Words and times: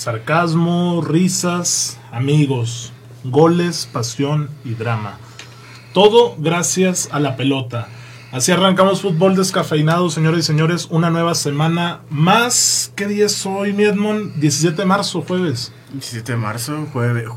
sarcasmo, 0.00 1.02
risas, 1.02 2.00
amigos, 2.10 2.90
goles, 3.22 3.86
pasión 3.92 4.48
y 4.64 4.72
drama. 4.72 5.18
Todo 5.92 6.36
gracias 6.38 7.10
a 7.12 7.20
la 7.20 7.36
pelota. 7.36 7.86
Así 8.32 8.50
arrancamos 8.50 9.02
fútbol 9.02 9.36
descafeinado, 9.36 10.08
señores 10.08 10.44
y 10.44 10.46
señores. 10.46 10.86
Una 10.90 11.10
nueva 11.10 11.34
semana 11.34 12.00
más. 12.08 12.92
¿Qué 12.96 13.08
día 13.08 13.26
es 13.26 13.44
hoy, 13.44 13.74
mi 13.74 13.82
Edmond? 13.84 14.36
17 14.36 14.74
de 14.74 14.86
marzo, 14.86 15.20
jueves. 15.20 15.70
17 15.92 16.32
de 16.32 16.38
marzo, 16.38 16.86
jueves, 16.94 17.28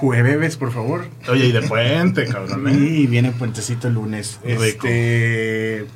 jueves, 0.00 0.56
por 0.56 0.72
favor. 0.72 1.06
Oye, 1.28 1.46
y 1.46 1.52
de 1.52 1.62
puente, 1.62 2.26
cabrón. 2.26 2.66
¿eh? 2.68 2.74
Y 2.74 3.06
viene 3.06 3.30
puentecito 3.30 3.86
el 3.86 3.94
lunes. 3.94 4.40
Rico. 4.42 4.88
Este. 4.88 5.86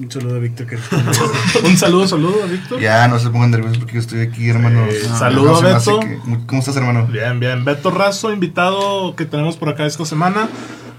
Un 0.00 0.10
saludo 0.10 0.36
a 0.36 0.38
Víctor. 0.38 0.66
Que... 0.66 0.76
Un 1.64 1.76
saludo, 1.76 2.08
saludo 2.08 2.42
a 2.42 2.46
Víctor. 2.46 2.80
Ya, 2.80 3.06
no 3.06 3.18
se 3.18 3.28
pongan 3.28 3.50
nerviosos 3.50 3.78
porque 3.78 3.94
yo 3.94 4.00
estoy 4.00 4.20
aquí, 4.22 4.48
hermano. 4.48 4.86
Eh, 4.86 5.02
No, 5.08 5.18
saludo, 5.18 5.60
no 5.62 5.68
hace 5.68 5.92
Beto. 5.92 6.00
que- 6.00 6.18
¿Cómo 6.46 6.60
estás, 6.60 6.76
hermano? 6.76 7.06
Bien, 7.06 7.38
bien. 7.38 7.64
Beto 7.64 7.90
Razo, 7.90 8.32
invitado 8.32 9.14
que 9.14 9.26
tenemos 9.26 9.56
por 9.56 9.68
acá 9.68 9.84
esta 9.86 10.04
semana. 10.06 10.48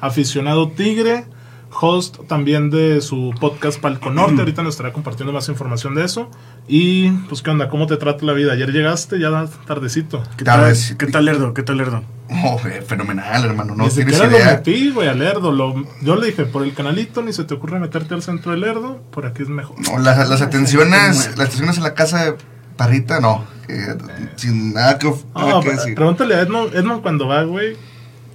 Aficionado 0.02 0.70
Tigre. 0.70 1.26
Host 1.74 2.18
también 2.28 2.70
de 2.70 3.00
su 3.02 3.34
podcast 3.40 3.80
Palco 3.80 4.12
Norte. 4.12 4.36
Ahorita 4.40 4.62
nos 4.62 4.76
estará 4.76 4.94
compartiendo 4.94 5.34
más 5.34 5.48
información 5.50 5.96
de 5.96 6.06
eso. 6.06 6.30
Y, 6.68 7.10
pues, 7.30 7.42
¿qué 7.42 7.50
onda? 7.50 7.70
¿Cómo 7.70 7.88
te 7.88 7.98
trata 7.98 8.26
la 8.26 8.34
vida? 8.34 8.54
Ayer 8.54 8.72
llegaste, 8.72 9.20
ya 9.20 9.48
tardecito. 9.66 10.22
¿Qué 10.38 10.44
Tal. 10.46 10.74
¿Qué 11.00 11.08
tal, 11.08 11.26
Lerdo? 11.26 11.54
¿Qué 11.54 11.64
tal, 11.64 11.78
Lerdo? 11.78 12.04
Oh, 12.34 12.60
eh, 12.66 12.82
fenomenal, 12.88 13.44
hermano. 13.44 13.76
No 13.76 13.84
ni 13.86 13.90
tienes 13.90 14.14
siquiera 14.16 14.32
lo 14.32 14.38
idea. 14.38 14.54
metí, 14.56 14.90
güey, 14.92 15.10
al 15.10 15.20
Lerdo. 15.20 15.52
Lo- 15.52 15.86
yo 16.02 16.16
le 16.16 16.28
dije, 16.28 16.46
por 16.46 16.64
el 16.64 16.74
canalito, 16.74 17.22
ni 17.22 17.34
se 17.34 17.44
te 17.44 17.54
ocurre 17.54 17.78
meterte 17.80 18.14
al 18.14 18.22
centro 18.24 18.52
del 18.52 18.62
Lerdo. 18.62 19.02
Por 19.12 19.26
aquí 19.26 19.44
es 19.44 19.50
mejor. 19.50 19.76
No, 19.82 19.98
las, 20.00 20.30
las 20.30 20.42
atenciones, 20.42 21.18
las 21.38 21.48
atenciones 21.48 21.78
en 21.78 21.84
la 21.84 21.94
casa 21.94 22.24
de 22.26 22.36
Parrita, 22.78 23.20
no. 23.20 23.44
eh, 23.68 23.96
sin 24.38 24.74
nada 24.74 24.98
que, 24.98 25.08
nada 25.36 25.50
No, 25.50 25.60
que 25.62 25.72
decir. 25.72 25.94
pregúntale 25.96 26.36
a 26.36 26.40
Edmond. 26.42 26.74
Edmond 26.74 27.02
cuando 27.02 27.28
va, 27.28 27.44
güey, 27.44 27.76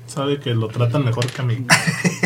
sabe 0.07 0.41
que 0.41 0.51
lo 0.55 0.69
tratan 0.69 1.05
mejor 1.05 1.27
que 1.27 1.41
a 1.41 1.45
mí. 1.45 1.67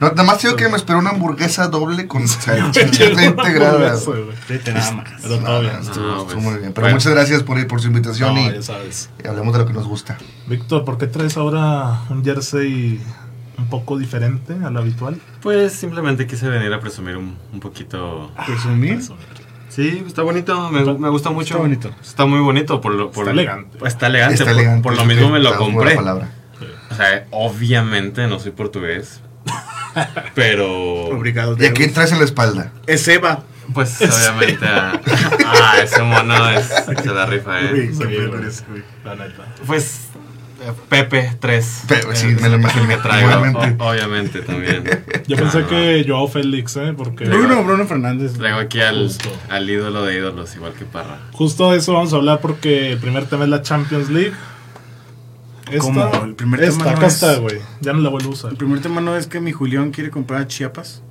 No, 0.00 0.08
nada 0.10 0.24
más 0.24 0.42
digo 0.42 0.56
que 0.56 0.68
me 0.68 0.76
esperó 0.76 0.98
una 0.98 1.10
hamburguesa 1.10 1.68
doble 1.68 2.06
con 2.06 2.26
salchicha 2.28 3.24
integrada. 3.24 3.94
Eso, 3.94 4.12
güey. 4.12 4.36
Vete 4.48 4.72
nada 4.72 4.92
más. 4.92 5.10
Pero 5.22 5.38
todo 5.38 5.60
bien. 5.60 5.76
estuvo, 5.80 6.24
pues, 6.24 6.36
muy 6.36 6.54
bien. 6.58 6.72
Pero 6.72 6.84
bueno. 6.84 6.96
muchas 6.96 7.12
gracias 7.12 7.42
por, 7.42 7.66
por 7.66 7.80
su 7.80 7.88
invitación 7.88 8.34
No, 8.34 8.40
y, 8.40 9.26
hablemos 9.26 9.52
de 9.52 9.58
lo 9.60 9.66
que 9.66 9.72
nos 9.72 9.86
gusta. 9.86 10.18
Víctor, 10.46 10.84
¿por 10.84 10.98
qué 10.98 11.06
traes 11.06 11.36
ahora 11.36 12.02
un 12.10 12.24
jersey 12.24 13.00
un 13.58 13.68
poco 13.68 13.96
diferente 13.96 14.54
al 14.64 14.76
habitual? 14.76 15.20
Pues 15.42 15.72
simplemente 15.72 16.26
quise 16.26 16.48
venir 16.48 16.72
a 16.72 16.80
presumir 16.80 17.16
un, 17.16 17.36
un 17.52 17.60
poquito. 17.60 18.30
¿Presumir? 18.46 19.00
Sí, 19.68 20.02
está 20.06 20.22
bonito, 20.22 20.70
me, 20.70 20.84
me 20.84 21.08
gusta 21.10 21.30
mucho. 21.30 21.54
Está 21.54 21.58
bonito. 21.58 21.90
Está 22.00 22.24
muy 22.24 22.40
bonito. 22.40 22.80
Por 22.80 22.94
lo, 22.94 23.10
por 23.10 23.28
Está 23.28 23.32
elegante. 23.32 23.78
Está 23.86 24.06
elegante. 24.06 24.34
Está 24.34 24.44
por, 24.46 24.54
elegante. 24.54 24.82
por 24.82 24.96
lo 24.96 25.02
es 25.02 25.06
mismo 25.08 25.30
me 25.30 25.38
lo 25.38 25.56
compré. 25.56 25.98
O 25.98 26.94
sea, 26.94 27.26
obviamente 27.30 28.26
no 28.26 28.38
soy 28.38 28.52
portugués. 28.52 29.20
Pero. 30.34 31.06
Obrigado. 31.06 31.56
¿Y 31.58 31.66
a 31.66 31.72
quién 31.72 31.92
traes 31.92 32.12
en 32.12 32.18
la 32.18 32.24
espalda? 32.24 32.72
Es 32.86 33.06
Eva. 33.08 33.42
Pues 33.74 34.00
obviamente. 34.00 34.64
a- 34.64 35.00
ah, 35.46 35.74
ese 35.82 36.00
mono 36.02 36.50
es, 36.50 36.66
se 36.66 37.06
la 37.12 37.26
rifa, 37.26 37.50
Uy, 37.72 37.80
eh. 37.80 37.90
Güey. 37.92 38.16
eres, 38.40 38.64
güey. 38.68 38.82
La 39.04 39.16
neta. 39.16 39.44
Pues. 39.66 40.02
eh, 40.62 40.72
Pepe 40.88 41.32
3. 41.40 41.82
Pero, 41.88 42.14
sí, 42.14 42.26
me 42.40 42.48
lo 42.48 42.56
imaginé. 42.56 42.86
que 42.94 42.96
traigo. 43.02 43.28
Igualmente. 43.28 43.82
o- 43.82 43.88
obviamente 43.90 44.40
también. 44.42 44.84
Yo 45.26 45.36
pensé 45.36 45.60
no. 45.62 45.66
que 45.66 46.04
Joao 46.06 46.28
Félix, 46.28 46.76
¿eh? 46.76 46.94
Porque 46.96 47.24
Bruno, 47.24 47.64
Bruno 47.64 47.86
Fernández. 47.88 48.34
Traigo 48.34 48.58
aquí 48.60 48.80
al, 48.80 49.10
al 49.48 49.68
ídolo 49.68 50.04
de 50.04 50.14
ídolos, 50.16 50.54
igual 50.54 50.72
que 50.74 50.84
Parra. 50.84 51.18
justo 51.32 51.72
de 51.72 51.78
eso 51.78 51.92
vamos 51.94 52.12
a 52.12 52.16
hablar 52.16 52.38
porque 52.40 52.92
el 52.92 52.98
primer 52.98 53.26
tema 53.26 53.44
es 53.44 53.50
la 53.50 53.62
Champions 53.62 54.08
League. 54.10 54.32
Esta, 55.70 55.78
¿Cómo? 55.80 56.24
El 56.24 56.34
primer 56.34 56.62
esta, 56.62 56.78
tema 56.78 56.90
no 56.92 56.96
acá 56.98 57.06
es- 57.06 57.14
está, 57.14 57.36
güey. 57.36 57.60
Ya 57.80 57.92
no 57.92 58.00
la 58.00 58.08
vuelvo 58.10 58.30
a 58.30 58.32
usar. 58.34 58.50
El 58.52 58.56
primer 58.56 58.80
tema 58.80 59.00
no 59.00 59.16
es 59.16 59.26
que 59.26 59.40
mi 59.40 59.52
Julián 59.52 59.90
quiere 59.90 60.10
comprar 60.10 60.42
a 60.42 60.46
Chiapas. 60.46 61.02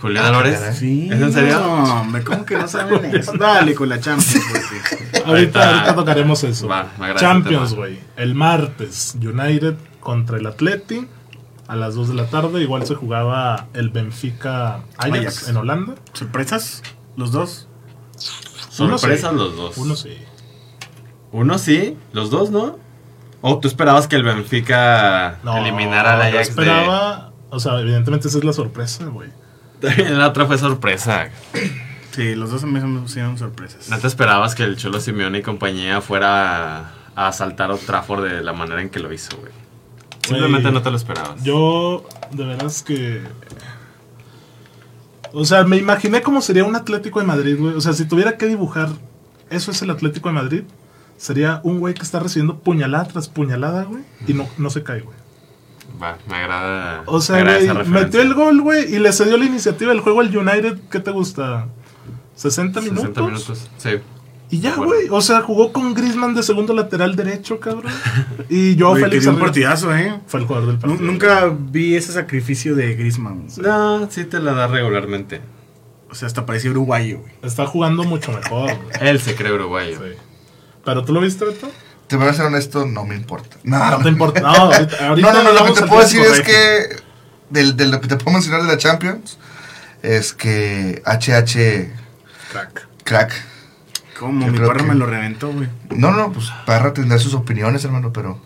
Julián 0.00 0.24
Ah, 0.24 0.28
Álvarez. 0.28 0.58
caray. 0.58 0.74
Sí. 0.76 1.08
¿Es 1.12 1.20
en 1.20 1.32
serio? 1.32 1.60
No, 1.60 2.00
hombre, 2.00 2.24
¿cómo 2.24 2.46
que 2.46 2.56
no 2.56 2.66
saben 2.66 3.04
eso? 3.14 3.32
Dale 3.36 3.74
con 3.74 3.88
la 3.90 4.00
Champions, 4.00 4.44
porque. 4.50 5.20
Ahorita, 5.26 5.94
tocaremos 5.94 6.42
eso. 6.44 6.68
Va, 6.68 6.84
me 6.98 7.04
agrada 7.04 7.20
Champions, 7.20 7.74
güey. 7.74 8.00
El 8.16 8.34
martes, 8.34 9.14
United 9.20 9.74
contra 10.00 10.38
el 10.38 10.46
Atleti 10.46 11.06
a 11.68 11.76
las 11.76 11.94
2 11.94 12.08
de 12.08 12.14
la 12.14 12.30
tarde. 12.30 12.62
Igual 12.62 12.86
se 12.86 12.94
jugaba 12.94 13.68
el 13.74 13.90
Benfica 13.90 14.76
Ajax, 14.96 15.18
Ajax. 15.18 15.48
en 15.48 15.56
Holanda. 15.58 15.94
¿Sorpresas? 16.14 16.82
¿Los 17.18 17.30
dos? 17.32 17.68
Sorpresas 18.70 19.30
sí. 19.32 19.36
los 19.36 19.54
dos. 19.56 19.76
Uno 19.76 19.96
sí. 19.96 20.16
Uno 21.32 21.58
sí, 21.58 21.96
los 22.12 22.30
dos, 22.30 22.50
¿no? 22.50 22.78
¿O 23.42 23.58
tú 23.58 23.68
esperabas 23.68 24.06
que 24.06 24.16
el 24.16 24.22
Benfica 24.22 25.38
No, 25.42 25.56
eliminara 25.58 26.12
al 26.14 26.18
yo 26.32 26.38
Ajax? 26.38 26.56
de- 26.56 26.62
esperaba. 26.62 27.32
O 27.50 27.58
sea, 27.58 27.80
evidentemente 27.80 28.28
esa 28.28 28.38
es 28.38 28.44
la 28.44 28.52
sorpresa, 28.52 29.06
güey. 29.06 29.30
La 30.10 30.28
otra 30.28 30.46
fue 30.46 30.58
sorpresa. 30.58 31.30
Sí, 32.12 32.34
los 32.34 32.50
dos 32.50 32.62
a 32.64 32.66
mí 32.66 32.78
se 32.80 32.86
me 32.86 33.04
hicieron 33.04 33.38
sorpresas. 33.38 33.88
¿No 33.88 33.98
te 33.98 34.06
esperabas 34.06 34.54
que 34.54 34.64
el 34.64 34.76
Cholo 34.76 35.00
Simeone 35.00 35.38
y 35.38 35.42
compañía 35.42 36.00
fuera 36.00 36.78
a, 37.16 37.28
asaltar 37.28 37.70
a 37.70 37.76
Trafford 37.76 38.24
de 38.28 38.42
la 38.42 38.52
manera 38.52 38.82
en 38.82 38.90
que 38.90 38.98
lo 39.00 39.12
hizo, 39.12 39.36
güey? 39.38 39.52
Simplemente 40.26 40.70
no 40.70 40.82
te 40.82 40.90
lo 40.90 40.96
esperabas. 40.96 41.42
Yo, 41.42 42.04
de 42.30 42.44
veras 42.44 42.82
que. 42.82 43.22
O 45.32 45.44
sea, 45.44 45.64
me 45.64 45.76
imaginé 45.76 46.22
cómo 46.22 46.42
sería 46.42 46.64
un 46.64 46.76
Atlético 46.76 47.20
de 47.20 47.26
Madrid, 47.26 47.56
güey. 47.58 47.74
O 47.74 47.80
sea, 47.80 47.92
si 47.92 48.04
tuviera 48.04 48.36
que 48.36 48.46
dibujar, 48.46 48.90
eso 49.48 49.70
es 49.70 49.80
el 49.82 49.90
Atlético 49.90 50.28
de 50.28 50.34
Madrid. 50.34 50.62
Sería 51.20 51.60
un 51.64 51.80
güey 51.80 51.92
que 51.92 52.02
está 52.02 52.18
recibiendo 52.18 52.60
puñalada 52.60 53.04
tras 53.04 53.28
puñalada, 53.28 53.84
güey. 53.84 54.02
Y 54.26 54.32
no, 54.32 54.48
no 54.56 54.70
se 54.70 54.82
cae, 54.82 55.00
güey. 55.02 55.16
Va, 56.02 56.16
me 56.26 56.34
agrada. 56.36 57.02
O 57.04 57.20
sea, 57.20 57.36
me 57.44 57.50
agrada 57.50 57.74
güey, 57.74 57.88
metió 57.88 58.22
el 58.22 58.32
gol, 58.32 58.62
güey, 58.62 58.94
y 58.94 58.98
le 58.98 59.12
cedió 59.12 59.36
la 59.36 59.44
iniciativa 59.44 59.90
del 59.92 60.00
juego 60.00 60.20
al 60.20 60.34
United. 60.34 60.78
¿Qué 60.90 60.98
te 60.98 61.10
gusta? 61.10 61.66
¿60 62.38 62.80
minutos? 62.82 63.00
60 63.02 63.22
minutos. 63.22 63.70
Sí. 63.76 63.90
Y 64.48 64.60
ya, 64.60 64.74
Bueno. 64.76 64.92
güey. 64.94 65.08
O 65.10 65.20
sea, 65.20 65.42
jugó 65.42 65.74
con 65.74 65.92
Griezmann 65.92 66.34
de 66.34 66.42
segundo 66.42 66.72
lateral 66.74 67.14
derecho, 67.16 67.60
cabrón. 67.60 67.92
Y 68.48 68.76
yo, 68.76 68.90
Oye, 68.92 69.02
que 69.02 69.08
Félix 69.10 69.22
dio 69.24 69.30
un 69.32 69.36
arriba. 69.36 69.46
partidazo, 69.46 69.94
¿eh? 69.94 70.20
Fue 70.26 70.40
el 70.40 70.46
jugador 70.46 70.68
del 70.70 70.78
partido. 70.78 71.02
Nunca 71.04 71.54
vi 71.54 71.96
ese 71.96 72.12
sacrificio 72.12 72.74
de. 72.74 72.96
O 73.46 73.50
sea, 73.50 73.62
No, 73.62 74.10
sí 74.10 74.24
te 74.24 74.40
la 74.40 74.54
da 74.54 74.68
regularmente. 74.68 75.42
o 76.10 76.14
sea, 76.14 76.26
hasta 76.26 76.46
parecía 76.46 76.70
uruguayo, 76.70 77.18
güey. 77.18 77.32
Está 77.42 77.66
jugando 77.66 78.04
mucho 78.04 78.32
mejor, 78.32 78.74
güey. 78.74 79.08
Él 79.08 79.20
se 79.20 79.34
cree 79.34 79.52
uruguayo. 79.52 79.98
Sí. 79.98 80.16
¿Pero 80.90 81.04
tú 81.04 81.12
lo 81.12 81.20
viste, 81.20 81.44
Beto? 81.44 81.70
Te 82.08 82.16
voy 82.16 82.26
a 82.26 82.32
ser 82.32 82.46
honesto, 82.46 82.84
no 82.84 83.04
me 83.06 83.14
importa. 83.14 83.56
No, 83.62 83.90
No 83.90 83.98
te 84.02 84.08
importa. 84.08 84.40
No, 84.42 84.48
ahorita, 84.48 85.08
ahorita 85.08 85.32
no, 85.32 85.42
no, 85.44 85.52
no, 85.52 85.60
lo 85.60 85.64
que 85.74 85.80
te 85.80 85.86
puedo 85.86 86.02
decir 86.02 86.20
es 86.22 86.40
que 86.40 86.96
del, 87.50 87.76
de 87.76 87.86
lo 87.86 88.00
que 88.00 88.08
te 88.08 88.16
puedo 88.16 88.32
mencionar 88.32 88.62
de 88.62 88.68
la 88.68 88.76
Champions 88.76 89.38
es 90.02 90.32
que 90.32 91.00
HH 91.06 91.92
Crack. 92.50 92.88
crack. 93.04 93.32
¿Cómo? 94.18 94.46
Yo 94.46 94.52
Mi 94.52 94.58
que- 94.58 94.82
me 94.82 94.94
lo 94.96 95.06
reventó, 95.06 95.52
güey. 95.52 95.68
No, 95.90 96.10
no, 96.10 96.32
pues 96.32 96.46
Parra 96.66 96.92
tendrá 96.92 97.18
sus 97.18 97.34
opiniones, 97.34 97.84
hermano, 97.84 98.12
pero 98.12 98.40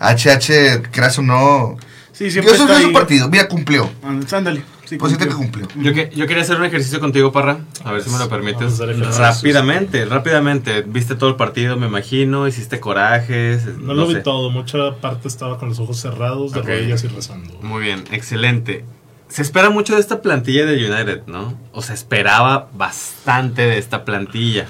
HH, 0.00 0.82
creas 0.90 1.18
o 1.18 1.22
no. 1.22 1.76
Sí, 2.12 2.30
siempre 2.30 2.52
Yo 2.52 2.58
soy 2.58 2.66
está 2.72 2.82
su 2.82 2.92
partido, 2.92 3.28
mira, 3.28 3.46
cumplió. 3.46 3.88
Ándale. 4.32 4.64
Sí, 4.84 4.98
Pues 4.98 5.10
siente 5.12 5.28
que 5.28 5.34
cumplió. 5.34 5.66
cumplió. 5.68 5.92
Yo, 5.92 5.94
que, 5.94 6.14
yo 6.14 6.26
quería 6.26 6.42
hacer 6.42 6.56
un 6.56 6.64
ejercicio 6.64 7.00
contigo, 7.00 7.32
Parra. 7.32 7.58
A 7.84 7.92
ver 7.92 8.02
si 8.02 8.10
me 8.10 8.18
lo 8.18 8.28
permites. 8.28 8.78
Rápidamente, 9.18 10.04
rápidamente. 10.04 10.82
Viste 10.82 11.14
todo 11.14 11.30
el 11.30 11.36
partido, 11.36 11.76
me 11.76 11.86
imagino. 11.86 12.46
Hiciste 12.46 12.80
corajes. 12.80 13.64
No, 13.78 13.94
lo 13.94 14.06
vi 14.06 14.14
sé. 14.14 14.20
todo. 14.20 14.50
Mucha 14.50 14.96
parte 15.00 15.28
estaba 15.28 15.58
con 15.58 15.68
los 15.70 15.78
ojos 15.78 15.98
cerrados, 15.98 16.52
de 16.52 16.62
rodillas 16.62 17.02
y 17.04 17.08
rezando. 17.08 17.54
Muy 17.62 17.82
bien, 17.82 18.04
excelente. 18.10 18.84
Se 19.28 19.42
espera 19.42 19.70
mucho 19.70 19.94
de 19.94 20.00
esta 20.00 20.20
plantilla 20.22 20.66
de 20.66 20.74
United, 20.76 21.22
¿no? 21.26 21.58
O 21.72 21.82
se 21.82 21.94
esperaba 21.94 22.68
bastante 22.74 23.62
de 23.62 23.78
esta 23.78 24.04
plantilla. 24.04 24.66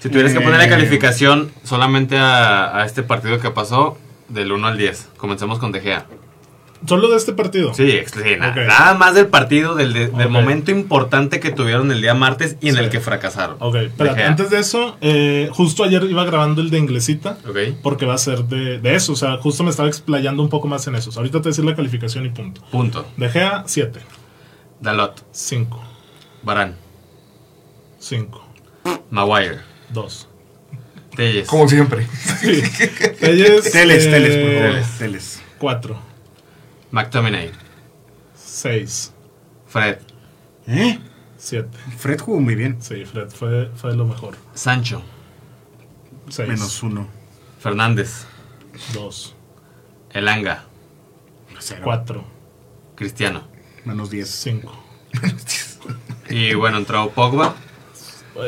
Si 0.00 0.08
tuvieras 0.08 0.32
que 0.32 0.40
ponerle 0.40 0.66
Eh. 0.66 0.68
calificación 0.70 1.50
solamente 1.64 2.16
a, 2.18 2.76
a 2.78 2.84
este 2.86 3.02
partido 3.02 3.40
que 3.40 3.50
pasó, 3.50 3.98
del 4.28 4.52
1 4.52 4.66
al 4.66 4.78
10. 4.78 5.08
Comencemos 5.16 5.58
con 5.58 5.72
De 5.72 5.80
Gea. 5.80 6.06
Solo 6.86 7.08
de 7.08 7.16
este 7.16 7.32
partido. 7.32 7.72
Sí, 7.74 8.00
sí, 8.12 8.20
na- 8.38 8.54
nada 8.54 8.94
más 8.94 9.14
del 9.14 9.28
partido, 9.28 9.74
del, 9.76 9.92
de- 9.92 10.08
del 10.08 10.28
momento 10.28 10.70
importante 10.72 11.38
que 11.38 11.50
tuvieron 11.52 11.92
el 11.92 12.00
día 12.02 12.12
martes 12.14 12.56
y 12.60 12.70
en 12.70 12.74
Sí. 12.74 12.80
el 12.80 12.90
que 12.90 12.98
fracasaron. 13.00 13.56
Ok, 13.60 13.76
Gea. 13.98 14.26
antes 14.28 14.50
de 14.50 14.58
eso, 14.58 14.96
eh, 15.00 15.48
justo 15.52 15.84
ayer 15.84 16.02
iba 16.04 16.24
grabando 16.24 16.60
el 16.60 16.70
de 16.70 16.78
inglesita. 16.78 17.38
Ok, 17.48 17.56
Porque 17.82 18.04
va 18.04 18.14
a 18.14 18.18
ser 18.18 18.44
de, 18.46 18.78
de 18.80 18.94
eso. 18.96 19.12
O 19.12 19.16
sea, 19.16 19.36
justo 19.36 19.62
me 19.62 19.70
estaba 19.70 19.88
explayando 19.88 20.42
un 20.42 20.48
poco 20.48 20.66
más 20.66 20.86
en 20.88 20.96
eso. 20.96 21.10
Ahorita 21.16 21.34
te 21.38 21.42
voy 21.44 21.48
a 21.48 21.52
decir 21.52 21.64
la 21.64 21.76
calificación 21.76 22.26
y 22.26 22.30
punto. 22.30 22.60
punto. 22.72 23.06
De 23.16 23.28
Gea, 23.28 23.62
7. 23.66 24.00
Dalot, 24.80 25.24
5. 25.30 25.80
Barán, 26.42 26.74
5. 28.00 28.44
Maguire, 29.10 29.58
2. 29.90 30.28
Telles, 31.14 31.46
Como 31.46 31.68
siempre. 31.68 32.06
Telles, 33.20 33.70
Teles, 33.70 34.04
eh, 34.06 34.10
teles, 34.10 34.36
por 34.36 34.62
favor. 34.72 34.98
Teles. 34.98 35.42
4. 35.58 36.11
McTominay, 36.92 37.50
6. 38.34 39.12
Fred, 39.66 39.98
¿Eh? 40.66 40.98
7. 41.38 41.68
Fred 41.98 42.20
jugó 42.20 42.40
muy 42.40 42.54
bien. 42.54 42.76
Sí, 42.80 43.04
Fred 43.04 43.30
fue, 43.30 43.70
fue 43.74 43.94
lo 43.96 44.06
mejor. 44.06 44.36
Sancho, 44.54 45.02
6. 46.28 46.48
Menos 46.48 46.82
uno. 46.82 47.08
Fernández, 47.58 48.26
2. 48.94 49.34
Elanga, 50.12 50.64
Cero. 51.58 51.80
4. 51.84 52.24
Cristiano. 52.94 53.42
Menos 53.84 54.10
diez. 54.10 54.28
5. 54.30 54.72
Y 56.30 56.54
bueno, 56.54 56.78
entró 56.78 57.10
Pogba. 57.10 57.54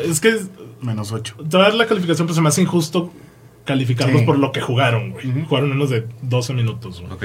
Es 0.03 0.19
que 0.19 0.39
Menos 0.81 1.11
ocho. 1.11 1.35
te 1.35 1.57
voy 1.57 1.65
a 1.65 1.69
dar 1.69 1.75
la 1.75 1.85
calificación, 1.85 2.25
pero 2.25 2.33
se 2.35 2.41
me 2.41 2.47
hace 2.49 2.61
injusto 2.63 3.11
calificarlos 3.65 4.21
Sí. 4.21 4.25
por 4.25 4.39
lo 4.39 4.51
que 4.51 4.61
jugaron, 4.61 5.11
güey. 5.11 5.27
Ujú. 5.29 5.45
Jugaron 5.47 5.69
menos 5.69 5.89
de 5.91 6.07
12 6.23 6.53
minutos, 6.53 7.01
güey. 7.01 7.11
Ok. 7.13 7.23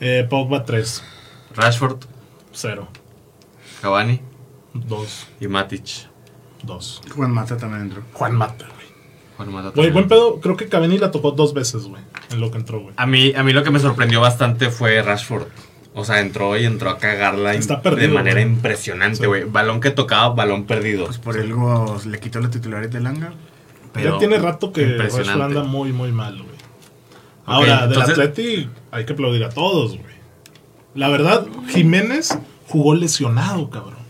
Eh, 0.00 0.26
Pogba 0.28 0.64
3. 0.64 1.02
Rashford, 1.54 2.04
0. 2.52 2.88
Cavani 3.82 4.20
2. 4.74 5.26
y 5.40 5.48
Matic. 5.48 6.08
2. 6.62 7.02
Juan 7.16 7.30
Mata 7.32 7.56
también 7.56 7.82
entró. 7.82 8.02
Juan 8.12 8.34
Mata, 8.34 8.66
güey. 8.66 8.86
Juan 9.36 9.52
Mata 9.52 9.72
Güey, 9.74 9.90
buen 9.90 10.08
pedo. 10.08 10.40
Creo 10.40 10.56
que 10.56 10.68
Cavani 10.68 10.98
la 10.98 11.10
tocó 11.10 11.30
dos 11.32 11.54
veces, 11.54 11.84
güey. 11.84 12.02
En 12.30 12.40
lo 12.40 12.50
que 12.50 12.58
entró, 12.58 12.80
güey. 12.80 12.94
A 12.96 13.06
mí, 13.06 13.32
a 13.34 13.42
mí 13.42 13.52
lo 13.52 13.62
que 13.64 13.70
me 13.70 13.78
sorprendió 13.78 14.20
bastante 14.20 14.70
fue 14.70 15.00
Rashford. 15.02 15.46
O 15.94 16.04
sea, 16.04 16.20
entró 16.20 16.56
y 16.56 16.64
entró 16.66 16.90
a 16.90 16.98
cagarla 16.98 17.52
Está 17.54 17.82
perdido, 17.82 18.08
de 18.08 18.14
manera 18.14 18.40
güey. 18.40 18.52
impresionante, 18.54 19.16
Sí. 19.18 19.26
güey. 19.26 19.44
Balón 19.44 19.80
que 19.80 19.90
tocaba, 19.90 20.28
balón 20.34 20.64
perdido. 20.64 21.06
Pues 21.06 21.18
por 21.18 21.36
algo 21.38 22.00
le 22.06 22.20
quitó 22.20 22.40
la 22.40 22.48
titularidad 22.50 22.90
de 22.92 23.00
Langa. 23.00 23.32
Pero 23.92 24.12
ya 24.12 24.18
tiene 24.18 24.38
rato 24.38 24.72
que. 24.72 24.86
Rashford 24.98 25.28
anda 25.28 25.64
muy, 25.64 25.92
muy 25.92 26.12
mal, 26.12 26.36
güey. 26.42 26.49
Ahora, 27.50 27.86
del 27.86 27.92
entonces- 27.98 28.18
Atleti 28.18 28.68
hay 28.90 29.04
que 29.04 29.12
aplaudir 29.12 29.44
a 29.44 29.48
todos, 29.50 29.92
güey. 29.98 30.14
La 30.94 31.08
verdad, 31.08 31.46
Jiménez 31.68 32.36
jugó 32.68 32.94
lesionado, 32.94 33.70
cabrón. 33.70 34.00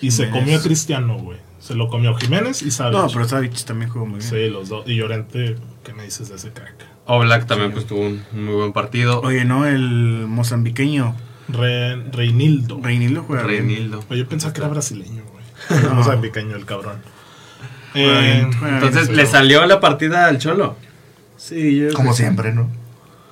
Y 0.00 0.10
se 0.10 0.30
comió 0.30 0.58
a 0.58 0.62
Cristiano, 0.62 1.18
güey. 1.18 1.38
Se 1.60 1.74
lo 1.74 1.88
comió 1.88 2.14
Jiménez 2.16 2.62
y 2.62 2.70
Savic. 2.72 2.98
No, 2.98 3.06
pero 3.08 3.26
Savic 3.28 3.54
también 3.64 3.90
jugó 3.90 4.04
muy 4.06 4.18
bien. 4.18 4.30
Sí, 4.30 4.48
los 4.50 4.68
dos. 4.68 4.86
Y 4.88 4.96
Llorente, 4.96 5.56
¿qué 5.84 5.92
me 5.92 6.02
dices 6.04 6.28
de 6.28 6.34
ese 6.36 6.50
crack? 6.50 6.74
Oblak 7.06 7.46
también 7.46 7.72
pues 7.72 7.86
tuvo 7.86 8.00
un 8.00 8.22
muy 8.32 8.54
buen 8.54 8.72
partido. 8.72 9.20
Oye, 9.22 9.44
no, 9.44 9.66
el 9.66 10.24
mozambiqueño 10.28 11.14
Re- 11.48 11.96
Reinildo. 12.10 12.80
Reinildo 12.82 13.22
juega. 13.24 13.42
Reinildo. 13.44 14.02
Oye, 14.10 14.20
yo 14.20 14.28
pensaba 14.28 14.52
que 14.52 14.60
era 14.60 14.68
brasileño, 14.68 15.22
güey. 15.30 15.42
No, 15.82 16.20
pequeño 16.20 16.56
el 16.56 16.64
cabrón. 16.64 16.96
Eh. 17.94 18.48
Entonces, 18.62 19.10
¿le 19.10 19.26
salió 19.26 19.64
la 19.66 19.78
partida 19.80 20.26
al 20.26 20.38
Cholo? 20.38 20.76
Sí, 21.42 21.76
yo 21.78 21.92
Como 21.94 22.12
siempre, 22.12 22.52
¿no? 22.52 22.68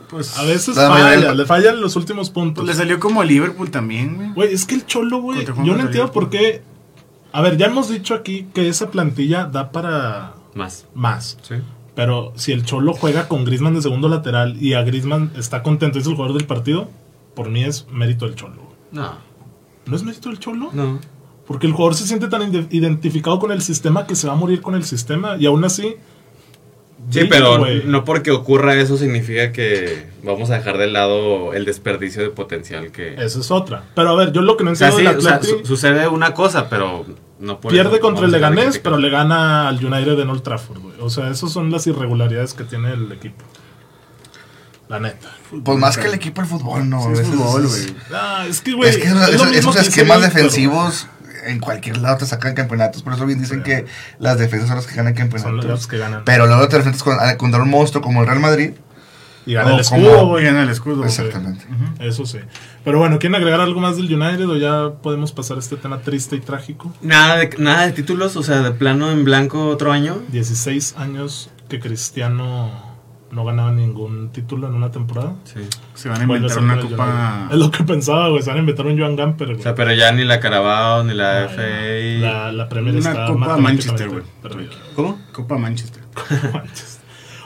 Pues, 0.08 0.36
a 0.36 0.42
veces 0.42 0.76
La 0.76 0.88
mayoría- 0.88 1.14
falla, 1.28 1.34
le 1.34 1.46
fallan 1.46 1.80
los 1.80 1.94
últimos 1.94 2.30
puntos. 2.30 2.66
le 2.66 2.74
salió 2.74 2.98
como 2.98 3.20
a 3.20 3.24
Liverpool 3.24 3.70
también, 3.70 4.16
güey. 4.16 4.32
Güey, 4.32 4.52
es 4.54 4.64
que 4.64 4.74
el 4.74 4.84
Cholo, 4.84 5.20
güey, 5.20 5.44
yo 5.44 5.76
no 5.76 5.82
entiendo 5.82 6.10
por 6.10 6.28
qué. 6.30 6.62
A 7.32 7.40
ver, 7.42 7.56
ya 7.56 7.66
hemos 7.66 7.88
dicho 7.88 8.14
aquí 8.14 8.48
que 8.52 8.68
esa 8.68 8.90
plantilla 8.90 9.44
da 9.44 9.70
para 9.70 10.32
Más. 10.54 10.86
más. 10.94 11.38
Sí. 11.42 11.54
Pero 11.94 12.32
si 12.34 12.50
el 12.50 12.64
Cholo 12.64 12.92
juega 12.94 13.28
con 13.28 13.44
Griezmann 13.44 13.74
de 13.74 13.82
segundo 13.82 14.08
lateral 14.08 14.60
y 14.60 14.74
a 14.74 14.82
Griezmann 14.82 15.30
está 15.36 15.62
contento, 15.62 16.00
es 16.00 16.06
el 16.08 16.14
jugador 16.16 16.36
del 16.36 16.46
partido, 16.48 16.90
por 17.36 17.48
mí 17.48 17.62
es 17.62 17.86
mérito 17.92 18.24
del 18.26 18.34
Cholo. 18.34 18.56
No. 18.90 19.12
¿No 19.86 19.94
es 19.96 20.02
mérito 20.02 20.28
del 20.30 20.40
Cholo? 20.40 20.70
No. 20.72 20.98
Porque 21.46 21.68
el 21.68 21.72
jugador 21.72 21.94
se 21.94 22.06
siente 22.08 22.26
tan 22.26 22.42
ide- 22.52 22.66
identificado 22.72 23.38
con 23.38 23.52
el 23.52 23.62
sistema 23.62 24.06
que 24.08 24.16
se 24.16 24.26
va 24.26 24.32
a 24.32 24.36
morir 24.36 24.60
con 24.60 24.74
el 24.74 24.82
sistema 24.84 25.36
y 25.38 25.46
aún 25.46 25.64
así. 25.64 25.94
Sí, 27.10 27.26
pero 27.28 27.58
güey. 27.58 27.82
no 27.84 28.04
porque 28.04 28.30
ocurra 28.30 28.74
eso 28.74 28.96
significa 28.96 29.52
que 29.52 30.06
vamos 30.22 30.50
a 30.50 30.54
dejar 30.54 30.78
de 30.78 30.86
lado 30.86 31.52
el 31.54 31.64
desperdicio 31.64 32.22
de 32.22 32.30
potencial 32.30 32.90
que... 32.92 33.14
Esa 33.14 33.40
es 33.40 33.50
otra. 33.50 33.84
Pero 33.94 34.10
a 34.10 34.16
ver, 34.16 34.32
yo 34.32 34.42
lo 34.42 34.56
que 34.56 34.64
no 34.64 34.72
O 34.72 34.74
sea, 34.74 34.88
entiendo 34.88 35.20
sí, 35.20 35.26
del 35.26 35.34
o 35.34 35.40
sea, 35.40 35.42
su- 35.42 35.66
sucede 35.66 36.08
una 36.08 36.34
cosa, 36.34 36.68
pero 36.68 37.04
no 37.38 37.60
por 37.60 37.72
pierde 37.72 37.92
eso 37.92 38.00
contra 38.00 38.26
el 38.26 38.32
Leganés, 38.32 38.78
pero 38.78 38.98
le 38.98 39.08
gana 39.10 39.68
al 39.68 39.84
United 39.84 40.18
en 40.18 40.28
Old 40.30 40.42
Trafford, 40.42 40.78
güey. 40.80 40.94
O 41.00 41.10
sea, 41.10 41.30
esas 41.30 41.50
son 41.52 41.70
las 41.70 41.86
irregularidades 41.86 42.54
que 42.54 42.64
tiene 42.64 42.92
el 42.92 43.10
equipo. 43.12 43.44
La 44.88 44.98
neta. 44.98 45.28
Pues 45.64 45.78
más 45.78 45.96
que 45.96 46.08
el 46.08 46.14
equipo 46.14 46.42
de 46.42 46.48
fútbol, 46.48 46.88
¿no? 46.90 47.00
Sí, 47.02 47.20
es 47.20 47.28
fútbol, 47.28 47.66
güey. 47.68 47.94
Ah, 48.12 48.44
es 48.48 48.60
que, 48.60 48.72
güey. 48.72 48.90
Es 48.90 48.96
que 48.98 49.04
es 49.04 49.12
lo 49.14 49.22
esos, 49.46 49.76
esquemas 49.76 50.20
defensivos 50.20 51.06
en 51.46 51.58
cualquier 51.60 51.98
lado 51.98 52.18
te 52.18 52.26
sacan 52.26 52.54
campeonatos. 52.54 53.02
Por 53.02 53.12
eso 53.14 53.26
bien 53.26 53.40
dicen 53.40 53.62
que 53.62 53.86
las 54.18 54.38
defensas 54.38 54.68
son 54.68 54.76
las 54.76 54.86
que 54.86 54.94
ganan 54.96 55.14
Son 55.16 55.28
campeonatos. 55.30 55.64
los 55.70 55.86
que 55.86 55.98
ganan. 55.98 56.22
Pero 56.24 56.46
luego 56.46 56.68
te 56.68 56.76
enfrentas 56.76 57.02
con, 57.02 57.18
a- 57.20 57.36
contra 57.36 57.62
un 57.62 57.70
monstruo 57.70 58.02
como 58.02 58.20
el 58.20 58.26
Real 58.26 58.40
Madrid. 58.40 58.72
Y 59.46 59.54
gana 59.54 59.72
el 59.74 59.80
escudo, 59.80 60.26
Voy 60.26 60.26
güey. 60.26 60.44
a 60.44 60.48
ganar 60.48 60.64
el 60.64 60.70
escudo. 60.70 61.02
Exactamente. 61.04 61.64
Eso 61.98 62.26
sí. 62.26 62.38
Pero 62.84 62.98
bueno, 62.98 63.18
¿quieren 63.18 63.34
agregar 63.36 63.60
algo 63.60 63.80
más 63.80 63.96
del 63.96 64.12
United 64.14 64.46
o 64.48 64.56
ya 64.56 64.90
podemos 65.02 65.32
pasar 65.32 65.56
a 65.56 65.60
este 65.60 65.76
tema 65.76 65.98
triste 66.00 66.36
y 66.36 66.40
trágico? 66.40 66.92
Nada 67.00 67.38
de, 67.38 67.50
nada 67.58 67.86
de 67.86 67.92
títulos, 67.92 68.36
o 68.36 68.42
sea, 68.42 68.60
de 68.60 68.70
plano 68.72 69.10
en 69.10 69.24
blanco 69.24 69.66
otro 69.68 69.92
año. 69.92 70.18
16 70.28 70.94
años 70.98 71.48
que 71.70 71.80
Cristiano 71.80 72.70
no 73.32 73.44
ganaba 73.44 73.70
ningún 73.72 74.30
título 74.30 74.66
en 74.66 74.74
una 74.74 74.90
temporada. 74.90 75.34
Sí. 75.44 75.60
Se 75.94 76.08
van 76.08 76.20
a 76.20 76.24
inventar 76.24 76.58
una 76.58 76.80
copa. 76.80 77.48
Es 77.50 77.58
lo 77.58 77.70
que 77.70 77.84
pensaba, 77.84 78.28
güey. 78.28 78.42
Se 78.42 78.50
van 78.50 78.58
a 78.58 78.60
inventar 78.60 78.86
un 78.86 78.98
Joan 78.98 79.16
Gamper, 79.16 79.48
güey. 79.48 79.60
O 79.60 79.62
sea, 79.62 79.74
pero 79.74 79.92
ya 79.92 80.12
ni 80.12 80.24
la 80.24 80.40
Carabao, 80.40 81.04
ni 81.04 81.14
la 81.14 81.42
Ay, 81.42 82.18
FA. 82.20 82.26
La, 82.26 82.52
la 82.52 82.68
Premier 82.68 82.96
Una 82.96 83.10
está 83.10 83.26
Copa 83.26 83.56
Manchester, 83.56 84.08
güey. 84.08 84.24
¿Cómo? 84.94 85.20
Copa 85.32 85.58
Manchester. 85.58 86.02
Manchester. 86.52 87.00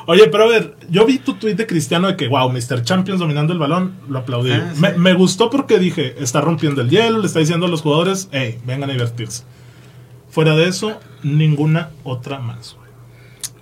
Oye, 0.07 0.29
pero 0.29 0.45
a 0.45 0.49
ver, 0.49 0.77
yo 0.91 1.07
vi 1.07 1.19
tu 1.19 1.35
tweet 1.35 1.55
de 1.55 1.67
Cristiano 1.67 2.09
de 2.09 2.17
que, 2.17 2.29
wow, 2.29 2.51
Mr. 2.51 2.83
Champions 2.83 3.21
dominando 3.21 3.55
el 3.55 3.59
balón, 3.59 3.95
lo 4.09 4.19
aplaudí. 4.19 4.53
Ah, 4.53 4.73
sí. 4.75 4.81
me, 4.81 4.93
me 4.93 5.15
gustó 5.15 5.49
porque 5.49 5.79
dije, 5.79 6.23
está 6.23 6.43
rompiendo 6.43 6.83
el 6.83 6.91
hielo, 6.91 7.21
le 7.21 7.27
está 7.27 7.39
diciendo 7.39 7.67
a 7.67 7.69
los 7.71 7.81
jugadores, 7.81 8.29
hey, 8.31 8.59
vengan 8.67 8.91
a 8.91 8.93
divertirse. 8.93 9.45
Fuera 10.29 10.55
de 10.57 10.69
eso, 10.69 11.01
ninguna 11.23 11.91
otra 12.03 12.39
más, 12.39 12.77
güey. 12.77 12.85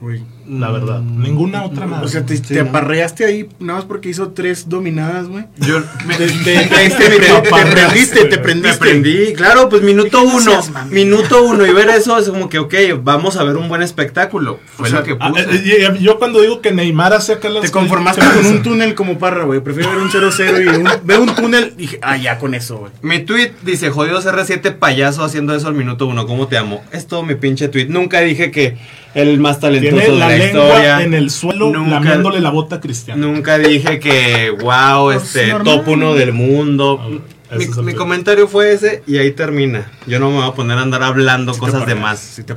Güey. 0.01 0.25
La 0.49 0.71
verdad, 0.71 1.01
ninguna 1.01 1.65
otra 1.65 1.87
más. 1.87 2.03
O 2.03 2.09
sea, 2.09 2.25
te, 2.27 2.37
Sí, 2.37 2.43
te 2.43 2.63
¿no? 2.63 2.71
aparreaste 2.71 3.25
ahí 3.25 3.49
nada 3.61 3.79
más 3.81 3.85
porque 3.85 4.09
hizo 4.09 4.31
tres 4.31 4.69
dominadas, 4.69 5.29
güey. 5.29 5.45
Yo 5.59 5.81
me, 6.07 6.17
Te, 6.17 6.27
te, 6.27 6.55
te- 6.67 7.51
prendiste, 7.51 8.25
te 8.25 8.37
me 8.37 8.39
prendiste. 8.43 8.77
aprendí, 8.77 9.33
claro, 9.35 9.69
pues 9.69 9.83
minuto 9.83 10.23
uno, 10.23 10.61
minuto 10.91 11.43
uno 11.45 11.67
y 11.67 11.73
ver 11.73 11.89
eso 11.91 12.19
es 12.19 12.29
como 12.29 12.49
que, 12.49 12.59
ok, 12.59 12.75
vamos 13.03 13.37
a 13.37 13.45
ver 13.45 13.57
un 13.57 13.69
buen 13.69 13.83
espectáculo. 13.83 14.59
Fue 14.77 14.89
O 14.89 14.91
sea, 14.91 15.01
lo 15.01 15.05
que 15.07 15.17
Ah, 15.21 15.31
puse. 15.31 15.43
eh, 15.43 15.91
y- 15.97 15.99
y 15.99 16.03
yo 16.05 16.19
cuando 16.19 16.41
digo 16.41 16.61
que 16.61 16.73
Neymar 16.73 17.13
hace 17.13 17.35
acá 17.35 17.49
las 17.49 17.63
Te 17.63 17.71
conformaste 17.71 18.23
con 18.35 18.47
un 18.47 18.63
túnel 18.63 18.95
como 18.95 19.19
parra, 19.19 19.45
güey. 19.45 19.61
Prefiero 19.61 19.91
ver 19.91 19.99
un 20.01 20.11
0-0 20.11 20.61
y 20.63 20.67
un, 20.69 20.89
ver 21.05 21.21
un 21.21 21.35
túnel. 21.35 21.75
Dije, 21.77 21.99
ah, 22.03 22.17
ya 22.17 22.39
con 22.39 22.55
eso, 22.55 22.79
güey. 22.79 22.93
Mi 23.03 23.21
tweet 23.21 23.53
dice, 23.63 23.91
jodidos 23.91 24.27
R7 24.27 24.73
payaso 24.79 25.25
haciendo 25.25 25.55
eso 25.55 25.69
al 25.69 25.75
minuto 25.75 26.07
uno, 26.07 26.27
¿cómo 26.27 26.49
te 26.49 26.57
amo? 26.57 26.83
Es 26.93 27.07
todo 27.07 27.23
mi 27.23 27.35
pinche 27.35 27.69
tweet. 27.69 27.87
Nunca 27.89 28.21
dije 28.21 28.51
que 28.51 28.77
el 29.15 29.39
más 29.41 29.61
talentoso 29.61 30.13
la, 30.33 30.39
la, 30.39 30.45
lengua 30.45 30.67
historia. 30.69 31.03
en 31.03 31.15
el 31.15 31.31
suelo 31.31 31.71
Nunca- 31.71 31.91
lamiéndole 31.91 32.41
la 32.41 32.51
bota 32.51 32.77
a 32.77 32.81
Cristiano. 32.81 33.27
Nunca 33.27 33.59
dije 33.59 34.01
que, 34.01 34.51
wow, 34.51 35.13
Pues, 35.13 35.37
este, 35.37 35.53
top 35.65 35.89
uno 35.89 36.15
del 36.15 36.33
mundo. 36.33 37.21
Ah, 37.51 37.57
Mi, 37.83 37.95
comentario 37.95 38.49
fue 38.49 38.73
ese 38.73 39.03
y 39.07 39.19
ahí 39.19 39.33
termina. 39.33 39.91
Yo 40.07 40.19
no 40.19 40.31
me 40.31 40.39
voy 40.39 40.49
a 40.49 40.53
poner 40.53 40.79
a 40.79 40.83
andar 40.83 41.03
hablando 41.03 41.53
Sí 41.53 41.61
cosas 41.61 41.87
de 41.87 41.95
más. 41.95 42.19
Sí 42.19 42.45
te. 42.45 42.57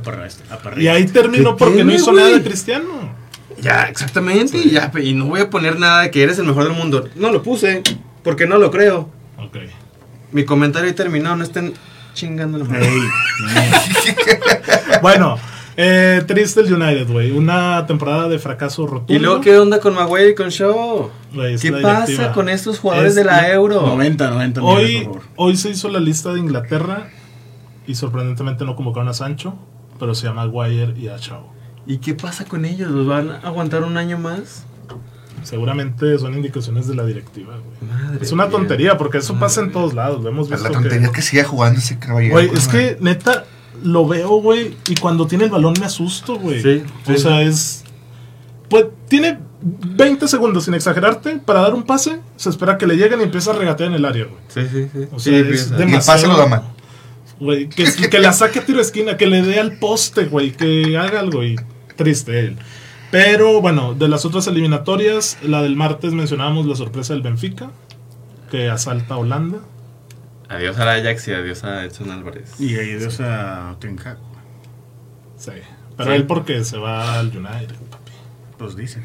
Y 0.78 0.88
ahí 0.88 1.06
terminó 1.06 1.54
¿Qué 1.54 1.64
porque 1.64 1.84
no 1.84 1.92
hizo 1.92 2.12
nada 2.12 2.30
de 2.30 2.42
Cristiano. 2.42 3.14
Ya, 3.60 3.84
exactamente. 3.84 4.58
Y, 4.58 4.70
ya, 4.70 4.90
y 5.02 5.12
no 5.12 5.26
voy 5.26 5.40
a 5.40 5.50
poner 5.50 5.78
nada 5.78 6.02
de 6.02 6.10
que 6.10 6.22
eres 6.22 6.38
el 6.38 6.46
mejor 6.46 6.64
del 6.64 6.72
mundo. 6.72 7.08
No 7.14 7.30
lo 7.30 7.42
puse, 7.42 7.82
porque 8.22 8.46
no 8.46 8.58
lo 8.58 8.70
creo. 8.70 9.10
Ok. 9.38 9.58
Mi 10.32 10.44
comentario 10.44 10.88
ahí 10.88 10.94
terminó, 10.94 11.36
no 11.36 11.44
estén 11.44 11.74
chingando 12.14 12.58
la 12.58 12.64
madre. 12.64 12.88
Ey, 12.88 13.00
Bueno, 15.02 15.38
eh, 15.76 16.22
triste 16.26 16.60
el 16.60 16.72
United, 16.72 17.10
güey. 17.10 17.30
Una 17.32 17.86
temporada 17.86 18.28
de 18.28 18.38
fracaso 18.38 18.86
rotundo. 18.86 19.12
¿Y 19.14 19.18
luego 19.18 19.40
qué 19.40 19.58
onda 19.58 19.78
con 19.80 19.94
Maguire 19.94 20.30
y 20.30 20.34
con 20.34 20.48
Shaw? 20.48 21.10
¿Qué 21.60 21.72
pasa 21.72 22.06
directiva. 22.06 22.32
con 22.32 22.48
estos 22.48 22.78
jugadores 22.78 23.10
Es 23.10 23.14
de 23.16 23.24
la 23.24 23.50
Euro? 23.52 23.82
90, 23.82 24.30
90 24.30 24.60
millones, 24.60 24.84
Hoy, 24.84 25.04
por 25.04 25.14
favor. 25.14 25.28
hoy 25.36 25.56
se 25.56 25.70
hizo 25.70 25.88
la 25.88 26.00
lista 26.00 26.32
de 26.32 26.40
Inglaterra 26.40 27.08
y 27.86 27.94
sorprendentemente 27.94 28.64
no 28.64 28.74
convocaron 28.74 29.08
a 29.08 29.14
Sancho, 29.14 29.54
pero 29.98 30.14
se 30.14 30.26
llama 30.26 30.46
Maguire 30.46 30.94
y 30.98 31.08
a 31.08 31.18
Shaw. 31.18 31.42
¿Y 31.86 31.98
qué 31.98 32.14
pasa 32.14 32.44
con 32.46 32.64
ellos? 32.64 32.90
¿Los 32.90 33.06
van 33.06 33.30
a 33.30 33.36
aguantar 33.40 33.82
un 33.84 33.96
año 33.96 34.18
más? 34.18 34.64
Seguramente 35.42 36.18
son 36.18 36.34
indicaciones 36.34 36.88
de 36.88 36.94
la 36.96 37.04
directiva, 37.04 37.54
güey. 37.54 37.90
Madre 37.92 38.18
Es 38.20 38.32
una 38.32 38.48
tontería 38.48 38.96
porque 38.98 39.18
eso 39.18 39.38
pasa 39.38 39.60
en 39.60 39.70
todos 39.70 39.94
lados. 39.94 40.22
Lo 40.22 40.30
hemos 40.30 40.48
Pero 40.48 40.58
visto 40.58 40.72
la 40.72 40.74
tontería 40.74 41.06
es 41.06 41.10
que... 41.10 41.16
que 41.16 41.22
siga 41.22 41.44
jugando 41.44 41.78
ese 41.78 41.98
caballero. 41.98 42.32
Güey, 42.32 42.50
es 42.52 42.66
que 42.66 42.96
neta 43.00 43.44
lo 43.86 44.06
veo, 44.06 44.40
güey, 44.40 44.76
y 44.88 44.94
cuando 44.96 45.26
tiene 45.26 45.44
el 45.44 45.50
balón 45.50 45.74
me 45.80 45.86
asusto, 45.86 46.36
güey. 46.38 46.60
Sí, 46.62 46.82
O 47.06 47.12
sí. 47.12 47.18
sea, 47.18 47.42
es 47.42 47.84
pues 48.68 48.86
tiene 49.08 49.38
20 49.62 50.26
segundos 50.26 50.64
sin 50.64 50.74
exagerarte 50.74 51.36
para 51.36 51.60
dar 51.60 51.72
un 51.74 51.84
pase, 51.84 52.20
se 52.36 52.50
espera 52.50 52.76
que 52.78 52.86
le 52.86 52.96
lleguen 52.96 53.20
y 53.20 53.24
empieza 53.24 53.52
a 53.52 53.54
regatear 53.54 53.90
en 53.90 53.94
el 53.96 54.04
área, 54.04 54.24
güey. 54.24 54.38
Sí, 54.48 54.62
sí, 54.72 54.88
sí. 54.92 55.08
O 55.12 55.18
Sí, 55.20 55.30
sea, 55.30 55.38
empieza. 55.38 55.64
es 55.64 55.70
Y 55.70 55.74
el 55.74 55.78
demasiado- 55.78 56.18
pase 56.22 56.26
lo 56.28 56.36
da 56.36 56.46
mal. 56.46 56.62
Güey, 57.38 57.68
que, 57.68 57.84
que 58.10 58.18
la 58.18 58.32
saque 58.32 58.58
a 58.60 58.64
tiro 58.66 58.78
de 58.78 58.82
esquina, 58.82 59.16
que 59.16 59.26
le 59.26 59.42
dé 59.42 59.60
al 59.60 59.78
poste, 59.78 60.24
güey, 60.24 60.52
que 60.52 60.96
haga 60.98 61.20
algo 61.20 61.44
y 61.44 61.54
triste 61.96 62.40
él. 62.40 62.56
Pero 63.12 63.60
bueno, 63.60 63.94
de 63.94 64.08
las 64.08 64.24
otras 64.24 64.46
eliminatorias, 64.48 65.38
la 65.42 65.62
del 65.62 65.76
martes 65.76 66.12
mencionábamos 66.12 66.66
la 66.66 66.74
sorpresa 66.74 67.12
del 67.12 67.22
Benfica, 67.22 67.70
que 68.50 68.68
asalta 68.68 69.14
a 69.14 69.18
Holanda. 69.18 69.58
Adiós 70.48 70.78
a 70.78 70.92
Ajax 70.92 71.28
y 71.28 71.32
adiós 71.32 71.64
a 71.64 71.84
Edson 71.84 72.10
Álvarez. 72.10 72.60
Y 72.60 72.76
ahí 72.76 72.94
Dios 72.94 73.20
a 73.20 73.76
Ten 73.80 73.98
Hag, 73.98 74.18
Sí. 75.36 75.50
Pero 75.96 76.10
Sí. 76.10 76.16
él 76.16 76.26
porque 76.26 76.62
se 76.64 76.76
va 76.78 77.18
al 77.18 77.28
United, 77.28 77.74
papi. 77.90 78.12
pues 78.58 78.76
dicen. 78.76 79.02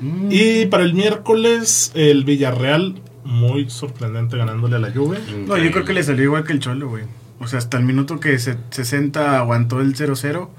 Mm. 0.00 0.28
Y 0.30 0.66
para 0.66 0.84
el 0.84 0.94
miércoles, 0.94 1.90
el 1.94 2.24
Villarreal, 2.24 3.00
muy 3.24 3.68
sorprendente 3.70 4.36
ganándole 4.36 4.76
a 4.76 4.78
la 4.78 4.90
Juve. 4.92 5.18
No, 5.46 5.56
yo 5.56 5.70
creo 5.70 5.84
que 5.84 5.92
le 5.92 6.02
salió 6.02 6.24
igual 6.24 6.44
que 6.44 6.52
el 6.52 6.60
Cholo, 6.60 6.88
güey. 6.88 7.04
O 7.40 7.46
sea, 7.46 7.58
hasta 7.58 7.76
el 7.78 7.84
minuto 7.84 8.20
que 8.20 8.38
se, 8.38 8.56
60 8.70 9.38
aguantó 9.38 9.80
el 9.80 9.94
0-0, 9.94 10.50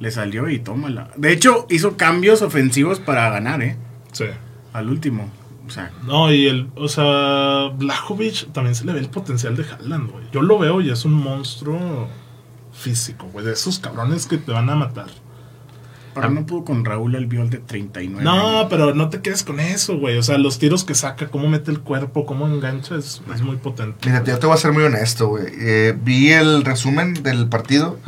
le 0.00 0.10
salió 0.10 0.48
y 0.48 0.58
tómala. 0.58 1.10
De 1.16 1.32
hecho, 1.32 1.66
hizo 1.70 1.96
cambios 1.96 2.42
ofensivos 2.42 3.00
para 3.00 3.28
ganar, 3.30 3.62
¿eh? 3.62 3.76
Sí. 4.12 4.24
Al 4.72 4.88
último. 4.88 5.28
O 5.68 5.70
sea, 5.70 5.92
No, 6.06 6.32
y 6.32 6.46
el, 6.46 6.70
o 6.76 6.88
sea, 6.88 7.68
Blajovic 7.76 8.52
también 8.52 8.74
se 8.74 8.84
le 8.84 8.92
ve 8.92 9.00
el 9.00 9.10
potencial 9.10 9.56
de 9.56 9.64
Haaland, 9.64 10.10
güey. 10.10 10.24
Yo 10.32 10.42
lo 10.42 10.58
veo 10.58 10.80
y 10.80 10.90
es 10.90 11.04
un 11.04 11.12
monstruo 11.12 12.08
físico, 12.72 13.28
güey. 13.32 13.44
De 13.44 13.52
esos 13.52 13.78
cabrones 13.78 14.26
que 14.26 14.38
te 14.38 14.52
van 14.52 14.70
a 14.70 14.74
matar. 14.74 15.08
para 16.14 16.30
no 16.30 16.46
pudo 16.46 16.64
con 16.64 16.84
Raúl 16.84 17.14
Albiol 17.14 17.50
de 17.50 17.58
39. 17.58 18.24
No, 18.24 18.66
pero 18.68 18.94
no 18.94 19.08
te 19.08 19.20
quedes 19.20 19.44
con 19.44 19.60
eso, 19.60 19.98
güey. 19.98 20.16
O 20.16 20.22
sea, 20.22 20.38
los 20.38 20.58
tiros 20.58 20.84
que 20.84 20.94
saca, 20.94 21.28
cómo 21.28 21.48
mete 21.48 21.70
el 21.70 21.80
cuerpo, 21.80 22.26
cómo 22.26 22.46
engancha, 22.46 22.96
es, 22.96 23.22
es 23.32 23.42
muy 23.42 23.56
potente. 23.56 24.08
Mira, 24.08 24.24
yo 24.24 24.38
te 24.38 24.46
voy 24.46 24.54
a 24.54 24.58
ser 24.58 24.72
muy 24.72 24.82
honesto, 24.82 25.28
güey. 25.28 25.44
Eh, 25.60 25.96
vi 26.02 26.32
el 26.32 26.64
resumen 26.64 27.22
del 27.22 27.48
partido 27.48 27.98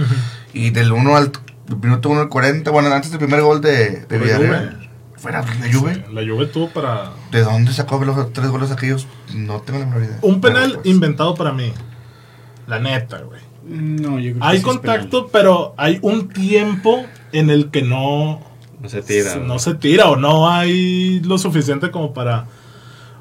y 0.52 0.70
del 0.70 0.92
1 0.92 1.16
al 1.16 1.32
minuto 1.80 2.08
1 2.08 2.22
al 2.22 2.28
40, 2.28 2.70
bueno, 2.70 2.92
antes 2.92 3.10
del 3.10 3.20
primer 3.20 3.42
gol 3.42 3.60
de, 3.60 4.06
Villarreal. 4.08 4.89
Fuera 5.20 5.42
la 5.42 5.70
Juve. 5.72 6.02
La 6.12 6.22
Juve 6.22 6.46
tuvo 6.46 6.70
para... 6.70 7.10
¿De 7.30 7.42
dónde 7.42 7.74
sacó 7.74 8.02
los 8.02 8.32
tres 8.32 8.48
goles 8.48 8.70
aquellos? 8.70 9.06
No 9.34 9.60
tengo 9.60 9.78
la 9.80 9.84
menor 9.86 10.02
idea. 10.04 10.18
Un 10.22 10.40
penal 10.40 10.70
Pero, 10.70 10.82
pues, 10.82 10.86
inventado 10.94 11.34
para 11.34 11.52
mí. 11.52 11.72
La 12.66 12.78
neta, 12.78 13.18
güey. 13.18 13.40
No, 13.66 14.18
yo 14.18 14.30
creo 14.30 14.40
que 14.40 14.46
Hay 14.46 14.56
es 14.56 14.62
contacto, 14.62 15.28
pero 15.28 15.74
hay 15.76 15.98
un 16.00 16.28
tiempo 16.30 17.04
en 17.32 17.50
el 17.50 17.70
que 17.70 17.82
no, 17.82 18.40
No 18.80 18.88
se 18.88 19.02
tira. 19.02 19.36
no 19.36 19.58
se 19.58 19.74
tira 19.74 20.08
o 20.08 20.16
no 20.16 20.48
hay 20.48 21.20
lo 21.20 21.36
suficiente 21.36 21.90
como 21.90 22.14
para... 22.14 22.46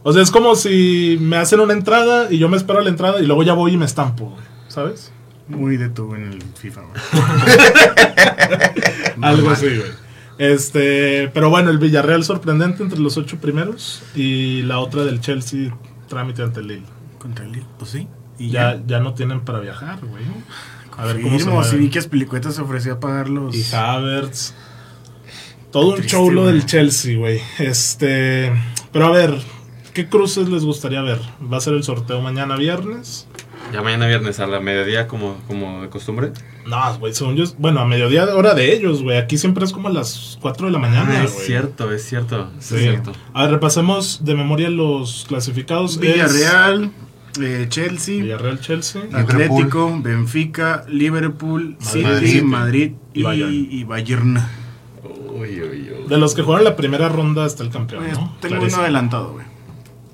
O 0.04 0.14
sea, 0.14 0.22
es 0.24 0.32
como 0.32 0.56
si 0.56 1.18
me 1.20 1.36
hacen 1.36 1.60
una 1.60 1.74
entrada 1.74 2.32
y 2.32 2.38
yo 2.38 2.48
me 2.48 2.56
espero 2.56 2.80
a 2.80 2.82
la 2.82 2.90
entrada 2.90 3.20
y 3.20 3.26
luego 3.26 3.44
ya 3.44 3.52
voy 3.52 3.74
y 3.74 3.78
me 3.78 3.84
estampo, 3.86 4.28
güey. 4.30 4.44
¿Sabes? 4.70 5.12
Muy 5.50 5.76
de 5.76 5.90
tú 5.90 6.16
en 6.16 6.32
el 6.32 6.42
FIFA, 6.42 6.82
güey. 6.82 7.02
Algo 9.22 9.50
así, 9.50 9.66
güey. 9.66 10.09
Este, 10.40 11.30
pero 11.34 11.50
bueno, 11.50 11.70
el 11.70 11.80
Villarreal 11.80 12.24
sorprendente 12.24 12.82
entre 12.82 12.98
los 13.00 13.18
ocho 13.18 13.42
primeros 13.42 14.02
y 14.16 14.62
la 14.64 14.80
otra 14.80 15.04
del 15.04 15.20
Chelsea 15.20 15.78
trámite 16.08 16.42
ante 16.42 16.62
el 16.62 16.68
Lille. 16.68 16.86
Contra 17.20 17.44
el 17.46 17.52
Lille, 17.52 17.66
pues 17.78 17.92
sí. 17.92 18.08
Y 18.40 18.50
Ya, 18.50 18.82
ya 18.88 19.02
no 19.02 19.14
tienen 19.14 19.42
para 19.42 19.60
viajar, 19.60 20.00
güey. 20.02 20.24
A 20.98 21.06
ver 21.06 21.22
cómo 21.22 21.64
se 21.64 21.72
si 21.72 21.78
vi 21.78 21.90
que 21.90 22.02
se 22.02 22.62
ofreció 22.62 22.94
a 22.94 23.00
pagar 23.00 23.30
los... 23.30 23.54
Y 23.54 23.76
Havertz. 23.76 24.54
Todo 25.72 25.96
un 25.96 26.02
show 26.02 26.32
lo 26.32 26.48
del 26.48 26.66
Chelsea, 26.66 27.18
güey. 27.18 27.42
Este, 27.60 28.52
pero 28.92 29.08
a 29.08 29.12
ver, 29.12 29.38
¿qué 29.94 30.08
cruces 30.08 30.50
les 30.50 30.64
gustaría 30.64 31.02
ver? 31.02 31.20
¿Va 31.52 31.58
a 31.58 31.62
ser 31.62 31.74
el 31.74 31.84
sorteo 31.84 32.22
mañana 32.22 32.56
viernes? 32.56 33.28
Ya 33.72 33.82
mañana 33.82 34.08
viernes 34.08 34.40
a 34.40 34.48
la 34.48 34.60
mediodía, 34.60 35.08
como, 35.08 35.38
como 35.48 35.82
de 35.82 35.90
costumbre. 35.90 36.32
No, 36.66 36.98
güey, 37.00 37.14
según 37.14 37.36
yo, 37.36 37.44
bueno, 37.58 37.80
a 37.82 37.86
mediodía 37.86 38.26
hora 38.36 38.54
de 38.54 38.74
ellos, 38.74 39.04
güey. 39.04 39.18
Aquí 39.18 39.38
siempre 39.38 39.64
es 39.66 39.72
como 39.72 39.88
a 39.90 39.92
las 39.92 40.38
4 40.42 40.68
de 40.68 40.72
la 40.74 40.80
mañana, 40.80 41.10
Ah, 41.10 41.22
güey. 41.24 41.26
es 41.26 41.46
cierto, 41.46 41.92
es 41.92 42.04
cierto. 42.04 42.50
Sí. 42.60 42.76
Es 42.76 42.82
cierto. 42.82 43.12
A 43.34 43.44
ver, 43.44 43.52
repasemos 43.52 44.24
de 44.26 44.36
memoria 44.36 44.70
los 44.70 45.26
clasificados. 45.28 45.94
Es 45.96 46.00
Villarreal, 46.00 46.92
eh, 47.42 47.66
Chelsea, 47.70 48.22
Villarreal, 48.24 48.60
Chelsea. 48.60 49.02
Atlético, 49.14 50.00
Benfica, 50.02 50.86
Liverpool, 50.88 51.78
Madrid. 51.80 52.28
City, 52.30 52.42
Madrid 52.42 52.92
Y 53.14 53.20
y, 53.20 53.24
Bayern. 53.24 53.54
y 53.54 53.84
Bayern. 53.84 54.38
Uy, 55.32 55.62
uy, 55.62 55.62
uy. 55.62 56.08
De 56.10 56.18
los 56.18 56.34
que 56.36 56.42
jugaron 56.42 56.66
la 56.66 56.76
primera 56.76 57.08
ronda 57.08 57.46
hasta 57.46 57.64
el 57.64 57.70
campeón, 57.70 58.04
Pues, 58.04 58.18
¿no? 58.18 58.36
tengo 58.42 58.56
Clarísimo. 58.56 58.74
uno 58.78 58.84
adelantado, 58.84 59.34
güey. 59.34 59.46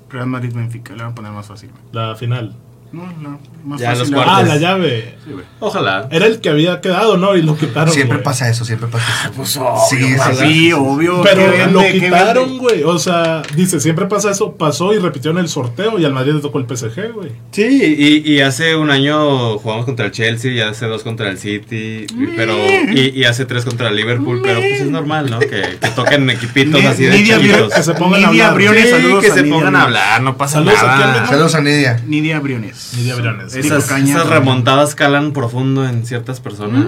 Real 0.08 0.26
Madrid, 0.28 0.52
Benfica, 0.54 0.94
le 0.94 1.02
voy 1.02 1.12
a 1.12 1.14
poner 1.14 1.32
más 1.32 1.46
fácil, 1.46 1.70
güey. 1.70 1.82
La 1.92 2.14
final. 2.14 2.54
No, 2.96 3.12
no, 3.20 3.38
más 3.64 3.78
Ya, 3.80 3.90
fácil. 3.94 4.10
los 4.12 4.26
la-. 4.26 4.36
Ah, 4.38 4.42
la 4.42 4.56
llave. 4.56 5.14
Sí. 5.24 5.32
Ojalá. 5.60 6.08
Era 6.10 6.26
el 6.26 6.40
que 6.40 6.48
había 6.48 6.80
quedado, 6.80 7.16
¿no? 7.18 7.36
Y 7.36 7.42
lo 7.42 7.56
quitaron. 7.58 7.92
Siempre 7.92 8.18
pasa 8.18 8.48
eso, 8.48 8.64
siempre 8.64 8.88
pasa 8.88 9.04
eso. 9.24 9.32
Pues 9.34 9.50
Sí, 9.50 9.58
obvio, 10.04 10.34
sí, 10.34 10.72
obvio. 10.72 11.22
Pero 11.22 11.66
lo 11.72 11.82
quitaron, 11.82 12.58
güey. 12.58 12.84
O 12.84 12.98
sea, 12.98 13.42
dice, 13.54 13.80
siempre 13.80 14.06
pasa 14.06 14.30
eso. 14.30 14.52
Pasó 14.56 14.94
y 14.94 14.98
repitieron 14.98 15.38
el 15.38 15.48
sorteo 15.48 15.98
y 15.98 16.04
al 16.06 16.12
Madrid 16.12 16.32
le 16.34 16.40
tocó 16.40 16.58
el 16.58 16.64
PSG, 16.66 17.12
güey. 17.12 17.32
Sí, 17.50 18.22
y, 18.24 18.32
y 18.32 18.40
hace 18.40 18.76
un 18.76 18.90
año 18.90 19.58
jugamos 19.58 19.84
contra 19.84 20.06
el 20.06 20.12
Chelsea, 20.12 20.52
y 20.52 20.60
hace 20.60 20.86
dos 20.86 21.02
contra 21.02 21.28
el 21.28 21.36
City, 21.38 22.06
y- 22.08 22.26
pero 22.36 22.54
y, 22.56 23.12
y 23.14 23.24
hace 23.24 23.44
tres 23.44 23.64
contra 23.64 23.88
el 23.88 23.96
Liverpool, 23.96 24.40
pero 24.42 24.60
pues 24.60 24.80
es 24.80 24.90
normal, 24.90 25.28
¿no? 25.30 25.38
Que, 25.40 25.48
que 25.80 25.88
toquen 25.94 26.30
equipitos 26.36 26.80
Ni- 26.80 26.86
así 26.86 27.04
de 27.04 27.10
Nidia 27.10 27.36
chiquitos. 27.36 27.56
Briones, 27.56 27.74
Que 27.74 27.82
se 27.82 27.94
pongan 27.94 28.24
a 28.24 28.30
Nidia 28.30 28.48
hablar. 28.48 28.54
Briones, 28.54 28.84
Sí, 28.84 28.90
saludos 28.90 29.24
que 29.24 29.30
a 29.30 29.34
se 29.34 29.42
Nidia 29.42 29.54
pongan 29.54 29.76
a 29.76 29.82
hablar, 29.82 30.22
no 30.22 30.36
pasa 30.36 30.54
Saludos 30.54 30.78
a 30.82 30.86
nada. 30.86 31.20
¿no? 31.22 31.26
Saludos 31.26 31.54
a 31.56 31.60
Nidia. 31.60 32.00
Nidia 32.06 32.40
Briones. 32.40 32.85
Briones. 32.94 33.52
Tipo 33.52 33.66
Esas, 33.76 34.28
remontadas 34.28 34.94
calan 34.94 35.32
profundo 35.32 35.86
en 35.88 36.06
ciertas 36.06 36.40
personas. 36.40 36.86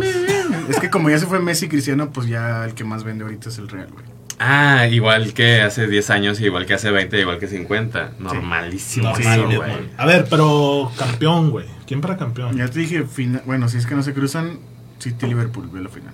Es 0.69 0.79
que 0.81 0.91
como 0.91 1.11
ya 1.11 1.19
se 1.19 1.27
fue 1.27 1.41
Messi 1.41 1.67
y 1.67 1.69
Cristiano, 1.69 2.11
pues 2.11 2.29
ya 2.29 2.65
el 2.65 2.75
que 2.75 2.85
más 2.85 3.05
vende 3.05 3.25
ahorita 3.25 3.49
es 3.49 3.59
el 3.59 3.69
Real, 3.69 3.89
güey. 3.93 4.05
Ah, 4.41 4.87
igual 4.89 5.33
que 5.35 5.63
hace 5.63 5.89
10 5.89 6.11
años, 6.11 6.41
igual 6.41 6.65
que 6.65 6.75
hace 6.75 6.91
20, 6.93 7.19
igual 7.21 7.39
que 7.39 7.49
50. 7.49 8.13
Normalísimo, 8.21 9.09
Normal, 9.11 9.57
güey. 9.57 9.73
A 9.97 10.07
ver, 10.07 10.27
pero 10.31 10.93
campeón, 10.97 11.51
güey. 11.51 11.67
¿Quién 11.87 12.01
para 12.01 12.17
campeón? 12.17 12.57
Ya 12.57 12.69
te 12.69 12.79
dije, 12.79 13.03
fina- 13.05 13.43
bueno, 13.47 13.69
si 13.69 13.79
es 13.79 13.87
que 13.87 13.97
no 13.97 14.03
se 14.05 14.15
cruzan, 14.15 14.61
City 15.01 15.27
Liverpool, 15.27 15.69
ve 15.73 15.81
la 15.81 15.89
final. 15.89 16.13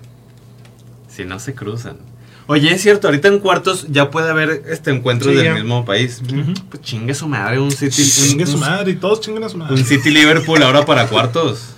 Si 1.07 1.23
no 1.25 1.37
se 1.39 1.53
cruzan. 1.53 1.97
Oye, 2.47 2.71
es 2.73 2.81
cierto, 2.81 3.07
ahorita 3.07 3.27
en 3.27 3.39
cuartos 3.39 3.87
ya 3.89 4.11
puede 4.11 4.29
haber 4.29 4.63
este 4.69 4.91
encuentros 4.91 5.31
Sí, 5.31 5.37
del 5.37 5.45
ya. 5.45 5.53
mismo 5.55 5.83
país. 5.83 6.21
Ujú. 6.21 6.53
Pues 6.69 6.81
chingue 6.83 7.13
su 7.15 7.27
madre, 7.27 7.59
un 7.59 7.71
City. 7.71 8.03
Chingue 8.03 8.43
un, 8.45 8.51
su 8.51 8.57
madre 8.59 8.91
y 8.91 8.95
todos 8.95 9.21
chinguen 9.21 9.43
a 9.43 9.49
su 9.49 9.57
madre. 9.57 9.73
un 9.73 9.83
City 9.83 10.11
Liverpool 10.11 10.61
ahora 10.61 10.85
para 10.85 11.07
cuartos. 11.07 11.69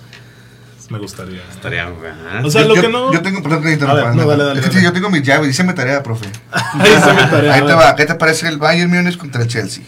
Me 0.90 0.98
gustaría. 0.98 1.42
Estaría. 1.50 1.84
ajá. 1.84 2.42
O 2.44 2.50
sea, 2.50 2.62
yo, 2.62 2.68
lo 2.68 2.74
yo- 2.76 2.82
que 2.82 2.88
no- 2.88 3.12
yo 3.12 3.20
tengo, 3.22 3.42
perdón 3.42 3.62
que 3.62 3.76
te 3.76 3.84
A 3.84 3.92
ver, 3.94 4.04
interrumpa, 4.04 4.14
no, 4.22 4.28
dale, 4.28 4.44
dale, 4.44 4.60
Es 4.60 4.66
que 4.66 4.70
dale. 4.70 4.80
sí, 4.80 4.84
yo 4.86 4.92
tengo 4.92 5.10
mi 5.10 5.22
llave, 5.22 5.46
dice 5.46 5.64
mi 5.64 5.74
tarea, 5.74 6.02
profe. 6.02 6.26
Ahí 6.52 6.90
me 7.14 7.22
tarea. 7.30 7.54
Ahí 7.54 7.60
te 7.66 7.74
va, 7.74 7.94
¿qué 7.96 8.06
te 8.06 8.14
parece 8.14 8.48
el 8.48 8.56
Bayern 8.58 8.90
Múnich 8.90 9.16
contra 9.18 9.42
el 9.42 9.48
Chelsea? 9.48 9.84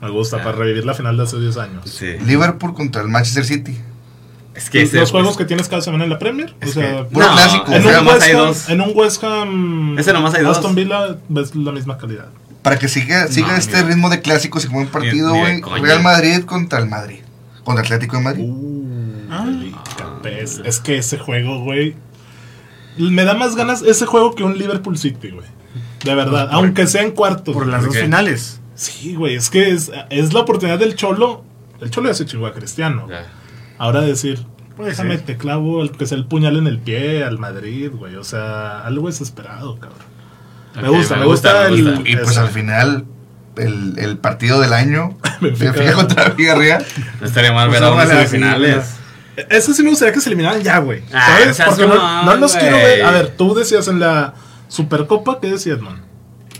Me 0.00 0.10
gusta, 0.10 0.36
para 0.42 0.52
revivir 0.52 0.84
la 0.84 0.94
final 0.94 1.16
de 1.16 1.22
hace 1.24 1.38
10 1.38 1.56
años. 1.56 1.90
Sí. 1.90 2.16
Liverpool 2.26 2.72
contra 2.74 3.02
el 3.02 3.08
Manchester 3.08 3.44
City. 3.44 3.76
Es 4.58 4.70
que 4.70 4.80
los 4.80 4.88
ese, 4.90 4.98
los 4.98 5.10
juegos 5.10 5.28
pues, 5.30 5.38
que 5.38 5.44
tienes 5.46 5.68
cada 5.68 5.80
semana 5.82 6.04
en 6.04 6.10
la 6.10 6.18
Premier. 6.18 6.54
O 6.62 6.66
sea, 6.66 7.06
que- 7.08 7.16
No, 7.18 7.32
clásico. 7.32 7.72
en, 7.72 7.86
un 7.86 8.06
West 8.06 8.22
hay 8.22 8.32
Ham, 8.32 8.38
dos. 8.38 8.68
en 8.68 8.80
un 8.80 8.92
West 8.94 9.24
Ham. 9.24 9.98
Ese 9.98 10.12
nomás 10.12 10.34
hay 10.34 10.42
dos. 10.44 10.56
Aston 10.56 10.74
Villa 10.74 11.16
ves 11.28 11.54
la 11.56 11.72
misma 11.72 11.96
calidad. 11.96 12.26
Para 12.62 12.78
que 12.78 12.88
siga, 12.88 13.28
siga 13.28 13.48
No, 13.52 13.56
este 13.56 13.76
mira. 13.76 13.88
ritmo 13.88 14.10
de 14.10 14.20
clásicos 14.20 14.64
y 14.64 14.66
como 14.68 14.80
un 14.80 14.88
partido, 14.88 15.32
güey. 15.34 15.62
Real 15.80 16.02
Madrid 16.02 16.42
contra 16.44 16.80
el 16.80 16.86
Madrid. 16.86 17.20
Contra 17.64 17.82
Atlético 17.84 18.16
de 18.16 18.22
Madrid. 18.22 18.44
Uh, 18.48 19.46
delicatez. 19.46 20.60
Es 20.64 20.80
que 20.80 20.98
ese 20.98 21.18
juego, 21.18 21.60
güey. 21.62 21.94
Me 22.98 23.24
da 23.24 23.34
más 23.34 23.54
ganas 23.54 23.82
ese 23.82 24.06
juego 24.06 24.34
que 24.34 24.42
un 24.42 24.58
Liverpool 24.58 24.98
City, 24.98 25.30
güey. 25.30 25.46
De 26.04 26.14
verdad. 26.14 26.48
Aunque 26.50 26.86
sea 26.86 27.02
en 27.02 27.12
cuartos. 27.12 27.54
Por 27.54 27.66
las 27.66 27.78
¿por 27.80 27.86
dos 27.88 27.96
qué? 27.96 28.02
finales. 28.02 28.60
Sí, 28.74 29.14
güey. 29.14 29.34
Es 29.36 29.50
que 29.50 29.70
es, 29.70 29.90
es 30.10 30.32
la 30.32 30.40
oportunidad 30.40 30.78
del 30.78 30.94
Cholo. 30.96 31.44
El 31.80 31.90
Cholo 31.90 32.08
ya 32.08 32.14
se 32.14 32.26
chingó 32.26 32.46
a 32.46 32.52
Cristiano. 32.52 33.06
ya. 33.08 33.24
Ahora 33.78 34.00
decir. 34.00 34.44
Puede 34.76 34.90
Déjame 34.90 35.18
te 35.18 35.36
clavo 35.36 35.82
el 35.82 35.90
que 35.90 36.06
sea 36.06 36.16
el 36.16 36.26
puñal 36.26 36.56
en 36.56 36.68
el 36.68 36.78
pie 36.78 37.24
al 37.24 37.38
Madrid, 37.38 37.90
güey. 37.92 38.14
O 38.14 38.22
sea, 38.22 38.80
algo 38.82 39.08
desesperado, 39.08 39.78
cabrón. 39.80 39.98
Me 40.80 40.88
gusta, 40.88 41.16
me 41.16 41.24
gusta, 41.24 41.68
me 41.68 41.74
el. 41.74 41.84
gusta. 41.84 42.08
Y 42.08 42.16
pues 42.16 42.38
al 42.38 42.48
final, 42.48 43.04
el, 43.56 43.98
el 43.98 44.18
partido 44.18 44.60
del 44.60 44.72
año, 44.72 45.18
Benfica. 45.40 45.92
Contra 45.94 46.28
Villarreal. 46.30 46.84
No 47.20 47.26
estaría 47.26 47.52
mal 47.52 47.68
Pues 47.68 47.80
ver 47.80 47.88
a 47.88 47.92
unas 47.92 48.08
semifinales. 48.08 48.98
Ese 49.50 49.72
sí 49.72 49.82
me 49.82 49.90
gustaría 49.90 50.12
que 50.12 50.20
se 50.20 50.28
eliminaran 50.28 50.62
ya, 50.62 50.78
güey. 50.78 51.02
Ah, 51.12 51.38
¿Sabes? 51.38 51.62
Porque 51.64 51.86
no, 51.86 52.36
los 52.36 52.54
quiero 52.54 52.76
ver. 52.76 53.04
A 53.04 53.10
ver, 53.10 53.36
tú 53.36 53.54
decías 53.54 53.86
en 53.88 54.00
la 54.00 54.34
Supercopa, 54.68 55.38
¿qué 55.40 55.48
decías, 55.48 55.80
man? 55.80 56.02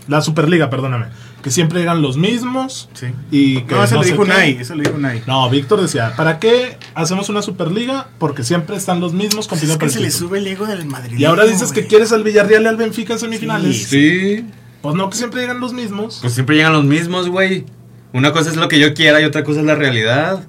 La 0.07 0.21
Superliga, 0.21 0.69
perdóname. 0.69 1.07
Que 1.41 1.51
siempre 1.51 1.79
llegan 1.79 2.01
los 2.01 2.17
mismos. 2.17 2.89
Sí. 2.93 3.07
Y 3.31 3.61
que 3.61 3.73
No, 3.75 3.83
eso 3.83 3.95
no 3.95 4.01
lo 4.01 4.03
sé 4.03 4.11
dijo. 4.11 4.23
Unai, 4.23 4.57
eso 4.59 4.75
lo 4.75 4.83
dijo 4.83 4.95
Unai. 4.95 5.23
No, 5.25 5.49
Víctor 5.49 5.81
decía, 5.81 6.13
¿para 6.17 6.37
qué 6.39 6.77
hacemos 6.95 7.29
una 7.29 7.41
Superliga? 7.41 8.07
Porque 8.17 8.43
siempre 8.43 8.75
están 8.75 8.99
los 8.99 9.13
mismos 9.13 9.47
Pues 9.47 9.61
compitiendo 9.61 9.73
es 9.73 9.77
por 9.79 9.87
que 9.87 9.93
el 9.93 9.93
se 9.93 9.99
le 10.01 10.11
sube 10.11 10.39
el 10.39 10.47
ego 10.47 10.65
del 10.67 10.85
Madrid. 10.85 11.17
Y 11.17 11.25
ahora 11.25 11.45
dices 11.45 11.71
que 11.71 11.87
quieres 11.87 12.11
al 12.11 12.23
Villarreal 12.23 12.63
y 12.63 12.67
al 12.67 12.75
Benfica 12.77 13.13
en 13.13 13.19
semifinales. 13.19 13.87
Sí. 13.87 14.45
Pues 14.81 14.95
no, 14.95 15.09
que 15.09 15.17
siempre 15.17 15.41
llegan 15.41 15.59
los 15.59 15.71
mismos. 15.73 16.19
Pues 16.21 16.33
siempre 16.33 16.55
llegan 16.57 16.73
los 16.73 16.83
mismos, 16.85 17.29
güey. 17.29 17.65
Una 18.11 18.31
cosa 18.33 18.49
es 18.49 18.55
lo 18.57 18.67
que 18.67 18.79
yo 18.79 18.93
quiera 18.93 19.21
y 19.21 19.25
otra 19.25 19.43
cosa 19.43 19.59
es 19.61 19.65
la 19.65 19.75
realidad. 19.75 20.47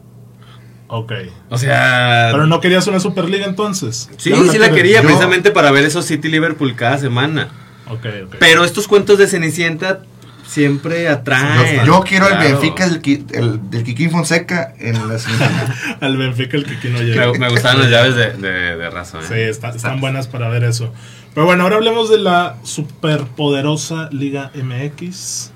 Ok. 0.88 1.12
O 1.50 1.58
sea. 1.58 2.30
Pero 2.32 2.46
no 2.48 2.60
querías 2.60 2.86
una 2.88 2.98
Superliga 2.98 3.46
entonces. 3.46 4.10
Sí, 4.16 4.32
sí 4.50 4.58
la 4.58 4.70
quería, 4.72 5.02
Yo- 5.02 5.06
precisamente 5.06 5.52
para 5.52 5.70
ver 5.70 5.84
esos 5.84 6.04
City 6.04 6.28
Liverpool 6.28 6.74
cada 6.74 6.98
semana. 6.98 7.48
Ok, 7.88 8.06
ok. 8.26 8.36
Pero 8.40 8.64
estos 8.64 8.88
cuentos 8.88 9.18
de 9.18 9.26
Cenicienta 9.28 10.02
siempre 10.50 11.08
atrae. 11.08 11.76
Yo, 11.78 11.84
yo 11.84 12.00
quiero 12.02 12.26
Claro. 12.28 12.42
el 12.42 12.52
Benfica 12.54 12.88
del, 12.88 13.02
Qui- 13.02 13.24
el- 13.34 13.70
del 13.70 13.84
Kikín 13.84 14.10
Fonseca 14.10 14.74
en 14.78 15.08
la 15.08 15.18
semifinal. 15.18 15.74
Al 16.00 16.16
Benfica 16.16 16.56
el 16.56 16.64
que 16.80 16.88
no 16.90 17.00
llega. 17.00 17.32
Me, 17.32 17.38
me 17.38 17.48
gustaban 17.50 17.78
las 17.80 17.90
llaves 17.90 18.14
de, 18.16 18.32
de, 18.32 18.76
de 18.76 18.90
razón. 18.90 19.22
Sí, 19.26 19.34
está- 19.34 19.70
están 19.70 20.00
buenas 20.00 20.26
para 20.26 20.48
ver 20.48 20.64
eso. 20.64 20.92
Pero 21.34 21.46
bueno, 21.46 21.62
ahora 21.62 21.76
hablemos 21.76 22.10
de 22.10 22.18
la 22.18 22.56
superpoderosa 22.64 24.08
Liga 24.10 24.50
MX. 24.54 25.52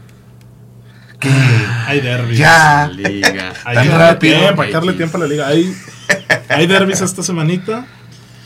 que 1.19 1.29
Hay 1.87 2.01
derbis. 2.01 2.39
ya. 2.39 2.89
Liga. 2.95 3.53
Hay 3.65 3.75
Tan 3.75 3.85
que 3.85 3.91
darle 3.91 4.07
rápido. 4.13 4.39
tiempo, 4.41 4.63
hay 4.63 4.69
que 4.69 4.75
darle 4.75 4.93
tiempo 4.93 5.17
a 5.17 5.21
la 5.21 5.27
liga. 5.27 5.49
Hay, 5.49 5.75
hay 6.49 6.67
derbis 6.67 7.01
esta 7.01 7.23
semanita. 7.23 7.87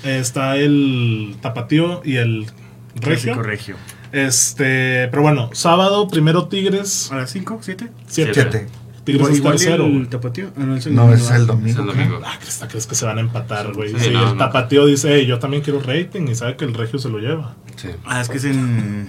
Está 0.05 0.57
el 0.57 1.37
Tapatío 1.43 2.01
y 2.05 2.17
el 2.17 2.47
Regio. 2.95 3.33
Clásico 3.35 3.43
regio. 3.43 3.77
Este, 4.13 5.09
pero 5.09 5.23
bueno, 5.23 5.51
sábado, 5.53 6.09
primero 6.09 6.47
Tigres. 6.49 7.11
¿A 7.13 7.17
las 7.17 7.31
5, 7.31 7.59
7? 7.63 7.91
Siete. 8.07 8.35
Siete. 8.35 8.67
Tigres 9.05 9.37
Igual, 9.39 9.55
es 9.55 9.63
tercero. 9.63 9.87
el 9.87 10.09
tapatío. 10.09 10.49
Ah, 10.57 10.61
no, 10.65 10.77
es 10.77 10.85
el 10.87 10.95
No, 10.95 11.03
domingo, 11.03 11.17
es 11.25 11.31
ah. 11.31 11.35
Es 11.35 11.41
el 11.41 11.47
domingo. 11.47 12.21
Ah, 12.25 12.39
crees 12.69 12.87
que 12.87 12.95
se 12.95 13.07
van 13.07 13.17
a 13.19 13.21
empatar, 13.23 13.73
güey. 13.73 13.91
Sí, 13.91 13.97
Sí, 14.01 14.11
no, 14.11 14.21
el 14.21 14.37
no. 14.37 14.37
Tapatío 14.37 14.85
dice, 14.85 15.15
"Hey, 15.15 15.27
yo 15.27 15.39
también 15.39 15.63
quiero 15.63 15.81
rating 15.81 16.29
y 16.29 16.35
sabe 16.35 16.57
que 16.57 16.67
el 16.67 16.75
Regio 16.75 16.99
se 16.99 17.09
lo 17.09 17.19
lleva. 17.19 17.55
Sí. 17.77 17.89
Ah, 18.05 18.21
es 18.21 18.29
que 18.29 18.37
es 18.37 18.45
en. 18.45 19.09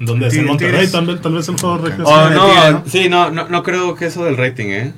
¿Dónde 0.00 0.26
es? 0.26 0.34
En. 0.34 0.44
Monterrey, 0.44 0.88
tal 0.88 1.06
vez, 1.06 1.22
tal 1.22 1.32
vez 1.32 1.48
el 1.48 1.56
juego 1.58 1.78
Regio 1.78 2.04
Oh, 2.04 2.28
no, 2.30 2.44
Tigre, 2.46 2.72
¿no? 2.72 2.82
sí, 2.86 3.08
no, 3.08 3.30
no, 3.30 3.48
no 3.48 3.62
creo 3.62 3.94
que 3.94 4.06
eso 4.06 4.24
del 4.26 4.36
rating, 4.36 4.66
¿eh? 4.66 4.92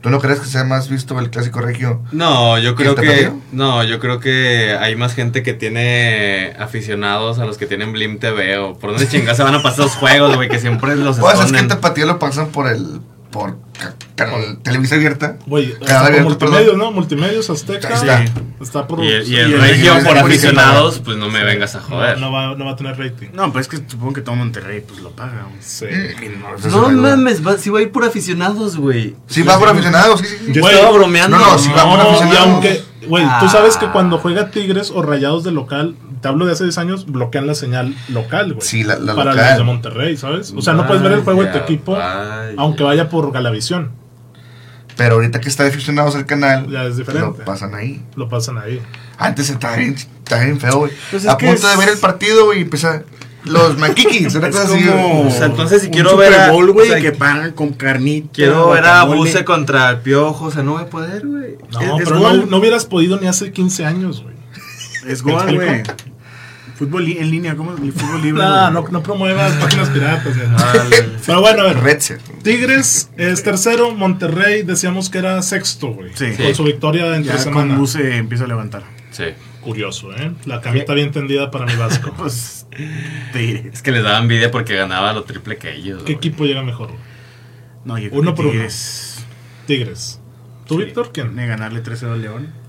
¿Tú 0.00 0.08
no 0.08 0.18
crees 0.18 0.40
que 0.40 0.46
sea 0.46 0.64
más 0.64 0.88
visto 0.88 1.18
el 1.18 1.28
clásico 1.30 1.60
regio? 1.60 2.02
No, 2.10 2.58
yo 2.58 2.74
creo 2.74 2.92
¿El 2.92 2.96
que 3.00 3.06
tapatío? 3.06 3.40
no, 3.52 3.84
yo 3.84 4.00
creo 4.00 4.18
que 4.18 4.74
hay 4.80 4.96
más 4.96 5.14
gente 5.14 5.42
que 5.42 5.52
tiene 5.52 6.54
aficionados 6.58 7.38
a 7.38 7.44
los 7.44 7.58
que 7.58 7.66
tienen 7.66 7.92
Blim 7.92 8.18
TV 8.18 8.56
o 8.58 8.78
por 8.78 8.92
dónde 8.92 9.06
chingados 9.08 9.36
se 9.36 9.42
van 9.42 9.54
a 9.54 9.62
pasar 9.62 9.80
los 9.84 9.94
juegos, 9.96 10.34
güey, 10.36 10.48
que 10.48 10.58
siempre 10.58 10.96
los 10.96 11.18
Pues 11.20 11.38
es 11.40 11.52
que 11.52 11.62
Tapatío 11.64 12.06
lo 12.06 12.18
pasan 12.18 12.48
por 12.48 12.66
el. 12.66 13.00
Por 13.30 13.56
Televisa 14.62 14.96
abierta. 14.96 15.38
Güey, 15.46 15.74
multimedios. 16.22 16.76
¿no? 16.76 16.92
Multimedios 16.92 17.48
Azteca. 17.48 17.88
Ahí 17.88 17.94
está. 17.94 18.24
Está 18.60 18.86
por. 18.86 19.02
Y 19.02 19.08
el, 19.08 19.26
y 19.28 19.36
el 19.36 19.52
el 19.54 19.60
regio 19.60 19.94
por 20.04 20.18
aficionados, 20.18 21.00
pues 21.02 21.16
no 21.16 21.30
me 21.30 21.42
vengas 21.44 21.74
a 21.76 21.80
joder. 21.80 22.18
no 22.18 22.30
va, 22.30 22.54
no 22.54 22.66
va 22.66 22.72
a 22.72 22.76
tener 22.76 22.98
rating. 22.98 23.28
No, 23.32 23.50
pues 23.52 23.66
es 23.66 23.70
que 23.80 23.88
supongo 23.90 24.12
que 24.12 24.20
todo 24.20 24.36
Monterrey 24.36 24.82
pues 24.86 25.00
lo 25.00 25.10
paga. 25.10 25.46
Sí. 25.60 25.86
No 26.70 26.90
mames, 26.90 27.46
va, 27.46 27.56
si 27.56 27.70
va 27.70 27.78
a 27.78 27.82
ir 27.82 27.90
por 27.92 28.04
aficionados, 28.04 28.76
güey. 28.76 29.14
Sí, 29.26 29.42
va 29.42 29.58
por 29.58 29.68
aficionados, 29.68 30.20
sí, 30.20 30.26
sí. 30.26 30.36
sí. 30.46 30.52
Yo 30.52 30.60
Güey, 30.62 30.74
estaba 30.74 30.92
bromeando. 30.96 31.38
no, 31.38 31.52
no, 31.52 31.58
sí 31.58 31.70
va 31.74 31.84
por 31.84 31.98
No, 31.98 32.04
y 32.04 32.08
aficionados. 32.08 32.38
aunque, 32.48 32.82
güey, 33.06 33.24
tú 33.24 33.30
Ah. 33.46 33.48
sabes 33.50 33.76
que 33.78 33.86
cuando 33.86 34.18
juega 34.18 34.50
Tigres 34.50 34.90
o 34.94 35.00
Rayados 35.02 35.44
de 35.44 35.52
local, 35.52 35.96
te 36.20 36.28
hablo 36.28 36.46
de 36.46 36.52
hace 36.52 36.64
10 36.64 36.78
años, 36.78 37.06
bloquean 37.06 37.46
la 37.46 37.54
señal 37.54 37.94
local, 38.08 38.54
güey. 38.54 38.66
Sí, 38.66 38.84
la- 38.84 38.98
la 38.98 39.14
para 39.14 39.32
local. 39.32 39.48
los 39.50 39.58
de 39.58 39.64
Monterrey, 39.64 40.16
¿sabes? 40.16 40.52
O 40.56 40.62
sea, 40.62 40.74
no 40.74 40.86
puedes 40.86 41.02
ver 41.02 41.12
el 41.12 41.20
juego 41.22 41.42
de 41.42 41.48
tu 41.50 41.58
equipo, 41.58 41.92
vaya. 41.92 42.52
aunque 42.56 42.82
vaya 42.82 43.08
por 43.08 43.30
Galavisión. 43.32 43.92
Pero 44.96 45.14
ahorita 45.14 45.40
que 45.40 45.48
está 45.48 45.62
de 45.62 45.70
aficionados 45.70 46.14
el 46.14 46.26
canal, 46.26 46.68
Ya 46.68 46.84
es 46.84 46.96
diferente. 46.98 47.38
lo 47.38 47.44
pasan 47.44 47.74
ahí. 47.74 48.02
Lo 48.16 48.28
pasan 48.28 48.58
ahí. 48.58 48.82
Antes 49.16 49.48
estaba 49.48 49.76
bien, 49.76 49.94
estaba 49.94 50.44
bien 50.44 50.60
feo, 50.60 50.78
güey. 50.78 50.92
Pues 51.10 51.24
es 51.24 51.30
a 51.30 51.36
que 51.38 51.46
punto 51.46 51.68
de 51.68 51.76
ver 51.76 51.88
el 51.88 51.98
partido, 51.98 52.44
güey, 52.46 52.58
y 52.58 52.62
empezar 52.62 53.04
los 53.44 53.78
maquiquis, 53.78 54.34
una 54.34 54.50
cosa 54.50 54.64
así. 54.64 54.86
O 54.88 55.30
sea, 55.30 55.46
entonces 55.46 55.80
si 55.82 55.88
quiero 55.90 56.14
ver 56.18 56.34
a- 56.34 56.50
Bowl, 56.50 56.68
o 56.68 56.84
sea, 56.84 57.00
que 57.00 57.12
pagan 57.12 57.52
con 57.52 57.72
carnita. 57.72 58.28
Quiero 58.34 58.68
ver 58.70 58.84
a. 58.84 59.04
Buse 59.04 59.42
contra 59.46 59.88
el 59.90 59.98
Piojo, 60.00 60.46
o 60.46 60.50
sea, 60.50 60.62
no 60.62 60.72
voy 60.72 60.82
a 60.82 60.90
poder, 60.90 61.26
güey. 61.26 61.56
No, 61.72 61.80
Es- 61.98 62.04
pero 62.04 62.18
no, 62.18 62.44
no 62.46 62.56
hubieras 62.58 62.84
podido 62.84 63.18
ni 63.18 63.26
hace 63.26 63.52
15 63.52 63.86
años, 63.86 64.22
güey. 64.22 64.34
Es 65.06 65.24
¿Me 65.24 65.32
gol, 65.32 65.54
güey. 65.54 65.82
Fútbol 66.80 67.06
en 67.08 67.30
línea, 67.30 67.54
¿cómo? 67.56 67.74
El 67.74 67.92
fútbol 67.92 68.22
libre. 68.22 68.42
No, 68.42 68.70
no, 68.70 68.88
no 68.88 69.02
promuevas 69.02 69.52
páginas 69.56 69.90
piratas. 69.90 70.34
Vale. 70.50 71.10
Pero 71.26 71.40
bueno, 71.42 71.60
a 71.60 71.64
ver. 71.66 71.80
Red 71.80 72.00
Set. 72.00 72.20
Tigres 72.42 73.10
es 73.18 73.42
tercero, 73.42 73.94
Monterrey 73.94 74.62
decíamos 74.62 75.10
que 75.10 75.18
era 75.18 75.42
sexto, 75.42 75.88
güey. 75.88 76.12
Sí. 76.14 76.32
Con 76.42 76.54
su 76.54 76.64
victoria 76.64 77.14
entre 77.16 77.34
Ya 77.34 77.38
semana. 77.38 77.68
con 77.74 77.78
Buse 77.80 78.16
empieza 78.16 78.44
a 78.44 78.46
levantar. 78.46 78.84
Sí. 79.10 79.24
Curioso, 79.60 80.10
¿eh? 80.16 80.32
La 80.46 80.62
camita 80.62 80.94
bien 80.94 81.10
tendida 81.10 81.50
para 81.50 81.66
mi 81.66 81.74
Vasco. 81.76 82.14
Pues, 82.16 82.66
diré. 83.34 83.68
Es 83.70 83.82
que 83.82 83.92
les 83.92 84.02
daba 84.02 84.16
envidia 84.16 84.50
porque 84.50 84.74
ganaba 84.74 85.12
lo 85.12 85.24
triple 85.24 85.58
que 85.58 85.74
ellos. 85.74 86.02
¿Qué 86.04 86.12
equipo 86.12 86.46
llega 86.46 86.62
mejor? 86.62 86.92
No, 87.84 87.98
yo 87.98 88.08
Uno 88.12 88.34
por 88.34 88.46
que 88.46 88.50
uno. 88.52 88.52
Tigres. 88.52 89.26
Tigres. 89.66 90.20
¿Tú, 90.66 90.78
Víctor? 90.78 91.10
¿Quién? 91.12 91.36
De 91.36 91.46
ganarle 91.46 91.82
3-0 91.82 92.12
al 92.12 92.22
León. 92.22 92.59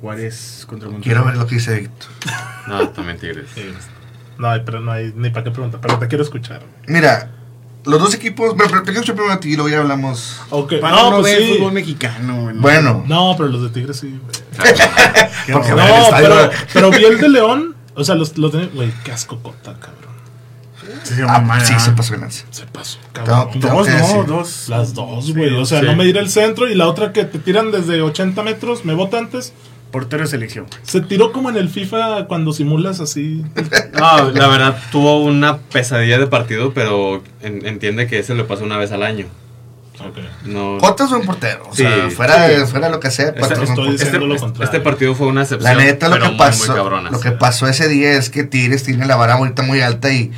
Juárez 0.00 0.64
contra 0.68 0.88
Monterrey. 0.88 1.04
Quiero 1.04 1.24
ver 1.24 1.36
lo 1.36 1.46
que 1.46 1.56
dice 1.56 1.74
Víctor. 1.80 2.10
No, 2.66 2.88
también 2.90 3.18
Tigres. 3.18 3.48
No 4.38 4.50
hay, 4.50 4.60
pero 4.64 4.80
no 4.80 4.92
hay 4.92 5.12
ni 5.16 5.30
para 5.30 5.44
qué 5.44 5.50
preguntar, 5.50 5.80
pero 5.80 5.98
te 5.98 6.08
quiero 6.08 6.22
escuchar. 6.22 6.62
Mira, 6.86 7.30
los 7.84 8.00
dos 8.00 8.12
equipos. 8.14 8.54
Pero, 8.56 8.68
pero 8.68 8.80
te 8.82 8.86
quiero 8.86 9.00
escuchar 9.00 9.14
primero 9.16 9.34
a 9.34 9.40
ti 9.40 9.52
y 9.52 9.56
luego 9.56 9.68
ya 9.70 9.78
hablamos. 9.80 10.40
Ok, 10.50 10.74
Para 10.80 10.96
no, 10.96 11.10
no, 11.10 11.20
pues 11.20 11.32
ver 11.32 11.42
sí. 11.42 11.54
fútbol 11.54 11.72
mexicano, 11.72 12.42
güey. 12.42 12.56
Bueno, 12.56 13.04
No, 13.06 13.34
pero 13.36 13.48
los 13.48 13.62
de 13.62 13.68
Tigres 13.70 13.98
sí, 13.98 14.18
No, 15.48 15.62
pero, 16.16 16.50
pero 16.72 16.90
vi 16.90 17.04
el 17.04 17.18
de 17.20 17.28
León. 17.28 17.74
O 17.94 18.04
sea, 18.04 18.14
los, 18.14 18.36
los 18.36 18.52
de. 18.52 18.66
Güey, 18.66 18.92
qué 19.04 19.12
asco 19.12 19.38
cota, 19.42 19.74
cabrón. 19.74 20.06
Se 21.02 21.14
ah, 21.22 21.38
llama 21.38 21.60
sí, 21.64 21.74
se 21.78 21.92
pasó 21.92 22.14
de 22.14 22.20
lanza. 22.20 22.44
Se 22.50 22.66
pasó, 22.66 22.98
cabrón. 23.12 23.50
Tengo- 23.60 23.68
Dos, 23.68 23.88
no, 23.88 23.94
decir. 23.94 24.26
dos. 24.26 24.68
Las 24.68 24.94
dos, 24.94 25.26
Sí, 25.26 25.32
güey. 25.32 25.54
O 25.56 25.64
sea, 25.64 25.80
sí. 25.80 25.86
no 25.86 25.96
medir 25.96 26.16
el 26.16 26.28
centro 26.28 26.68
y 26.68 26.74
la 26.74 26.88
otra 26.88 27.12
que 27.12 27.24
te 27.24 27.38
tiran 27.38 27.70
desde 27.70 28.02
80 28.02 28.42
metros, 28.42 28.84
me 28.84 28.94
bota 28.94 29.18
antes. 29.18 29.52
Portero 29.90 30.22
de 30.24 30.28
selección. 30.28 30.66
Se 30.82 31.00
tiró 31.00 31.32
como 31.32 31.48
en 31.48 31.56
el 31.56 31.68
FIFA 31.68 32.26
cuando 32.26 32.52
simulas 32.52 33.00
así. 33.00 33.44
No, 33.98 34.30
la 34.30 34.46
verdad, 34.48 34.78
tuvo 34.92 35.22
una 35.24 35.58
pesadilla 35.58 36.18
de 36.18 36.26
partido, 36.26 36.74
pero 36.74 37.22
en- 37.40 37.64
entiende 37.66 38.06
que 38.06 38.18
ese 38.18 38.34
le 38.34 38.44
pasa 38.44 38.62
una 38.64 38.76
vez 38.76 38.92
al 38.92 39.02
año. 39.02 39.26
Ok. 39.98 40.18
No. 40.44 40.78
Jota 40.78 41.04
es 41.04 41.12
un 41.12 41.24
portero. 41.24 41.68
O 41.70 41.74
Sí, 41.74 41.82
sea, 41.82 42.10
fuera, 42.10 42.48
sí. 42.48 42.66
fuera 42.70 42.90
lo 42.90 43.00
que 43.00 43.10
sea, 43.10 43.28
Este, 43.28 43.40
estoy 43.64 43.94
este- 43.94 44.18
lo 44.18 44.34
este- 44.34 44.40
contrario. 44.40 44.64
este 44.64 44.80
partido 44.80 45.14
fue 45.14 45.28
una 45.28 45.42
excepción. 45.42 45.74
La 45.74 45.82
neta, 45.82 46.08
lo 46.10 46.18
que, 46.20 46.28
muy, 46.28 46.36
pasó, 46.36 46.66
muy 46.72 46.76
cabrona. 46.76 47.10
lo 47.10 47.18
que 47.20 47.30
pasó 47.32 47.66
ese 47.66 47.88
día 47.88 48.12
es 48.12 48.28
que 48.28 48.44
Tigres 48.44 48.82
tiene 48.82 49.06
la 49.06 49.16
vara 49.16 49.34
ahorita 49.34 49.62
muy 49.62 49.80
alta 49.80 50.12
y, 50.12 50.30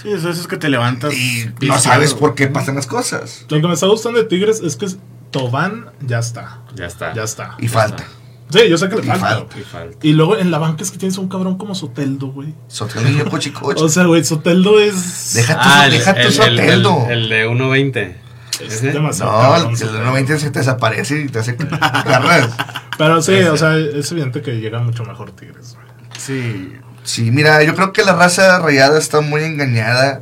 Sí, 0.00 0.12
eso, 0.12 0.30
eso 0.30 0.40
es 0.40 0.46
que 0.46 0.56
te 0.56 0.68
levantas. 0.68 1.12
y 1.12 1.50
no 1.66 1.78
sabes 1.80 2.14
por 2.14 2.36
qué 2.36 2.46
pasan 2.46 2.76
las 2.76 2.86
cosas. 2.86 3.44
Lo 3.48 3.60
que 3.60 3.66
me 3.66 3.74
está 3.74 3.86
gustando 3.86 4.20
de 4.20 4.26
Tigres 4.26 4.60
es 4.60 4.76
que 4.76 4.86
Tobán 5.32 5.86
ya 6.00 6.20
está. 6.20 6.58
Ya 6.76 6.86
está. 6.86 7.12
Ya 7.12 7.24
está. 7.24 7.56
Y 7.58 7.66
falta. 7.66 8.04
Sí, 8.50 8.68
yo 8.68 8.76
sé 8.78 8.88
que 8.88 8.96
le 8.96 9.02
Y 9.02 9.06
falta. 9.06 9.26
falta. 9.28 9.58
Y 9.58 9.62
falta. 9.62 9.98
Y 10.06 10.12
luego 10.12 10.36
en 10.36 10.50
la 10.50 10.58
banca 10.58 10.82
es 10.82 10.90
que 10.90 10.98
tienes 10.98 11.16
un 11.18 11.28
cabrón 11.28 11.56
como 11.56 11.74
Soteldo, 11.74 12.28
güey. 12.28 12.54
Sotelillo, 12.68 13.28
cochi, 13.30 13.50
cochi. 13.50 13.82
O 13.82 13.88
sea, 13.88 14.04
güey, 14.04 14.24
Soteldo 14.24 14.80
es. 14.80 15.34
Deja 15.34 15.54
tu, 15.54 15.60
Ah, 15.62 15.86
el, 15.86 16.32
Soteldo. 16.32 17.06
el- 17.08 17.22
el 17.24 17.28
de 17.28 17.46
1.20. 17.48 18.16
es. 18.60 18.82
No, 18.82 19.10
cabrón, 19.30 19.70
el, 19.70 19.76
Soteldo. 19.76 20.04
90 20.04 20.38
se 20.38 20.50
te 20.50 20.58
desaparece 20.58 21.20
y 21.22 21.28
te 21.28 21.38
hace. 21.38 21.54
Pero 22.98 23.22
sí, 23.22 23.34
o 23.42 23.56
sea, 23.56 23.76
es 23.76 24.10
evidente 24.12 24.42
que 24.42 24.60
llega 24.60 24.80
mucho 24.80 25.04
mejor 25.04 25.30
Tigres, 25.32 25.74
güey. 25.76 25.86
Sí. 26.18 26.72
Sí, 27.02 27.30
mira, 27.30 27.62
yo 27.62 27.74
creo 27.74 27.92
que 27.92 28.04
la 28.04 28.12
raza 28.14 28.58
rayada 28.58 28.98
está 28.98 29.20
muy 29.22 29.42
engañada 29.42 30.20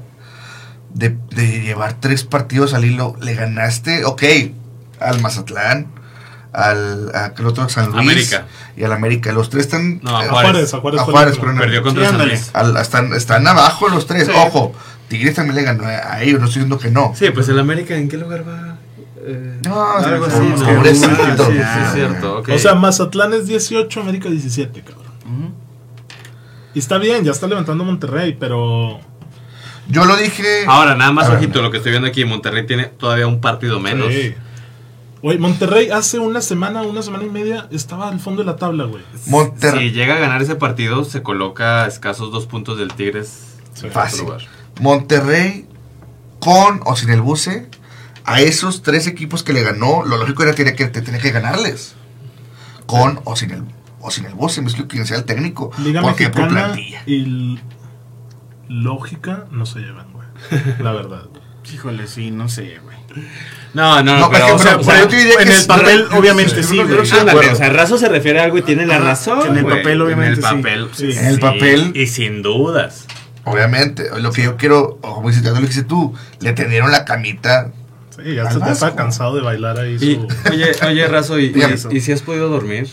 de, 0.94 1.16
de 1.34 1.60
llevar 1.62 1.94
tres 1.98 2.22
partidos 2.24 2.72
al 2.72 2.84
hilo. 2.84 3.16
Le 3.20 3.34
ganaste, 3.34 4.04
ok, 4.04 4.22
al 5.00 5.20
Mazatlán, 5.20 5.88
al 6.52 7.10
a, 7.14 7.32
el 7.38 7.46
otro 7.46 7.68
San 7.68 7.86
Luis 7.92 7.98
América. 7.98 8.46
y 8.76 8.84
al 8.84 8.92
América. 8.92 9.32
Los 9.32 9.50
tres 9.50 9.64
están 9.66 10.00
No, 10.02 10.16
a 10.16 10.24
eh, 10.24 10.28
A 10.28 10.30
Juárez. 10.30 10.50
Juárez, 10.52 10.74
a 10.74 10.78
Juárez. 10.78 11.00
a 11.00 11.04
Juárez, 11.04 11.36
pero 11.38 11.52
no. 11.52 11.60
Perdió 11.60 11.82
contra 11.82 12.04
Sí, 12.10 12.16
San. 12.16 12.28
Luis. 12.28 12.50
al- 12.54 12.76
están, 12.76 13.12
están 13.14 13.46
abajo 13.46 13.88
los 13.88 14.06
tres. 14.06 14.26
Sí. 14.26 14.32
Ojo, 14.34 14.72
Tigres 15.08 15.34
también 15.34 15.56
le 15.56 15.62
ganó 15.62 15.84
a 15.86 16.20
ellos, 16.22 16.38
no 16.40 16.46
estoy 16.46 16.62
diciendo 16.62 16.78
que 16.78 16.90
no. 16.90 17.12
Sí, 17.16 17.30
pues 17.30 17.48
el 17.48 17.58
América, 17.58 17.94
¿en 17.96 18.08
qué 18.08 18.16
lugar 18.18 18.46
va? 18.46 18.76
Eh, 19.26 19.60
No, 19.64 19.92
algo 19.92 20.26
sí, 20.26 20.32
así. 20.32 20.46
Ah, 20.64 20.82
sí, 20.84 21.58
Ah, 21.62 21.84
es 21.86 21.92
cierto. 21.94 22.38
ok. 22.38 22.48
O 22.54 22.58
sea, 22.58 22.74
Mazatlán 22.74 23.32
es 23.34 23.46
18, 23.46 24.00
América 24.00 24.28
17, 24.28 24.82
cabrón. 24.82 25.54
Y 26.74 26.78
está 26.78 26.98
bien, 26.98 27.24
ya 27.24 27.32
está 27.32 27.46
levantando 27.46 27.84
Monterrey, 27.84 28.36
pero. 28.38 29.00
Yo 29.88 30.04
lo 30.04 30.16
dije. 30.16 30.64
Ahora, 30.66 30.94
nada 30.94 31.12
más 31.12 31.28
ojito, 31.30 31.62
lo 31.62 31.70
que 31.70 31.78
estoy 31.78 31.92
viendo 31.92 32.08
aquí, 32.08 32.24
Monterrey 32.24 32.66
tiene 32.66 32.84
todavía 32.86 33.26
un 33.26 33.40
partido 33.40 33.80
menos. 33.80 34.08
Sí. 34.12 34.34
Güey, 35.22 35.38
Monterrey 35.38 35.90
hace 35.90 36.18
una 36.18 36.40
semana, 36.40 36.82
una 36.82 37.02
semana 37.02 37.24
y 37.24 37.30
media, 37.30 37.68
estaba 37.70 38.08
al 38.08 38.20
fondo 38.20 38.42
de 38.42 38.46
la 38.46 38.56
tabla, 38.56 38.84
güey. 38.84 39.02
Monterrey. 39.26 39.88
Si 39.88 39.94
llega 39.94 40.14
a 40.14 40.18
ganar 40.18 40.40
ese 40.42 40.54
partido, 40.54 41.04
se 41.04 41.22
coloca 41.22 41.84
a 41.84 41.88
escasos 41.88 42.30
dos 42.30 42.46
puntos 42.46 42.78
del 42.78 42.92
Tigres. 42.94 43.56
Fácil. 43.90 44.26
Monterrey, 44.80 45.66
con 46.38 46.80
o 46.84 46.94
sin 46.94 47.10
el 47.10 47.20
buce, 47.20 47.68
a 48.24 48.40
esos 48.40 48.82
tres 48.82 49.06
equipos 49.06 49.42
que 49.42 49.52
le 49.52 49.62
ganó, 49.62 50.04
lo 50.04 50.18
lógico 50.18 50.42
era 50.44 50.54
que, 50.54 50.64
que 50.74 50.86
te 50.86 51.02
tenía 51.02 51.20
que 51.20 51.30
ganarles. 51.30 51.94
Con 52.86 53.20
o 53.24 53.36
sin 53.36 53.50
el 53.50 53.64
o 54.00 54.10
sin 54.10 54.26
el 54.26 54.34
buce, 54.34 54.60
me 54.60 54.68
explico 54.68 54.88
quién 54.88 55.06
sea 55.06 55.16
el 55.16 55.24
técnico. 55.24 55.70
Liga 55.78 56.00
porque 56.02 56.30
por 56.30 56.48
plantilla. 56.48 57.02
y 57.06 57.58
lógica 58.68 59.46
no 59.50 59.66
se 59.66 59.80
llevan, 59.80 60.12
güey. 60.12 60.28
La 60.80 60.92
verdad. 60.92 61.26
Híjole, 61.72 62.06
sí, 62.06 62.30
no 62.30 62.48
sé, 62.48 62.78
güey. 62.82 62.96
No, 63.74 64.02
no, 64.02 64.18
No, 64.18 64.30
pero, 64.30 64.46
por 64.46 64.54
o 64.54 64.58
sea, 64.58 64.72
ejemplo, 64.72 64.80
o 64.80 64.84
sea, 64.84 64.94
pero 64.94 65.02
yo 65.04 65.08
te 65.08 65.16
diría 65.16 65.34
en 65.40 65.48
que 65.48 65.54
el 65.56 65.66
papel, 65.66 66.06
obviamente, 66.12 66.62
sí, 66.62 66.76
güey. 66.78 66.98
acuerdo. 67.30 67.52
o 67.52 67.56
sea, 67.56 67.68
Razo 67.70 67.98
se 67.98 68.08
refiere 68.08 68.40
a 68.40 68.44
algo 68.44 68.58
y 68.58 68.62
tiene 68.62 68.86
la 68.86 68.98
razón. 68.98 69.46
En 69.48 69.56
el 69.58 69.64
güey. 69.64 69.76
papel, 69.78 70.00
obviamente, 70.00 70.40
En 70.40 70.44
el 70.46 70.50
sí. 70.50 70.56
papel, 70.56 70.88
Sí. 70.92 71.12
En 71.18 71.26
el 71.26 71.38
papel. 71.38 71.92
Y 71.94 72.06
sin 72.06 72.42
dudas. 72.42 73.06
Obviamente, 73.44 74.08
lo 74.20 74.30
que 74.32 74.42
yo 74.42 74.56
quiero, 74.56 74.98
o 75.02 75.14
como 75.14 75.28
dices, 75.30 75.44
lo 75.44 75.54
que 75.54 75.60
dices 75.66 75.86
tú, 75.86 76.14
le 76.40 76.52
tendieron 76.52 76.90
la 76.92 77.04
camita. 77.04 77.70
Sí, 78.10 78.34
ya 78.34 78.50
se- 78.50 78.58
está 78.70 78.94
cansado 78.94 79.36
de 79.36 79.42
bailar 79.42 79.78
ahí 79.78 79.96
Y, 80.00 80.14
su... 80.16 80.28
oye, 80.50 80.72
oye, 80.86 81.06
Razo, 81.08 81.38
¿y, 81.38 81.50
Dígame. 81.50 81.76
y, 81.90 81.96
y 81.96 82.00
si 82.00 82.12
has 82.12 82.20
podido 82.22 82.48
dormir? 82.48 82.88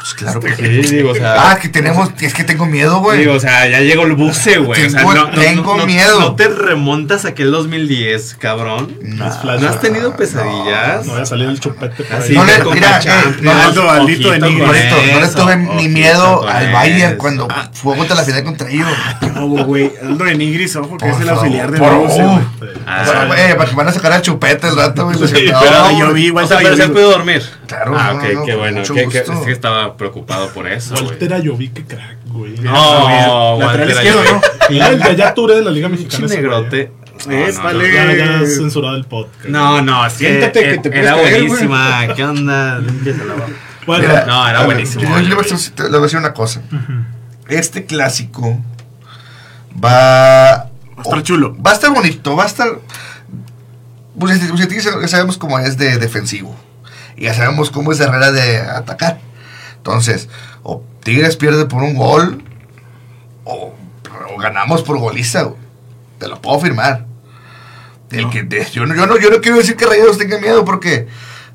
Pues 0.00 0.14
claro 0.16 0.40
que 0.40 0.54
Sí, 0.54 0.96
digo, 0.96 1.10
o 1.10 1.14
sea. 1.14 1.50
Ah, 1.50 1.58
que 1.58 1.68
tenemos, 1.68 2.10
es 2.20 2.34
que 2.34 2.44
tengo 2.44 2.66
miedo, 2.66 3.00
güey. 3.00 3.18
Digo, 3.20 3.34
o 3.34 3.40
sea, 3.40 3.66
ya 3.68 3.80
llegó 3.80 4.04
el 4.04 4.12
buce, 4.14 4.58
güey. 4.58 4.86
O 4.86 4.90
sea, 4.90 5.00
Tengo- 5.00 5.14
no, 5.14 5.24
no- 5.28 5.40
tengo 5.40 5.76
no- 5.76 5.86
miedo. 5.86 6.20
No 6.20 6.34
te 6.36 6.48
remontas 6.48 7.24
a 7.24 7.28
aquel 7.28 7.50
2010, 7.50 8.36
cabrón. 8.38 8.96
No, 9.02 9.26
¿No 9.26 9.68
has 9.68 9.80
tenido 9.80 10.14
pesadillas? 10.16 11.06
No 11.06 11.12
vaya 11.12 11.22
a 11.22 11.26
salir 11.26 11.48
el 11.48 11.60
chupete 11.60 12.04
Así 12.12 12.32
ahí. 12.32 12.38
No 12.38 12.44
le- 12.44 12.74
mira, 12.74 13.00
eh, 13.04 13.36
no, 13.40 13.52
no 13.72 14.06
le 14.06 14.16
tuve 14.16 15.56
ni 15.56 15.88
miedo 15.88 16.46
al 16.48 16.72
Bayern 16.72 17.16
cuando 17.16 17.48
fue 17.72 17.96
contra 17.96 18.16
la 18.16 18.22
final 18.24 18.44
contra 18.44 18.68
ellos. 18.70 18.88
No, 19.34 19.46
güey. 19.64 19.92
Aldo 20.02 20.24
de 20.24 20.34
Nigris, 20.34 20.76
ojo, 20.76 20.96
que 20.96 21.08
es 21.08 21.20
el 21.20 21.28
auxiliar 21.28 21.70
de 21.70 21.80
uh. 21.80 21.84
güey. 21.84 22.38
Ah, 22.86 23.24
güey, 23.26 23.56
para 23.56 23.70
que 23.70 23.76
van 23.76 23.88
a 23.88 23.92
sacar 23.92 24.12
al 24.12 24.22
chupete 24.22 24.68
el 24.68 24.76
rato, 24.76 25.04
güey. 25.04 25.16
Sí, 25.18 25.46
no, 25.50 25.60
pero 25.60 25.82
güey. 25.84 25.98
yo 25.98 26.12
vi 26.12 26.26
igual 26.26 26.44
O 26.44 26.48
sea, 26.48 26.58
estaba 26.58 26.74
pero 26.76 26.86
se 26.88 26.92
podido 26.92 27.10
dormir. 27.10 27.42
Claro, 27.66 27.94
Ah, 27.98 28.12
no, 28.14 28.18
ok, 28.18 28.32
no, 28.34 28.44
qué 28.44 28.54
bueno. 28.54 28.82
Que, 28.82 29.02
es 29.02 29.08
que 29.44 29.52
estaba 29.78 29.96
preocupado 29.96 30.48
por 30.50 30.66
eso. 30.66 30.94
Walter 30.94 31.34
Ayoví, 31.34 31.68
que 31.68 31.84
crack, 31.84 32.18
güey. 32.26 32.56
No, 32.58 33.58
Lateral 33.58 33.58
Walter 33.58 33.90
izquierdo, 33.90 34.20
Ayala. 34.20 34.40
Ya, 34.70 34.88
el 35.10 35.16
de 35.16 35.32
Touré 35.34 35.54
de 35.56 35.62
la 35.62 35.70
Liga 35.70 35.88
Mexicana. 35.88 36.26
negrote. 36.26 36.80
¿eh? 37.28 37.52
No, 37.56 37.72
no. 37.72 37.82
Ya, 37.82 38.14
ya 38.14 38.38
has 38.40 38.56
censurado 38.56 38.96
el 38.96 39.04
podcast. 39.04 39.46
No, 39.46 39.80
no, 39.82 40.06
es 40.06 40.12
que 40.14 40.18
Siéntate 40.28 40.62
que 40.62 40.78
te 40.78 40.98
era 40.98 41.14
caer, 41.14 41.30
güey. 41.30 41.48
buenísima. 41.48 42.14
¿Qué 42.14 42.24
onda? 42.24 42.80
Bueno, 43.86 44.06
Mira, 44.06 44.26
No, 44.26 44.48
era 44.48 44.64
buenísimo, 44.64 45.02
Yo, 45.02 45.08
yo 45.08 45.28
le, 45.28 45.34
voy 45.34 45.44
a 45.46 45.48
decir, 45.48 45.72
le 45.78 45.88
voy 45.88 45.98
a 45.98 46.02
decir 46.02 46.18
una 46.18 46.34
cosa. 46.34 46.60
Este 47.48 47.86
clásico 47.86 48.58
va. 49.82 49.88
Va 49.90 50.62
a 50.98 51.02
estar 51.02 51.22
chulo. 51.22 51.56
Va 51.62 51.70
a 51.70 51.74
estar 51.74 51.90
bonito, 51.92 52.36
va 52.36 52.44
a 52.44 52.46
estar. 52.46 52.68
Pues 54.18 54.50
Bucetich 54.50 54.82
ya 54.82 55.08
sabemos 55.08 55.38
cómo 55.38 55.58
es 55.58 55.78
de 55.78 55.96
defensivo. 55.98 56.54
Y 57.16 57.24
ya 57.24 57.34
sabemos 57.34 57.70
cómo 57.70 57.92
es 57.92 57.98
de 57.98 58.04
Herrera 58.04 58.32
de 58.32 58.58
atacar. 58.58 59.20
Entonces, 59.78 60.28
o 60.62 60.82
Tigres 61.02 61.36
pierde 61.36 61.64
por 61.64 61.82
un 61.82 61.94
gol, 61.94 62.42
o, 63.44 63.72
o 64.34 64.38
ganamos 64.38 64.82
por 64.82 64.98
goliza. 64.98 65.42
güey. 65.42 65.56
Te 66.18 66.28
lo 66.28 66.40
puedo 66.42 66.60
firmar. 66.60 67.06
El 68.10 68.22
No. 68.24 68.30
que 68.30 68.42
de- 68.42 68.64
yo, 68.70 68.86
no, 68.86 68.94
yo, 68.94 69.06
no, 69.06 69.18
yo 69.18 69.30
no 69.30 69.40
quiero 69.40 69.58
decir 69.58 69.76
que 69.76 69.86
Rayados 69.86 70.18
tenga 70.18 70.38
miedo 70.38 70.64
porque 70.64 71.08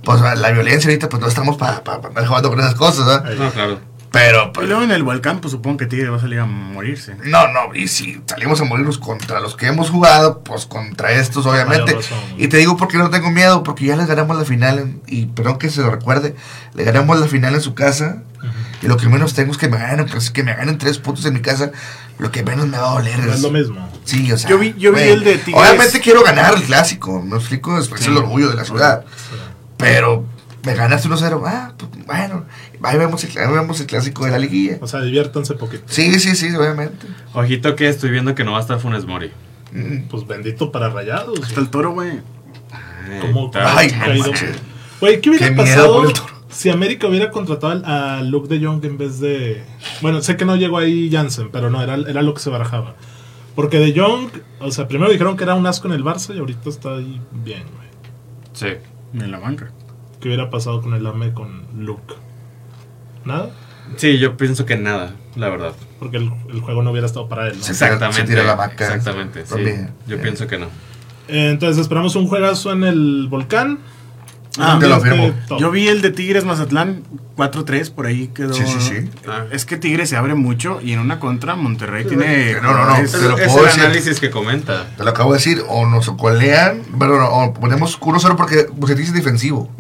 pues 0.04 0.20
la 0.22 0.52
violencia 0.52 0.90
ahorita 0.90 1.10
pues 1.10 1.22
no 1.22 1.28
estamos 1.28 1.58
para 1.58 1.78
andar 2.08 2.26
jugando 2.28 2.50
con 2.50 2.60
esas 2.60 2.76
cosas. 2.76 3.24
Ahí. 3.26 3.36
No, 3.40 3.50
claro. 3.52 3.80
Pero 4.13 4.45
Y 4.45 4.49
pues, 4.54 4.67
luego 4.67 4.84
en 4.84 4.91
el 4.91 5.02
volcán, 5.02 5.39
pues 5.41 5.52
supongo 5.54 5.78
que 5.78 5.88
Tigre 5.88 6.08
va 6.10 6.17
a 6.17 6.21
salir 6.21 6.38
a 6.39 6.45
morirse. 6.45 7.15
no, 7.26 7.47
no, 7.47 7.73
y 7.73 7.88
si 7.88 8.21
salimos 8.28 8.62
a 8.62 8.63
morirnos 8.63 8.99
contra 8.99 9.39
los 9.39 9.56
que 9.56 9.65
hemos 9.65 9.89
jugado, 9.89 10.43
pues 10.43 10.67
contra 10.67 11.12
estos 11.13 11.47
obviamente. 11.47 11.93
Razón. 11.95 12.19
Y 12.38 12.47
te 12.47 12.58
digo 12.58 12.78
porque 12.78 12.97
no 12.99 13.10
tengo 13.10 13.32
miedo, 13.32 13.63
porque 13.63 13.86
ya 13.86 13.95
les 13.95 14.06
ganamos 14.06 14.38
la 14.38 14.45
final, 14.45 14.78
en- 14.78 15.02
y 15.08 15.26
perdón 15.26 15.58
que 15.58 15.71
se 15.71 15.82
lo 15.82 15.89
recuerde, 15.89 16.36
le 16.76 16.84
ganamos 16.84 17.19
la 17.19 17.26
final 17.26 17.56
en 17.56 17.62
su 17.62 17.73
casa, 17.73 18.21
y 18.84 18.88
lo 18.88 18.97
que 18.97 19.08
menos 19.10 19.34
tengo 19.34 19.52
es 19.52 19.58
que 19.58 19.67
me 19.67 19.78
ganen, 19.80 20.06
pues 20.06 20.30
que 20.30 20.43
me 20.43 20.54
ganen 20.54 20.78
tres 20.78 20.99
puntos 20.99 21.26
en 21.26 21.34
mi 21.34 21.41
casa, 21.41 21.71
lo 22.19 22.32
que 22.32 22.43
menos 22.43 22.67
me 22.67 22.78
va 22.78 22.91
a 22.91 22.93
doler 22.93 23.17
No 23.17 23.30
es... 23.32 23.38
es 23.38 23.41
lo 23.41 23.49
mismo. 23.49 23.89
Sí, 24.06 24.32
o 24.32 24.38
sea, 24.38 24.47
Yo 24.47 24.60
vi- 24.60 24.76
yo 24.78 24.91
vi 24.91 24.97
güey, 24.99 25.10
el 25.10 25.23
de 25.23 25.38
Tigres. 25.39 25.60
Obviamente 25.60 25.99
quiero 26.02 26.21
ganar 26.21 26.54
el 26.54 26.62
clásico, 26.62 27.19
me 27.19 27.38
explico, 27.38 27.80
es, 27.80 27.89
es 27.91 28.02
Sí. 28.02 28.12
el 28.12 28.17
orgullo 28.17 28.49
de 28.49 28.58
la 28.58 28.63
ciudad. 28.65 29.06
Pero 29.78 30.26
me 30.65 30.76
ganaste 30.76 31.10
1-0, 31.10 31.41
ah, 31.45 31.73
pues 31.78 32.06
bueno, 32.06 32.45
ahí 32.82 32.97
vemos, 32.97 33.23
el, 33.23 33.38
ahí 33.38 33.54
vemos 33.54 33.80
el 33.82 33.88
clásico 33.88 34.26
de 34.26 34.32
la 34.32 34.39
liguilla. 34.39 34.78
O 34.82 34.88
sea, 34.88 35.02
diviértanse 35.02 35.56
poquito. 35.56 35.84
Sí, 35.88 36.19
sí, 36.19 36.36
sí, 36.36 36.56
obviamente. 36.56 37.08
Ojito 37.34 37.76
que 37.76 37.89
estoy 37.89 38.12
viendo 38.12 38.34
que 38.34 38.43
no 38.43 38.54
va 38.54 38.60
a 38.60 38.62
estar 38.62 38.80
Funes 38.80 39.06
Mori. 39.06 39.32
Mm. 39.73 40.08
Pues 40.10 40.26
bendito 40.26 40.71
para 40.71 40.89
rayados. 40.89 41.39
Hasta 41.41 41.60
el 41.60 41.69
toro, 41.69 41.91
güey. 41.91 42.21
Como 43.21 43.52
Ay, 43.56 43.91
manches. 43.91 44.56
Güey, 44.99 45.19
¿qué 45.19 45.30
hubiera 45.30 45.47
Qué 45.47 45.54
miedo 45.54 45.65
pasado 45.65 45.93
por 45.95 46.06
el 46.08 46.13
Toro. 46.13 46.34
si 46.49 46.69
América 46.69 47.08
hubiera 47.08 47.30
contratado 47.30 47.82
a 47.86 48.21
Luke 48.21 48.47
de 48.47 48.65
Jong 48.65 48.84
en 48.86 48.97
vez 48.97 49.19
de. 49.19 49.63
Bueno, 50.02 50.21
sé 50.21 50.38
que 50.38 50.45
no 50.45 50.56
llegó 50.56 50.78
ahí 50.78 51.12
Jansen, 51.12 51.49
pero 51.52 51.69
no, 51.69 51.82
era, 51.82 51.95
era 51.95 52.21
lo 52.21 52.34
que 52.34 52.39
se 52.39 52.49
barajaba. 52.49 52.95
Porque 53.56 53.80
de 53.80 53.99
Jong, 53.99 54.30
o 54.60 54.71
sea, 54.71 54.88
primero 54.88 55.12
dijeron 55.12 55.36
que 55.36 55.43
era 55.43 55.56
un 55.56 55.67
asco 55.67 55.88
en 55.88 55.93
el 55.93 56.04
Barça 56.04 56.34
y 56.34 56.39
ahorita 56.39 56.69
está 56.69 56.95
ahí 56.95 57.21
bien, 57.43 57.63
güey. 57.76 57.89
Sí. 58.54 58.67
En 59.13 59.30
la 59.30 59.39
banca. 59.39 59.71
¿Qué 60.24 60.30
hubiera 60.30 60.50
pasado 60.50 60.82
con 60.82 60.94
el 60.94 61.06
AME 61.06 61.34
con 61.34 61.64
Luke? 61.78 62.14
¿Nada? 63.26 63.50
Sí, 63.98 64.18
yo 64.18 64.38
pienso 64.38 64.66
que 64.66 64.78
nada, 64.78 65.12
la 65.36 65.50
verdad. 65.50 65.74
Porque 66.00 66.16
el, 66.16 66.32
el 66.50 66.62
juego 66.62 66.82
no 66.82 66.92
hubiera 66.92 67.06
estado 67.08 67.28
para 67.28 67.48
él, 67.50 67.58
¿no? 67.58 67.64
Se 67.64 67.74
tira- 67.74 67.88
Exactamente. 67.88 68.22
se 68.22 68.28
tira 68.28 68.44
la 68.46 68.56
vaca. 68.56 68.86
Exactamente, 68.86 69.46
sí. 69.46 69.56
Yo 70.08 70.22
pienso 70.22 70.48
que 70.48 70.58
no. 70.58 70.68
Eh, 71.28 71.50
Entonces 71.50 71.82
esperamos 71.82 72.16
un 72.16 72.28
juegazo 72.28 72.72
en 72.72 72.86
el 72.86 73.28
volcán. 73.30 73.80
Ah, 74.60 74.78
te 74.80 74.88
lo 74.88 74.96
Ambiente 74.96 75.24
firmo. 75.24 75.39
top. 75.48 75.60
Yo 75.60 75.72
vi 75.72 75.88
el 75.88 76.02
de 76.04 76.12
Tigres 76.12 76.46
Mazatlán 76.46 77.02
4-3, 77.36 77.89
por 77.92 78.06
ahí 78.06 78.28
quedó. 78.28 78.54
Sí, 78.54 78.63
sí, 78.68 78.80
sí. 78.80 79.10
Ah. 79.28 79.46
Es 79.52 79.66
que 79.66 79.78
Tigres 79.78 80.10
se 80.10 80.16
abre 80.16 80.36
mucho 80.36 80.80
y 80.82 80.94
en 80.94 81.00
una 81.00 81.20
contra 81.20 81.56
Monterrey 81.56 82.06
tiene. 82.06 82.54
No, 82.62 82.62
no, 82.62 82.74
no, 82.74 82.80
jugadores- 82.96 83.12
te 83.13 83.18
lo 83.22 83.38
es 83.39 83.48
puedo 83.48 83.60
el 83.62 83.66
decir. 83.66 83.84
análisis 83.86 84.20
que 84.20 84.30
comenta. 84.30 84.92
Te 84.96 85.04
lo 85.04 85.10
acabo 85.10 85.32
de 85.32 85.39
decir, 85.39 85.63
o 85.68 85.88
nos 85.88 86.10
colean, 86.12 86.84
bueno, 86.92 87.18
no, 87.18 87.28
o 87.30 87.54
ponemos 87.56 87.98
1-0 88.00 88.36
porque 88.36 88.68
Bucetich 88.72 89.08
es 89.08 89.13
defensivo. 89.13 89.72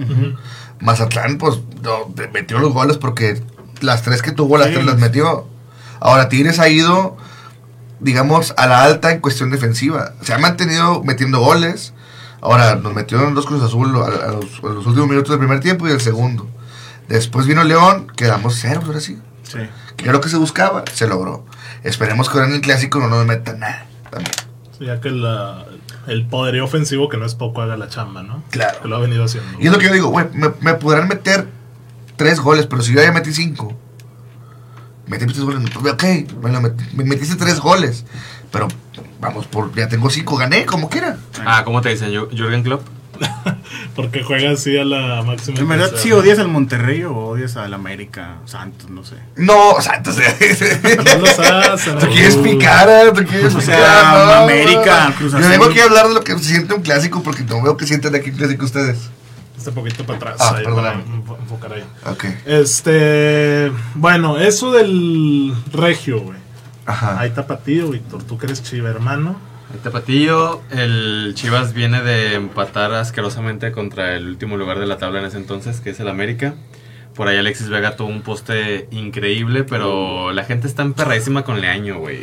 Mazatlán, 0.79 1.37
pues, 1.37 1.59
no, 1.83 2.13
metió 2.33 2.57
los 2.59 2.73
goles 2.73 2.97
porque 2.97 3.41
las 3.81 4.01
tres 4.01 4.21
que 4.21 4.31
tuvo, 4.31 4.57
las 4.57 4.67
Sí. 4.69 4.73
tres 4.73 4.85
las 4.85 4.97
metió. 4.97 5.47
Ahora, 5.99 6.29
Tigres 6.29 6.59
ha 6.59 6.67
ido, 6.67 7.15
digamos, 7.99 8.53
a 8.57 8.67
la 8.67 8.83
alta 8.83 9.11
en 9.11 9.19
cuestión 9.19 9.51
defensiva. 9.51 10.13
Se 10.23 10.33
ha 10.33 10.37
mantenido 10.39 11.03
metiendo 11.03 11.39
goles. 11.39 11.93
Ahora, 12.43 12.75
nos 12.75 12.93
metieron 12.93 13.33
dos 13.33 13.45
Cruz 13.45 13.63
Azul 13.63 13.95
a, 13.95 14.05
a 14.27 14.31
los, 14.33 14.59
a 14.63 14.67
los 14.67 14.85
últimos 14.85 15.07
minutos 15.07 15.29
del 15.29 15.39
primer 15.39 15.61
tiempo 15.61 15.87
y 15.87 15.91
el 15.91 16.01
segundo. 16.01 16.45
Después 17.07 17.47
vino 17.47 17.63
León, 17.63 18.07
quedamos 18.17 18.59
ceros, 18.59 18.83
ahora 18.83 18.99
sí. 18.99 19.17
Sí. 19.43 19.59
Que 19.95 20.03
era 20.03 20.11
lo 20.13 20.19
que 20.21 20.27
se 20.27 20.35
buscaba, 20.37 20.83
se 20.93 21.07
logró. 21.07 21.45
Esperemos 21.83 22.27
que 22.29 22.37
ahora 22.37 22.49
en 22.49 22.55
el 22.55 22.61
clásico 22.61 22.99
no 22.99 23.07
nos 23.07 23.25
metan 23.25 23.59
nada. 23.59 23.85
También. 24.11 24.33
Sí, 24.77 24.85
ya 24.85 24.99
que 24.99 25.09
la- 25.11 25.65
el 26.07 26.25
poderío 26.27 26.65
ofensivo, 26.65 27.07
que 27.07 27.15
no 27.15 27.25
es 27.25 27.33
poco, 27.35 27.61
haga 27.61 27.77
la 27.77 27.87
chamba, 27.87 28.23
¿no? 28.23 28.43
Claro. 28.49 28.81
Que 28.81 28.87
lo 28.89 28.97
ha 28.97 28.99
venido 28.99 29.23
haciendo. 29.23 29.49
Y 29.61 29.67
es 29.67 29.71
lo 29.71 29.79
que 29.79 29.85
yo 29.87 29.93
digo, 29.93 30.09
güey, 30.09 30.27
me, 30.33 30.49
me 30.59 30.73
podrán 30.73 31.07
meter 31.07 31.47
tres 32.17 32.41
goles, 32.41 32.67
pero 32.67 32.81
si 32.81 32.93
yo 32.93 33.01
ya 33.01 33.11
metí 33.13 33.31
cinco, 33.33 33.73
metí 35.07 35.25
tres 35.25 35.39
goles, 35.39 35.61
ok, 35.75 36.03
me 36.93 37.03
metiste 37.05 37.35
tres 37.37 37.59
goles, 37.59 38.05
pero 38.51 38.67
vamos, 39.23 39.47
por 39.47 39.73
ya 39.75 39.87
tengo 39.87 40.09
cinco, 40.09 40.37
gané, 40.37 40.65
como 40.65 40.89
quiera. 40.89 41.17
Ah, 41.45 41.63
¿cómo 41.63 41.81
te 41.81 41.89
dicen? 41.89 42.11
¿Jürgen 42.11 42.63
Klopp? 42.63 42.85
Porque 43.95 44.23
juega 44.23 44.51
así 44.51 44.75
a 44.77 44.83
la 44.83 45.21
máxima. 45.21 45.59
En 45.59 45.67
verdad, 45.67 45.85
intensidad. 45.85 46.03
sí 46.03 46.11
odias 46.11 46.39
al 46.39 46.47
Monterrey 46.47 47.03
o 47.03 47.15
odias 47.15 47.55
al 47.57 47.73
América 47.73 48.37
Santos, 48.45 48.89
no 48.89 49.03
sé. 49.03 49.15
No, 49.35 49.75
entonces... 49.95 50.33
No 51.05 51.19
los 51.19 51.39
hacen. 51.39 51.99
Tú 51.99 52.07
quieres 52.07 52.35
picar, 52.37 52.89
¿eh? 52.89 53.11
tú 53.15 53.23
quieres 53.23 53.53
O 53.55 53.59
picar. 53.59 53.75
sea, 53.77 54.11
no, 54.25 54.31
América. 54.43 55.13
Cruz 55.17 55.31
Yo 55.31 55.37
Azul. 55.37 55.49
vengo 55.51 55.65
aquí 55.65 55.79
a 55.79 55.83
hablar 55.85 56.07
de 56.07 56.13
lo 56.15 56.21
que 56.23 56.33
se 56.39 56.43
siente 56.45 56.73
un 56.73 56.81
clásico, 56.81 57.21
porque 57.21 57.43
no 57.43 57.61
veo 57.61 57.77
que 57.77 57.85
sienten 57.85 58.15
aquí 58.15 58.31
un 58.31 58.37
clásico 58.37 58.65
ustedes. 58.65 58.97
Este 59.57 59.71
poquito 59.71 60.03
para 60.05 60.17
atrás. 60.17 60.35
Ah, 60.39 60.55
ahí, 60.57 60.63
perdóname. 60.65 61.03
para 61.03 61.15
enfo- 61.17 61.39
enfocar 61.39 61.73
ahí. 61.73 61.83
Ok. 62.11 62.25
Este. 62.45 63.71
Bueno, 63.95 64.37
eso 64.39 64.71
del 64.71 65.53
regio, 65.71 66.19
güey. 66.19 66.37
Ajá. 66.85 67.19
Ahí 67.19 67.29
tapatío, 67.31 67.89
Víctor. 67.89 68.23
Tú 68.23 68.37
que 68.37 68.45
eres 68.47 68.61
chiva, 68.63 68.89
hermano. 68.89 69.35
El 69.73 69.79
Tapatillo, 69.79 70.61
el 70.69 71.31
Chivas 71.35 71.73
viene 71.73 72.03
de 72.03 72.35
empatar 72.35 72.93
asquerosamente 72.93 73.71
contra 73.71 74.15
el 74.15 74.27
último 74.27 74.55
lugar 74.55 74.77
de 74.77 74.85
la 74.85 74.97
tabla 74.97 75.19
en 75.19 75.25
ese 75.25 75.37
entonces, 75.37 75.79
que 75.81 75.89
es 75.91 75.99
el 75.99 76.09
América. 76.09 76.53
Por 77.15 77.27
ahí 77.27 77.37
Alexis 77.37 77.69
Vega 77.69 77.95
tuvo 77.95 78.09
un 78.09 78.21
poste 78.21 78.87
increíble, 78.91 79.63
pero 79.63 80.31
la 80.31 80.43
gente 80.43 80.67
está 80.67 80.83
emperradísima 80.83 81.43
con 81.43 81.59
Leaño, 81.61 81.97
güey. 81.99 82.19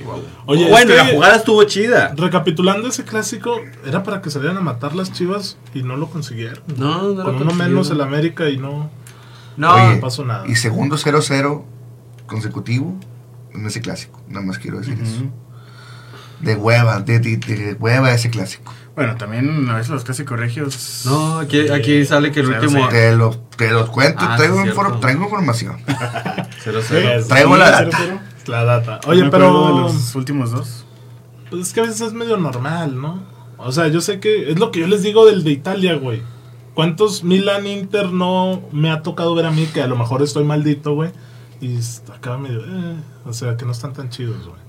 Oye, 0.47 0.69
bueno, 0.69 0.93
es 0.93 1.01
que- 1.01 1.05
la 1.07 1.13
jugada 1.15 1.37
estuvo 1.37 1.65
chida. 1.65 2.13
Recapitulando 2.17 2.89
ese 2.89 3.05
clásico, 3.05 3.61
era 3.85 4.03
para 4.05 4.21
que 4.23 4.31
salieran 4.31 4.57
a 4.59 4.61
matar 4.61 4.95
las 4.95 5.13
chivas 5.13 5.57
y 5.75 5.83
no 5.83 5.97
lo 5.97 6.09
consiguieron. 6.09 6.63
No, 6.77 7.03
no 7.03 7.09
lo 7.09 7.25
Con 7.25 7.35
uno 7.37 7.45
consiguieron. 7.47 7.57
menos 7.57 7.91
el 7.91 8.01
América 8.01 8.49
y 8.49 8.59
no. 8.59 8.91
No, 9.57 9.75
Oye, 9.75 9.95
no 9.97 10.01
pasó 10.01 10.25
nada. 10.25 10.45
Y 10.47 10.55
segundo 10.57 10.97
0-0 10.97 11.65
consecutivo 12.27 12.95
en 13.55 13.67
ese 13.67 13.81
clásico. 13.81 14.23
Nada 14.29 14.45
más 14.45 14.59
quiero 14.59 14.79
decir 14.79 14.99
eso. 15.03 15.23
De 16.41 16.55
hueva, 16.57 17.01
de, 17.01 17.19
de, 17.21 17.37
de 17.37 17.75
hueva 17.75 18.13
ese 18.13 18.31
clásico. 18.31 18.73
Bueno, 18.97 19.17
también 19.17 19.69
a 19.69 19.77
veces 19.77 19.91
los 19.91 20.05
clásicos 20.05 20.39
regios. 20.39 21.03
no 21.05 21.39
aquí, 21.39 21.69
aquí 21.69 22.05
sale 22.05 22.33
que 22.33 22.41
el 22.41 22.47
Cero, 22.47 22.61
último... 22.63 22.89
Te 22.89 23.15
los, 23.17 23.49
te 23.57 23.71
los 23.71 23.89
cuento, 23.91 24.21
Ah, 24.27 24.37
traigo, 24.37 24.99
traigo 25.01 25.25
información. 25.25 25.77
0-0. 25.87 27.27
Traigo 27.29 27.57
la 27.57 27.71
data. 27.71 27.99
La 28.47 28.65
data. 28.65 29.01
Oye, 29.07 29.25
pero. 29.31 29.67
de 29.69 29.81
los 29.83 30.15
últimos 30.15 30.51
dos. 30.51 30.85
Pues 31.51 31.69
es 31.69 31.73
que 31.73 31.81
a 31.81 31.83
veces 31.85 32.01
es 32.01 32.13
medio 32.13 32.37
normal, 32.37 33.01
¿no? 33.01 33.23
O 33.59 33.73
sea, 33.73 33.89
yo 33.89 34.01
sé 34.01 34.21
que 34.21 34.51
es 34.51 34.59
lo 34.59 34.71
que 34.71 34.81
yo 34.81 34.87
les 34.87 35.03
digo 35.03 35.27
del 35.27 35.45
de 35.45 35.51
Italia, 35.51 35.95
güey. 35.95 36.23
¿Cuántos 36.75 37.25
Milan 37.25 37.67
Inter 37.67 38.11
no 38.13 38.63
me 38.73 38.91
ha 38.91 39.03
tocado 39.03 39.35
ver 39.35 39.47
a 39.47 39.51
mí 39.51 39.67
que 39.67 39.83
a 39.83 39.87
lo 39.87 39.97
mejor 39.97 40.23
estoy 40.23 40.45
maldito, 40.45 40.95
güey? 40.95 41.11
Y 41.61 41.79
acá 42.13 42.39
medio, 42.39 42.61
eh, 42.61 42.97
o 43.27 43.33
sea, 43.33 43.57
que 43.57 43.65
no 43.67 43.73
están 43.73 43.93
tan 43.93 44.09
chidos, 44.09 44.47
güey. 44.47 44.61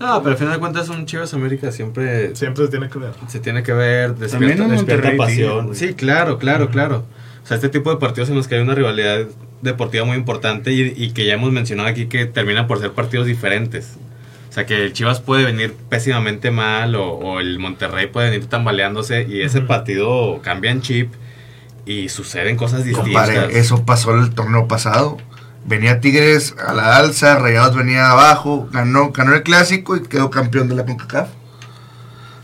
No, 0.00 0.20
pero 0.22 0.32
al 0.32 0.36
final 0.38 0.54
de 0.54 0.58
cuentas 0.58 0.88
un 0.88 1.06
Chivas 1.06 1.32
América 1.34 1.70
siempre 1.70 2.34
Siempre 2.34 2.64
se 2.64 2.70
tiene 2.70 2.88
que 2.88 2.98
ver. 2.98 3.12
se 3.28 3.38
tiene 3.40 3.62
que 3.62 3.72
ver, 3.72 4.14
También 4.14 4.58
despierta, 4.58 4.68
despierta 4.68 5.08
Monterrey 5.08 5.18
pasión. 5.18 5.74
Sí, 5.76 5.94
claro, 5.94 6.38
claro, 6.38 6.70
claro. 6.70 7.04
O 7.44 7.46
sea, 7.46 7.56
este 7.56 7.68
tipo 7.68 7.90
de 7.90 7.96
partidos 7.98 8.28
en 8.30 8.34
los 8.36 8.48
que 8.48 8.56
hay 8.56 8.62
una 8.62 8.74
rivalidad 8.74 9.26
deportiva 9.60 10.04
muy 10.04 10.16
importante 10.16 10.72
y, 10.72 10.92
y 10.96 11.12
que 11.12 11.24
ya 11.26 11.34
hemos 11.34 11.52
mencionado 11.52 11.88
aquí 11.88 12.06
que 12.06 12.26
terminan 12.26 12.66
por 12.66 12.80
ser 12.80 12.92
partidos 12.92 13.26
diferentes. 13.26 13.96
O 14.50 14.52
sea, 14.52 14.66
que 14.66 14.82
el 14.84 14.92
Chivas 14.92 15.20
puede 15.20 15.44
venir 15.44 15.74
pésimamente 15.88 16.50
mal 16.50 16.94
o, 16.96 17.10
o 17.12 17.38
el 17.40 17.58
Monterrey 17.60 18.06
puede 18.08 18.30
venir 18.30 18.46
tambaleándose 18.48 19.22
y 19.28 19.42
ese 19.42 19.58
Ujú. 19.58 19.66
partido 19.68 20.40
cambia 20.42 20.72
en 20.72 20.80
chip 20.82 21.12
y 21.86 22.08
suceden 22.08 22.56
cosas 22.56 22.84
distintas. 22.84 23.28
Compadre, 23.30 23.58
eso 23.58 23.84
pasó 23.84 24.14
el 24.18 24.34
torneo 24.34 24.66
pasado. 24.68 25.16
Venía 25.64 26.00
Tigres 26.00 26.54
a 26.64 26.72
la 26.72 26.96
alza, 26.96 27.38
Rayados 27.38 27.76
venía 27.76 28.10
abajo, 28.10 28.68
ganó, 28.72 29.10
ganó 29.12 29.34
el 29.34 29.42
clásico 29.42 29.96
y 29.96 30.02
quedó 30.02 30.30
campeón 30.30 30.68
de 30.68 30.74
la 30.74 30.84
CONCACAF. 30.84 31.28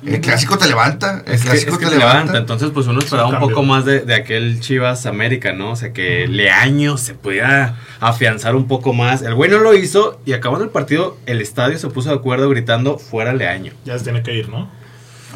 El 0.07 0.20
clásico 0.20 0.57
te 0.57 0.68
levanta, 0.68 1.24
el 1.26 1.35
Es 1.35 1.42
que, 1.42 1.48
clásico 1.48 1.72
es 1.72 1.78
que 1.78 1.85
te 1.87 1.90
te 1.90 1.98
levanta. 1.98 2.18
levanta. 2.20 2.38
Entonces, 2.38 2.70
pues 2.72 2.87
uno 2.87 3.00
esperaba 3.00 3.28
un 3.28 3.40
poco 3.40 3.64
más 3.64 3.85
de, 3.85 4.00
de 4.00 4.14
aquel 4.14 4.61
Chivas 4.61 5.07
América, 5.07 5.52
¿no? 5.52 5.72
O 5.72 5.76
sea, 5.76 5.92
que 5.92 6.28
Leaño 6.28 6.96
se 6.98 7.14
pudiera 7.14 7.74
afianzar 7.98 8.54
un 8.54 8.68
poco 8.68 8.92
más. 8.92 9.22
El 9.22 9.35
güey 9.35 9.50
no 9.50 9.59
lo 9.59 9.74
hizo 9.74 10.20
y 10.24 10.35
acabando 10.35 10.64
el 10.64 10.70
partido, 10.70 11.16
el 11.26 11.40
estadio 11.40 11.78
se 11.78 11.88
puso 11.88 12.11
de 12.11 12.14
acuerdo 12.14 12.48
gritando 12.48 12.98
fuera 12.98 13.33
Leaño. 13.33 13.72
Ya 13.85 13.98
se 13.98 14.04
tiene 14.04 14.22
que 14.22 14.35
ir, 14.35 14.48
¿no? 14.48 14.70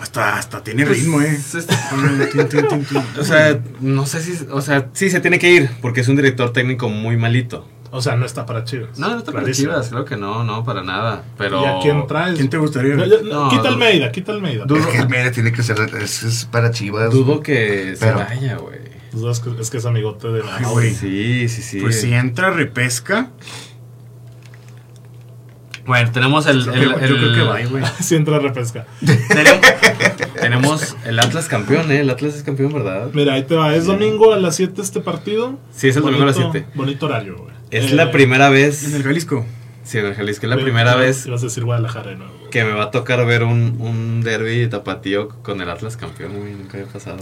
Hasta, 0.01 0.37
hasta 0.37 0.65
tiene 0.65 0.85
Pues, 0.87 0.99
ritmo, 1.01 1.21
eh. 1.21 1.37
este-. 1.37 1.75
O 3.21 3.25
sea, 3.25 3.61
no 3.81 4.07
sé 4.07 4.23
si. 4.23 4.47
O 4.51 4.61
sea, 4.61 4.89
sí 4.93 5.11
se 5.11 5.21
tiene 5.21 5.39
que 5.39 5.51
ir 5.51 5.71
porque 5.81 6.01
es 6.01 6.09
un 6.09 6.17
director 6.17 6.53
técnico 6.53 6.89
muy 6.89 7.17
malito. 7.17 7.67
O 7.95 8.01
sea, 8.01 8.17
no 8.17 8.25
está 8.25 8.47
para 8.47 8.65
Chivas. 8.65 8.99
No, 8.99 9.11
no 9.11 9.19
está 9.19 9.33
para. 9.33 9.51
Chivas, 9.53 9.91
creo 9.91 10.05
que 10.07 10.17
no, 10.17 10.45
no, 10.45 10.65
para 10.65 10.83
nada. 10.83 11.25
Pero. 11.37 11.63
¿Y 11.63 11.67
a 11.67 11.79
quién 11.83 12.07
traes? 12.07 12.37
¿Quién 12.37 12.49
te 12.49 12.57
gustaría? 12.57 12.95
No, 12.97 13.05
ya- 13.05 13.17
no, 13.23 13.45
No, 13.45 13.49
quita. 13.51 13.69
Almeida, 13.69 14.11
quita 14.11 14.33
Almeida. 14.33 14.65
Es 14.69 14.87
que 14.87 14.99
el 14.99 15.09
Mérida 15.09 15.31
tiene 15.31 15.53
que 15.53 15.63
ser 15.63 15.79
es, 16.01 16.23
es 16.23 16.45
para 16.47 16.71
Chivas. 16.71 17.11
Dudo 17.13 17.41
que 17.41 17.95
se 17.95 18.07
Pero- 18.07 18.19
vaya, 18.21 18.57
güey. 18.57 18.81
Es 19.31 19.41
que, 19.41 19.51
es 19.61 19.69
que 19.71 19.77
es 19.77 19.85
amigote 19.85 20.29
de 20.29 20.41
Ay, 20.41 20.63
Mauri. 20.63 20.71
güey. 20.89 20.95
Sí, 20.95 21.49
sí, 21.51 21.61
sí. 21.63 21.81
Pues 21.83 22.01
si 22.01 22.15
entra 22.15 22.51
repesca, 22.51 23.29
Bueno, 25.87 26.11
tenemos 26.13 26.47
el. 26.47 26.65
yo, 26.65 26.73
el- 26.73 26.79
creo- 26.81 26.99
yo 27.01 27.05
el- 27.07 27.17
creo 27.19 27.35
que 27.35 27.43
va, 27.43 27.69
güey. 27.69 27.85
Si 28.01 28.15
entra 28.15 28.39
repesca. 28.39 28.87
Tenemos, 29.29 29.61
tenemos 30.41 30.97
el 31.05 31.19
Atlas 31.19 31.47
campeón, 31.49 31.91
¿eh? 31.91 32.01
El 32.01 32.11
Atlas 32.11 32.35
es 32.35 32.43
campeón, 32.43 32.73
¿verdad? 32.73 33.11
Mira, 33.13 33.35
ahí 33.35 33.43
te 33.45 33.55
va. 33.57 33.75
Es 33.75 33.87
domingo 33.87 34.33
a 34.33 34.39
las 34.39 34.57
7 34.57 34.81
este 34.81 35.01
partido. 35.01 35.59
Sí, 35.73 35.89
es 35.89 35.97
el 35.97 36.03
domingo 36.03 36.23
a 36.23 36.27
las 36.27 36.37
Bonito- 36.37 36.53
7. 36.53 36.69
Bonito 36.75 37.07
horario, 37.07 37.37
güey. 37.39 37.55
Es 37.71 37.91
Eh, 37.91 37.95
la 37.95 38.11
primera 38.11 38.49
En 38.49 38.55
el 38.55 38.63
vez. 38.63 39.03
Jalisco. 39.03 39.45
Sí, 39.85 39.99
en 39.99 40.07
el 40.07 40.15
Jalisco. 40.15 40.47
Es 40.47 40.51
la 40.51 40.57
primera 40.63 40.95
vez 40.95 41.27
Ibas 41.27 41.43
a 41.43 41.47
decir 41.47 41.65
Guadalajara 41.65 42.11
de 42.11 42.17
nuevo. 42.17 42.33
que 42.51 42.63
me 42.65 42.73
va 42.73 42.85
a 42.85 42.91
tocar 42.93 43.25
ver 43.27 43.43
un, 43.43 43.77
un 43.81 44.21
derby 44.23 44.69
tapatío 44.69 45.29
con 45.43 45.61
el 45.61 45.69
Atlas 45.69 45.97
campeón, 45.97 46.39
güey. 46.39 46.53
Nunca 46.53 46.79
había 46.79 46.89
pasado. 46.93 47.17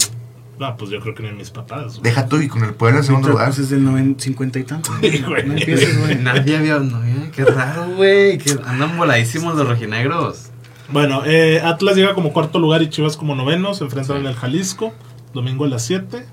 No, 0.61 0.77
pues 0.77 0.91
yo 0.91 0.99
creo 0.99 1.15
que 1.15 1.23
ni 1.23 1.31
mis 1.31 1.49
papás. 1.49 1.93
güey. 1.97 2.03
Deja 2.03 2.27
tú 2.27 2.37
y 2.37 2.47
con 2.47 2.63
el 2.63 2.75
Puebla 2.75 2.99
en 2.99 3.03
segundo 3.03 3.29
lugar. 3.29 3.47
pues 3.47 3.57
es 3.59 3.69
del 3.71 3.83
90, 3.83 4.23
50 4.23 4.59
y 4.59 4.63
tanto. 4.63 4.91
Sí, 5.01 5.23
güey. 5.27 5.43
No 5.47 5.53
empieces, 5.55 5.99
güey. 5.99 6.15
Nadie 6.21 6.55
había. 6.57 6.77
No, 6.79 7.03
eh, 7.03 7.31
qué 7.35 7.45
raro, 7.45 7.87
güey. 7.95 8.37
Que 8.37 8.51
andan 8.65 8.95
voladísimos 8.95 9.55
los 9.55 9.67
rojinegros. 9.67 10.51
Bueno, 10.89 11.23
eh, 11.25 11.61
Atlas 11.61 11.95
llega 11.95 12.13
como 12.13 12.31
cuarto 12.31 12.59
lugar 12.59 12.83
y 12.83 12.89
Chivas 12.89 13.17
como 13.17 13.33
noveno. 13.33 13.73
Se 13.73 13.83
enfrentan 13.85 14.17
en 14.17 14.27
el 14.27 14.35
Jalisco. 14.35 14.93
Domingo 15.33 15.65
a 15.65 15.69
las 15.69 15.83
7. 15.83 16.25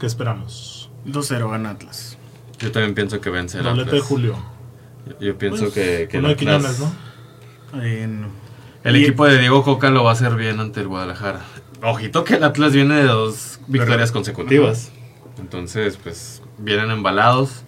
¿Qué 0.00 0.06
esperamos? 0.06 0.90
2-0 1.06 1.48
gana 1.50 1.70
Atlas. 1.70 2.18
Yo 2.58 2.72
también 2.72 2.94
pienso 2.94 3.20
que 3.20 3.30
vence 3.30 3.58
el 3.58 3.64
Doblete 3.64 3.90
de 3.92 3.96
Atlas. 3.98 4.08
Julio. 4.08 4.36
Yo, 5.06 5.20
yo 5.20 5.38
pienso 5.38 5.62
Pues, 5.64 5.74
que, 5.74 6.08
que 6.10 6.16
el 6.16 6.24
uno 6.24 6.34
de 6.34 6.34
Atlas- 6.34 6.38
Quiñones, 6.74 6.78
¿no? 7.72 7.80
Eh, 7.84 8.06
no. 8.08 8.26
El 8.82 8.96
Y- 8.96 9.04
equipo 9.04 9.26
de 9.26 9.38
Diego 9.38 9.62
Coca 9.62 9.90
lo 9.90 10.02
va 10.02 10.10
a 10.10 10.14
hacer 10.14 10.34
bien 10.34 10.58
ante 10.58 10.80
el 10.80 10.88
Guadalajara. 10.88 11.42
Ojito 11.82 12.24
que 12.24 12.34
el 12.34 12.44
Atlas 12.44 12.72
viene 12.72 12.94
de 12.96 13.04
dos 13.04 13.60
victorias 13.66 14.12
consecutivas. 14.12 14.90
Entonces, 15.38 15.98
pues, 16.02 16.42
vienen 16.58 16.90
embalados. 16.90 17.64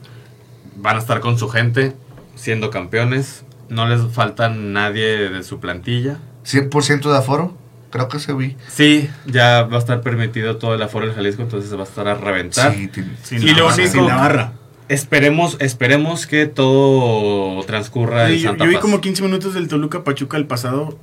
Van 0.77 0.97
a 0.97 0.99
estar 1.01 1.21
con 1.21 1.39
su 1.39 1.49
gente, 1.49 1.95
siendo 2.35 2.71
campeones. 2.71 3.45
No 3.69 3.89
les 3.89 4.03
falta 4.13 4.49
nadie 4.49 5.31
de 5.31 5.43
su 5.43 5.59
plantilla. 5.61 6.19
100% 6.45 7.11
de 7.11 7.17
aforo. 7.17 7.57
Creo 7.91 8.09
que 8.09 8.19
se 8.19 8.33
vi. 8.33 8.57
Sí, 8.69 9.09
ya 9.27 9.63
va 9.63 9.77
a 9.77 9.79
estar 9.79 10.01
permitido 10.01 10.57
todo 10.59 10.75
el 10.75 10.83
aforo 10.83 11.07
del 11.07 11.15
Jalisco, 11.15 11.43
entonces 11.43 11.71
se 11.71 11.77
va 11.77 11.83
a 11.83 11.87
estar 11.87 12.09
a 12.09 12.15
reventar. 12.15 12.75
Sí, 12.75 12.91
Sin 13.23 13.43
Y 13.43 13.47
la 13.53 13.59
lo 13.59 13.67
único- 13.69 13.89
sin 13.89 14.07
la 14.07 14.17
barra. 14.17 14.53
Esperemos, 14.89 15.57
esperemos 15.61 16.27
que 16.27 16.47
todo 16.47 17.63
transcurra 17.65 18.29
en 18.29 18.35
Sí, 18.37 18.41
yo, 18.43 18.53
vi 18.55 18.75
Paz. 18.75 18.83
como 18.83 19.01
15 19.01 19.23
minutos 19.23 19.55
del 19.55 19.69
Toluca 19.69 20.05
Pachuca 20.05 20.37
el 20.37 20.47
pasado 20.47 20.99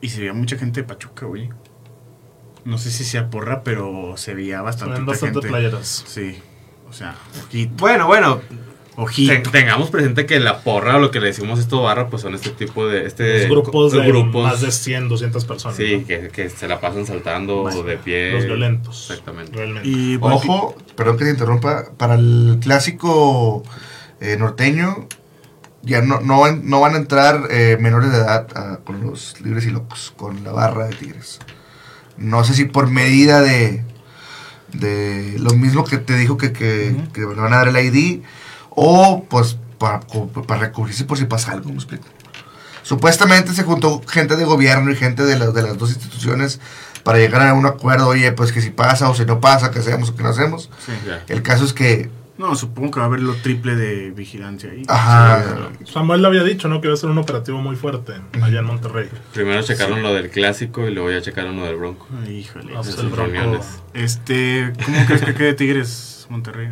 y 0.00 0.08
se 0.10 0.20
veía 0.20 0.32
mucha 0.32 0.56
gente 0.56 0.80
de 0.82 0.86
Pachuca, 0.86 1.26
güey. 1.26 1.50
No 2.68 2.76
sé 2.76 2.90
si 2.90 3.02
sea 3.04 3.30
porra, 3.30 3.62
pero 3.64 4.12
se 4.16 4.34
veía 4.34 4.60
bastante 4.60 5.00
bastante 5.00 5.36
gente. 5.36 5.48
playeras. 5.48 6.04
Sí. 6.06 6.36
O 6.86 6.92
sea, 6.92 7.16
ojito. 7.46 7.72
Bueno, 7.78 8.06
bueno, 8.06 8.42
Ojito. 9.00 9.32
Ten- 9.32 9.52
tengamos 9.52 9.90
presente 9.90 10.26
que 10.26 10.38
la 10.38 10.60
porra 10.60 10.96
o 10.96 10.98
lo 10.98 11.10
que 11.10 11.18
le 11.20 11.28
decimos 11.28 11.60
esto 11.60 11.80
barra, 11.80 12.08
pues 12.08 12.20
son 12.20 12.34
este 12.34 12.50
tipo 12.50 12.86
de. 12.88 13.06
Este, 13.06 13.46
Los 13.46 13.48
grupos 13.48 13.92
de 13.92 14.06
grupos, 14.06 14.42
más 14.42 14.60
de 14.60 14.70
100, 14.70 15.08
200 15.08 15.44
personas. 15.46 15.76
Sí, 15.78 15.98
¿no? 16.00 16.06
que, 16.06 16.28
que 16.28 16.50
se 16.50 16.68
la 16.68 16.78
pasan 16.78 17.06
saltando 17.06 17.62
Bueno, 17.62 17.84
de 17.84 17.96
pie. 17.96 18.32
Los 18.32 18.44
violentos. 18.44 19.08
Exactamente. 19.08 19.56
Realmente. 19.56 19.88
Y 19.88 20.16
bueno, 20.16 20.36
Ojo, 20.36 20.76
perdón 20.94 21.16
que 21.16 21.24
te 21.24 21.30
interrumpa. 21.30 21.84
Para 21.96 22.16
el 22.16 22.58
clásico 22.60 23.62
eh, 24.20 24.36
norteño, 24.36 25.06
ya 25.82 26.02
no, 26.02 26.20
no, 26.20 26.40
van, 26.40 26.68
no 26.68 26.80
van 26.80 26.94
a 26.94 26.98
entrar 26.98 27.46
eh, 27.50 27.78
menores 27.80 28.10
de 28.10 28.18
edad 28.18 28.48
ah, 28.56 28.80
con 28.84 29.00
los 29.06 29.40
libres 29.40 29.64
y 29.64 29.70
locos, 29.70 30.12
con 30.16 30.42
la 30.42 30.52
barra 30.52 30.88
de 30.88 30.96
Tigres. 30.96 31.38
No 32.18 32.44
sé 32.44 32.54
si 32.54 32.64
por 32.64 32.90
medida 32.90 33.40
de, 33.40 33.84
de 34.72 35.36
lo 35.38 35.50
mismo 35.54 35.84
que 35.84 35.98
te 35.98 36.16
dijo 36.16 36.36
que, 36.36 36.52
que, 36.52 36.94
Ujú. 36.96 37.12
que 37.12 37.20
le 37.20 37.26
van 37.26 37.52
a 37.52 37.58
dar 37.58 37.68
el 37.68 37.76
ID, 37.76 38.22
o 38.70 39.24
pues 39.28 39.56
para, 39.78 40.00
para 40.46 40.60
recubrirse 40.60 41.04
por 41.04 41.18
si 41.18 41.24
pasa 41.24 41.52
algo, 41.52 41.68
me 41.70 41.76
explico. 41.76 42.04
Supuestamente 42.82 43.52
se 43.52 43.64
juntó 43.64 44.00
gente 44.08 44.36
de 44.36 44.44
gobierno 44.44 44.90
y 44.90 44.96
gente 44.96 45.24
de, 45.24 45.38
las 45.38 45.52
de 45.52 45.62
las 45.62 45.76
dos 45.78 45.90
instituciones 45.90 46.58
para 47.04 47.18
llegar 47.18 47.42
a 47.46 47.54
un 47.54 47.66
acuerdo, 47.66 48.08
oye, 48.08 48.32
pues 48.32 48.50
que 48.52 48.60
si 48.62 48.70
pasa 48.70 49.08
o 49.10 49.14
si 49.14 49.24
no 49.24 49.40
pasa, 49.40 49.70
que 49.70 49.78
hacemos 49.80 50.08
o 50.10 50.16
que 50.16 50.22
no 50.22 50.30
hacemos. 50.30 50.70
sí. 50.84 50.92
Ya. 51.06 51.22
El 51.28 51.42
caso 51.42 51.64
es 51.64 51.72
que, 51.72 52.10
No, 52.38 52.54
supongo 52.54 52.92
que 52.92 53.00
va 53.00 53.06
a 53.06 53.08
haber 53.08 53.20
lo 53.20 53.34
triple 53.34 53.74
de 53.76 54.10
vigilancia 54.12 54.70
ahí. 54.70 54.82
ajá, 54.88 55.70
Samuel 55.84 56.22
le 56.22 56.28
había 56.28 56.44
dicho, 56.44 56.68
¿no? 56.68 56.80
Que 56.80 56.86
iba 56.86 56.94
a 56.94 56.96
ser 56.96 57.10
un 57.10 57.18
operativo 57.18 57.58
muy 57.60 57.74
fuerte 57.76 58.12
allá 58.40 58.60
en 58.60 58.64
Monterrey. 58.64 59.08
Primero 59.34 59.60
checaron 59.62 60.02
lo 60.02 60.14
del 60.14 60.30
clásico 60.30 60.86
y 60.86 60.94
luego 60.94 61.10
ya 61.10 61.20
checaron 61.20 61.56
lo 61.56 61.64
del 61.64 61.76
Bronco. 61.76 62.06
Ay, 62.24 62.36
híjole. 62.38 62.72
Ah, 62.76 62.80
pues 62.82 62.96
el 62.98 63.08
Bronco- 63.08 63.16
reuniones. 63.32 63.82
Este, 63.92 64.72
¿cómo 64.84 65.04
crees 65.06 65.22
que 65.22 65.34
quede 65.34 65.54
Tigres 65.54 66.26
Monterrey? 66.30 66.68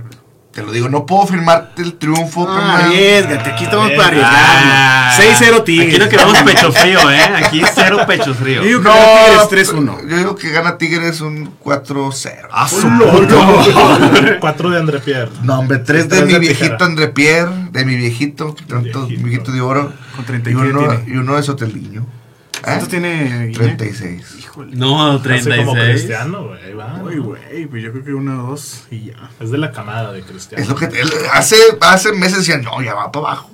Te 0.56 0.62
lo 0.62 0.72
digo, 0.72 0.88
no 0.88 1.04
puedo 1.04 1.26
firmarte 1.26 1.82
el 1.82 1.98
triunfo. 1.98 2.46
Ah, 2.48 2.78
arriesgate, 2.86 3.50
aquí 3.50 3.64
estamos 3.64 3.90
para 3.90 4.04
Ah, 4.24 5.10
arriesgarnos. 5.10 5.38
6-0 5.60 5.64
Tigres. 5.64 5.88
Aquí 5.94 5.98
no 5.98 6.08
queremos 6.08 6.38
pecho 6.44 6.72
frío, 6.72 7.10
¿eh? 7.10 7.20
Aquí 7.44 7.62
cero 7.74 7.98
pecho 8.06 8.34
frío. 8.34 8.62
Yo 8.62 8.66
digo 8.66 8.80
que 8.80 8.88
No, 8.88 8.94
gana 8.94 9.48
Tigres 9.48 9.70
3-1. 9.74 10.08
yo 10.08 10.16
digo 10.16 10.34
que 10.36 10.50
gana 10.50 10.78
Tigres 10.78 11.20
un 11.20 11.52
4-0. 11.62 12.48
Ah, 12.50 12.66
su 12.66 12.88
Cuatro 14.40 14.70
de 14.70 14.78
André 14.78 15.00
Pierre. 15.00 15.30
No, 15.42 15.58
hombre, 15.58 15.78
tres 15.78 16.04
de 16.08 16.16
Tres 16.16 16.26
mi 16.26 16.32
de 16.32 16.38
viejito 16.38 16.64
tijera. 16.68 16.86
André 16.86 17.08
Pierre, 17.08 17.50
de 17.72 17.84
mi 17.84 17.96
viejito, 17.96 18.56
tanto, 18.66 19.06
mi 19.08 19.16
Viejito. 19.16 19.52
de 19.52 19.60
oro. 19.60 19.92
Con 20.14 20.24
Y 20.24 20.26
39 20.26 20.70
uno, 20.70 20.88
tiene. 20.88 21.04
y 21.06 21.16
uno 21.18 21.36
de 21.36 21.42
Soteliño. 21.42 22.00
¿Eh? 22.00 22.60
¿Cuántos 22.62 22.88
tiene 22.88 23.48
Guiñac? 23.48 23.56
36. 23.76 24.45
Híjole. 24.56 24.76
No, 24.76 25.12
Así 25.12 25.18
como 25.18 25.22
36. 25.22 25.78
Cristiano, 25.90 26.44
güey. 26.48 26.74
va. 26.74 27.00
Uy, 27.04 27.16
güey, 27.18 27.66
pues 27.66 27.82
yo 27.82 27.92
creo 27.92 28.04
que 28.04 28.14
uno 28.14 28.44
o 28.44 28.50
dos 28.50 28.84
y 28.90 29.06
ya. 29.06 29.30
Es 29.40 29.50
de 29.50 29.58
la 29.58 29.70
camada 29.72 30.12
de 30.12 30.22
Cristiano. 30.22 30.62
Es 30.62 30.68
lo 30.68 30.74
que 30.76 30.88
hace, 31.32 31.56
hace 31.80 32.12
meses 32.12 32.38
decían, 32.38 32.62
no, 32.62 32.80
ya 32.82 32.94
va 32.94 33.12
para 33.12 33.26
abajo. 33.26 33.50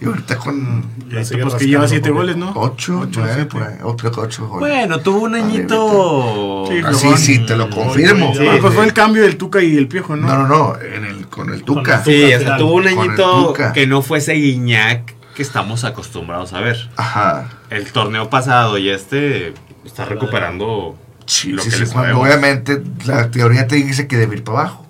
Y 0.00 0.04
ahorita 0.06 0.36
con 0.36 0.84
Y 1.12 1.16
ahí 1.16 1.24
sigue 1.24 1.42
pues 1.42 1.54
que 1.54 1.66
lleva 1.66 1.82
un 1.84 1.88
7 1.88 2.00
poquito. 2.00 2.14
goles, 2.18 2.36
¿no? 2.36 2.52
8, 2.56 2.98
Ocho, 3.04 3.20
9, 3.20 3.32
siete. 3.34 3.48
por 3.50 3.62
ahí. 3.62 3.76
O 3.84 3.96
creo 3.96 4.10
que 4.10 4.20
8 4.20 4.48
goles. 4.48 4.60
Bueno, 4.68 4.98
tuvo 4.98 5.20
un 5.20 5.34
añito. 5.36 6.64
Sí, 6.68 6.78
Así 6.84 6.98
flojón. 6.98 7.18
sí, 7.18 7.38
te 7.46 7.56
lo 7.56 7.70
confirmo. 7.70 8.32
Sí, 8.34 8.40
Sí, 8.40 8.44
pues 8.60 8.72
sí. 8.72 8.76
fue 8.78 8.84
el 8.86 8.92
cambio 8.94 9.22
del 9.22 9.36
Tuca 9.36 9.62
y 9.62 9.76
el 9.76 9.86
Piojo, 9.86 10.16
¿no? 10.16 10.26
No, 10.26 10.38
no, 10.38 10.48
no, 10.48 10.80
en 10.80 11.04
el, 11.04 11.28
con 11.28 11.52
el 11.54 11.62
Tuca. 11.62 12.02
Con 12.02 12.04
Sí, 12.12 12.20
Tuca 12.20 12.26
o 12.26 12.28
sea, 12.30 12.38
final. 12.40 12.58
tuvo 12.58 12.72
un 12.74 12.88
añito 12.88 13.54
que 13.74 13.86
no 13.86 14.02
fuese 14.02 14.32
Guiñac 14.34 15.14
que 15.36 15.42
estamos 15.42 15.84
acostumbrados 15.84 16.52
a 16.52 16.60
ver. 16.60 16.90
Ajá. 16.96 17.48
El 17.70 17.90
torneo 17.92 18.28
pasado 18.28 18.76
y 18.78 18.88
este 18.90 19.54
está 19.84 20.04
recuperando 20.04 20.96
Sí, 21.26 21.52
lo 21.52 21.62
sí, 21.62 21.70
que 21.70 21.86
sí, 21.86 21.92
cuando 21.92 22.20
obviamente 22.20 22.82
la 23.06 23.30
teoría 23.30 23.66
te 23.68 23.76
dice 23.76 24.06
que 24.08 24.16
debe 24.16 24.36
ir 24.36 24.44
para 24.44 24.60
abajo. 24.60 24.86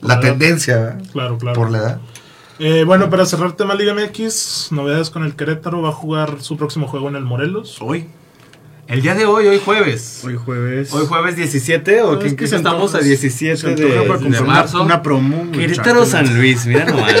La 0.00 0.20
tendencia, 0.20 0.76
¿verdad? 0.76 1.02
Claro, 1.12 1.38
claro. 1.38 1.54
Por 1.60 1.70
la 1.70 1.78
edad. 1.78 2.00
Eh, 2.58 2.84
bueno, 2.86 3.10
para 3.10 3.26
cerrar 3.26 3.52
tema 3.52 3.74
Liga 3.74 3.92
MX, 3.94 4.68
novedades 4.70 5.10
con 5.10 5.24
el 5.24 5.34
Querétaro. 5.36 5.82
Va 5.82 5.88
a 5.90 5.92
jugar 5.92 6.36
su 6.40 6.56
próximo 6.56 6.86
juego 6.88 7.08
en 7.08 7.16
el 7.16 7.24
Morelos. 7.24 7.78
Hoy, 7.80 8.06
El 8.86 9.02
día 9.02 9.14
de 9.14 9.26
hoy, 9.26 9.46
hoy 9.48 9.60
jueves. 9.62 10.22
hoy 10.24 10.36
jueves. 10.36 10.92
Hoy 10.94 11.06
jueves 11.06 11.36
17 11.36 12.02
o 12.02 12.12
No, 12.12 12.18
que, 12.20 12.28
es 12.28 12.34
que 12.34 12.44
estamos 12.44 12.94
a 12.94 13.00
17 13.00 13.56
se 13.56 13.68
de, 13.68 13.74
de 13.74 14.00
una- 14.00 14.40
marzo. 14.42 14.82
Una, 14.82 15.02
promo. 15.02 15.50
Querétaro. 15.52 16.06
San 16.06 16.32
Luis, 16.36 16.64
mira 16.66 16.84
nomás. 16.86 17.12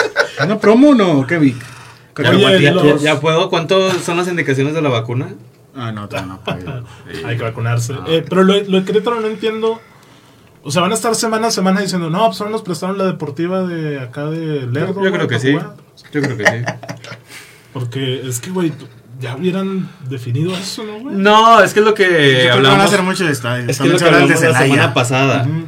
¿Una 0.42 0.58
promo 0.58 0.90
o 0.90 0.94
no, 0.94 1.26
Kevin? 1.26 1.58
¿Ya, 2.16 2.96
ya 2.96 3.20
puedo? 3.20 3.48
¿Cuánto 3.50 3.92
son 4.00 4.16
las 4.16 4.26
indicaciones 4.26 4.74
de 4.74 4.82
la 4.82 4.88
vacuna? 4.88 5.28
Ah, 5.78 5.92
no, 5.92 6.08
todavía 6.08 6.38
no. 6.46 6.84
Hay 7.28 7.36
que 7.36 7.42
vacunarse. 7.44 7.94
Ah. 7.94 8.04
Eh, 8.08 8.24
pero 8.28 8.42
lo, 8.42 8.54
lo 8.60 8.78
de 8.80 8.84
Querétaro 8.84 9.20
no 9.20 9.26
entiendo. 9.28 9.80
O 10.62 10.70
sea, 10.70 10.82
van 10.82 10.90
a 10.90 10.94
estar 10.94 11.14
semana 11.14 11.46
a 11.46 11.50
semana 11.50 11.80
diciendo, 11.80 12.10
no, 12.10 12.26
pues 12.26 12.36
solo 12.36 12.50
nos 12.50 12.62
prestaron 12.62 12.98
la 12.98 13.04
deportiva 13.04 13.62
de 13.62 14.00
acá 14.00 14.26
de 14.26 14.66
Lerdo. 14.66 15.02
Yo 15.04 15.12
creo 15.12 15.28
que 15.28 15.36
para 15.36 15.40
sí. 15.40 15.52
jugar". 15.52 15.76
Yo 16.12 16.20
creo 16.20 16.36
que 16.36 16.44
sí. 16.44 16.52
Porque 17.72 18.26
es 18.26 18.40
que, 18.40 18.50
güey, 18.50 18.72
ya 19.20 19.36
hubieran 19.36 19.88
definido 20.08 20.54
eso, 20.56 20.84
¿no, 20.84 20.98
güey? 21.00 21.14
No, 21.14 21.60
es 21.62 21.72
que 21.72 21.80
es 21.80 21.86
lo 21.86 21.94
que 21.94 22.04
Yo 22.04 22.08
creo 22.10 22.40
que 22.42 22.46
van 22.48 22.50
a 22.50 22.54
hablamos. 22.70 22.84
hacer 22.86 23.02
mucho 23.02 23.24
el 23.24 23.30
estadio. 23.30 23.68
Es 23.68 23.78
que 23.78 23.88
También 23.88 23.92
lo 23.92 23.98
se 23.98 24.04
que 24.04 24.08
habla 24.08 24.22
hablamos 24.24 24.40
de 24.40 24.48
la 24.52 24.58
semana 24.58 24.94
pasada. 24.94 25.42
Ujú. 25.48 25.64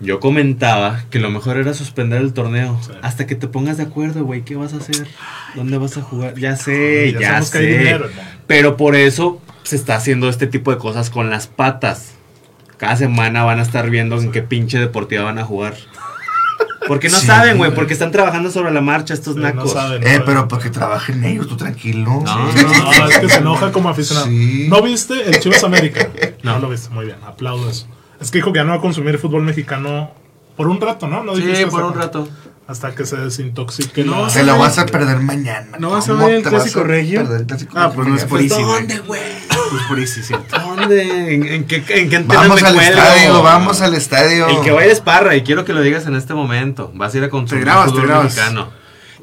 Yo 0.00 0.20
comentaba 0.20 1.04
que 1.10 1.18
lo 1.18 1.30
mejor 1.30 1.56
era 1.56 1.72
suspender 1.72 2.20
el 2.20 2.32
torneo. 2.34 2.78
Sí. 2.84 2.92
Hasta 3.02 3.26
que 3.26 3.34
te 3.34 3.48
pongas 3.48 3.78
de 3.78 3.84
acuerdo, 3.84 4.24
güey. 4.24 4.42
¿Qué 4.44 4.54
vas 4.54 4.74
a 4.74 4.76
hacer? 4.76 5.06
¿Dónde 5.54 5.78
vas 5.78 5.96
a 5.96 6.02
jugar? 6.02 6.34
Ya 6.38 6.56
sé, 6.56 7.16
Ya 7.18 7.40
sé. 7.42 7.60
dinero. 7.60 8.06
Pero 8.46 8.76
por 8.76 8.94
eso 8.94 9.40
se 9.62 9.74
está 9.76 9.96
haciendo 9.96 10.28
este 10.28 10.46
tipo 10.46 10.70
de 10.70 10.76
cosas 10.78 11.08
con 11.08 11.30
las 11.30 11.46
patas. 11.46 12.12
Cada 12.76 12.96
semana 12.96 13.42
van 13.44 13.58
a 13.58 13.62
estar 13.62 13.88
viendo 13.88 14.20
en 14.20 14.32
qué 14.32 14.42
pinche 14.42 14.78
deportiva 14.78 15.24
van 15.24 15.38
a 15.38 15.44
jugar. 15.44 15.74
Porque 16.86 17.08
no 17.08 17.18
Sí, 17.18 17.26
saben, 17.26 17.56
güey. 17.56 17.74
Porque 17.74 17.94
están 17.94 18.12
trabajando 18.12 18.50
sobre 18.50 18.70
la 18.72 18.80
marcha 18.82 19.14
estos 19.14 19.34
No 19.34 19.42
nacos. 19.42 19.72
saben, 19.72 20.02
no 20.02 20.06
Eh, 20.06 20.10
saben. 20.10 20.22
pero 20.26 20.46
porque 20.46 20.68
trabajen 20.70 21.24
ellos, 21.24 21.48
tú 21.48 21.56
tranquilo. 21.56 22.22
No, 22.24 22.52
Sí. 22.52 22.64
No, 22.64 22.92
es 23.08 23.18
que 23.18 23.28
se 23.30 23.38
enoja 23.38 23.72
como 23.72 23.88
aficionado. 23.88 24.26
Sí. 24.26 24.66
¿No 24.68 24.82
viste 24.82 25.14
el 25.26 25.40
Chivas 25.40 25.64
América? 25.64 26.06
No. 26.42 26.52
No. 26.52 26.58
lo 26.60 26.68
viste, 26.68 26.90
muy 26.90 27.06
bien, 27.06 27.16
aplaudo 27.26 27.68
eso. 27.70 27.88
Es 28.20 28.30
que 28.30 28.38
dijo 28.38 28.52
que 28.52 28.58
ya 28.60 28.64
no 28.64 28.70
va 28.72 28.78
a 28.78 28.80
consumir 28.80 29.18
fútbol 29.18 29.42
mexicano 29.42 30.10
por 30.56 30.68
un 30.68 30.80
rato, 30.80 31.06
¿no? 31.08 31.22
¿No 31.22 31.36
Sí, 31.36 31.42
por 31.70 31.84
un 31.84 31.94
rato. 31.94 32.28
Hasta 32.68 32.92
que 32.96 33.06
se 33.06 33.16
desintoxique. 33.16 34.02
No, 34.02 34.22
la- 34.24 34.30
Se 34.30 34.42
lo 34.42 34.58
vas 34.58 34.76
a 34.78 34.86
perder 34.86 35.18
mañana. 35.20 35.76
¿No 35.78 35.90
vas 35.90 36.08
a 36.08 36.12
¿Cómo 36.12 36.26
ver 36.26 36.36
el 36.36 36.42
te 36.42 36.48
clásico 36.50 36.82
regio? 36.82 37.20
perder 37.22 37.40
el 37.42 37.46
clásico 37.46 37.72
Ah, 37.76 37.92
pues 37.94 38.08
no 38.08 38.16
es 38.16 38.24
por 38.24 38.40
Easy. 38.40 38.60
¿Dónde, 38.60 38.98
güey? 39.00 39.20
Pues 39.70 39.82
por 39.88 40.00
Easy, 40.00 40.22
cierto. 40.22 40.58
¿Dónde? 40.58 41.34
¿En, 41.34 41.44
en 41.46 41.64
qué, 41.66 41.76
en 41.88 42.10
qué 42.10 42.18
Vamos 42.26 42.60
me 42.62 42.66
al 42.68 42.74
cuelgo? 42.74 42.80
estadio, 43.00 43.42
vamos 43.42 43.80
al 43.82 43.94
estadio. 43.94 44.48
El 44.48 44.60
que 44.62 44.72
vaya 44.72 44.90
es 44.90 45.00
Parra 45.00 45.36
y 45.36 45.42
quiero 45.42 45.64
que 45.64 45.74
lo 45.74 45.80
digas 45.80 46.06
en 46.06 46.16
este 46.16 46.34
momento. 46.34 46.90
Vas 46.94 47.14
a 47.14 47.18
ir 47.18 47.24
a 47.24 47.28
consumir 47.30 47.62
Te 47.62 47.70
grabas, 47.70 47.86
te 47.86 47.90
fútbol 47.92 48.06
grabas. 48.08 48.24
mexicano. 48.24 48.68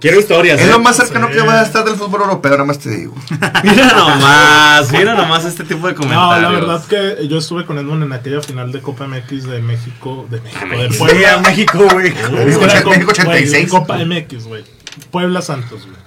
Quiero 0.04 0.20
historias. 0.20 0.60
Es 0.60 0.68
¿eh? 0.68 0.70
lo 0.70 0.80
más 0.80 0.98
cercano 0.98 1.28
Sí. 1.30 1.34
que 1.34 1.42
va 1.42 1.62
a 1.62 1.64
estar 1.64 1.84
del 1.86 1.96
fútbol 1.96 2.22
europeo, 2.22 2.52
nada 2.52 2.66
más 2.66 2.78
te 2.78 2.90
digo. 2.90 3.16
Mira 3.64 3.88
nomás, 3.96 4.92
mira 4.92 5.16
nomás 5.16 5.46
este 5.46 5.64
tipo 5.64 5.88
de 5.88 5.94
No, 5.94 6.00
comentarios. 6.02 6.42
la 6.42 6.50
verdad 6.50 6.84
que 6.86 7.28
yo 7.28 7.38
estuve 7.38 7.66
con 7.66 7.78
Edmond 7.80 8.04
en 8.04 8.12
aquella 8.14 8.42
final 8.42 8.72
de 8.74 8.82
Copa 8.82 9.08
MX 9.08 9.46
de 9.48 9.62
México, 9.62 10.28
de 10.30 10.42
México, 10.42 10.66
de 10.70 10.76
México. 10.90 11.06
Fue 11.06 11.26
a 11.26 11.36
Puebla. 11.42 11.50
México, 11.50 11.78
güey. 11.94 12.08
Es 12.10 12.32
México 12.32 12.64
era 12.66 12.74
México 12.74 12.84
co- 12.84 12.90
güey, 12.90 13.04
86. 13.06 13.70
Copa 13.72 13.98
MX, 13.98 14.44
güey. 14.48 14.64
Puebla 15.10 15.42
Santos, 15.42 15.86
güey. 15.86 15.98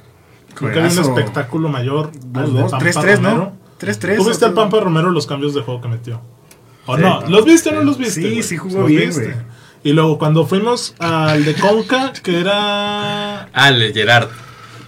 Creo 0.55 0.73
que 0.73 0.81
hay 0.81 0.93
un 0.93 0.99
espectáculo 1.03 1.69
mayor. 1.71 2.11
Dos, 2.13 2.45
al 2.45 2.55
de 2.55 2.61
dos, 2.61 2.71
Pampa 2.73 2.79
tres, 2.85 2.97
tres, 3.01 3.17
Romero. 3.17 3.37
¿no? 3.37 3.57
Tres, 3.79 3.99
tres. 3.99 4.17
¿Tú 4.19 4.25
viste 4.27 4.45
o- 4.45 4.49
al 4.49 4.55
Pampa 4.55 4.79
Romero 4.81 5.11
los 5.11 5.27
cambios 5.27 5.55
de 5.55 5.63
juego 5.63 5.81
que 5.81 5.89
metió? 5.89 6.21
¿O 6.87 6.97
Sí. 6.97 7.03
no? 7.03 7.23
¿Los 7.29 7.45
viste 7.47 7.71
o 7.71 7.73
no 7.73 7.83
los 7.83 7.97
viste? 7.99 8.21
Sí, 8.21 8.43
sí 8.43 8.57
jugó 8.59 8.81
¿Los 8.83 8.89
bien, 8.89 9.11
güey. 9.13 9.29
Y 9.87 9.93
luego 9.93 10.19
cuando 10.19 10.45
fuimos 10.45 10.97
al 10.99 11.45
de 11.45 11.55
Conca, 11.55 12.13
que 12.21 12.41
era... 12.41 13.43
Ale, 13.53 13.93
Gerard. 13.93 14.27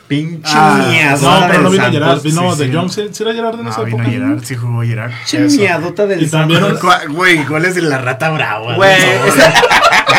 Pinche 0.09 0.51
Ah, 0.53 0.87
miadota 0.91 1.41
No, 1.41 1.47
pero 1.49 1.63
no 1.63 1.71
vino 1.71 1.91
Gerard, 1.93 2.21
vino 2.23 2.53
sí, 2.55 2.59
de 2.59 2.67
sí. 2.67 2.73
Jong. 2.75 2.91
¿Sí, 2.91 3.09
sí 3.13 3.23
era 3.23 3.33
Gerard 3.33 3.61
en 3.61 3.69
esa 3.69 3.79
No, 3.79 3.85
vino 3.85 3.99
época? 3.99 4.11
Gerard, 4.11 4.43
sí 4.43 4.57
jugó 4.57 4.83
Gerard. 4.83 5.13
Pinche 5.31 5.57
miadota 5.59 6.07
del 6.07 6.23
Y 6.23 6.27
también- 6.29 6.65
Güey, 7.11 7.45
goles 7.45 7.77
de 7.77 7.83
la 7.83 7.99
rata 7.99 8.31
brava. 8.31 8.75
Güey, 8.75 8.91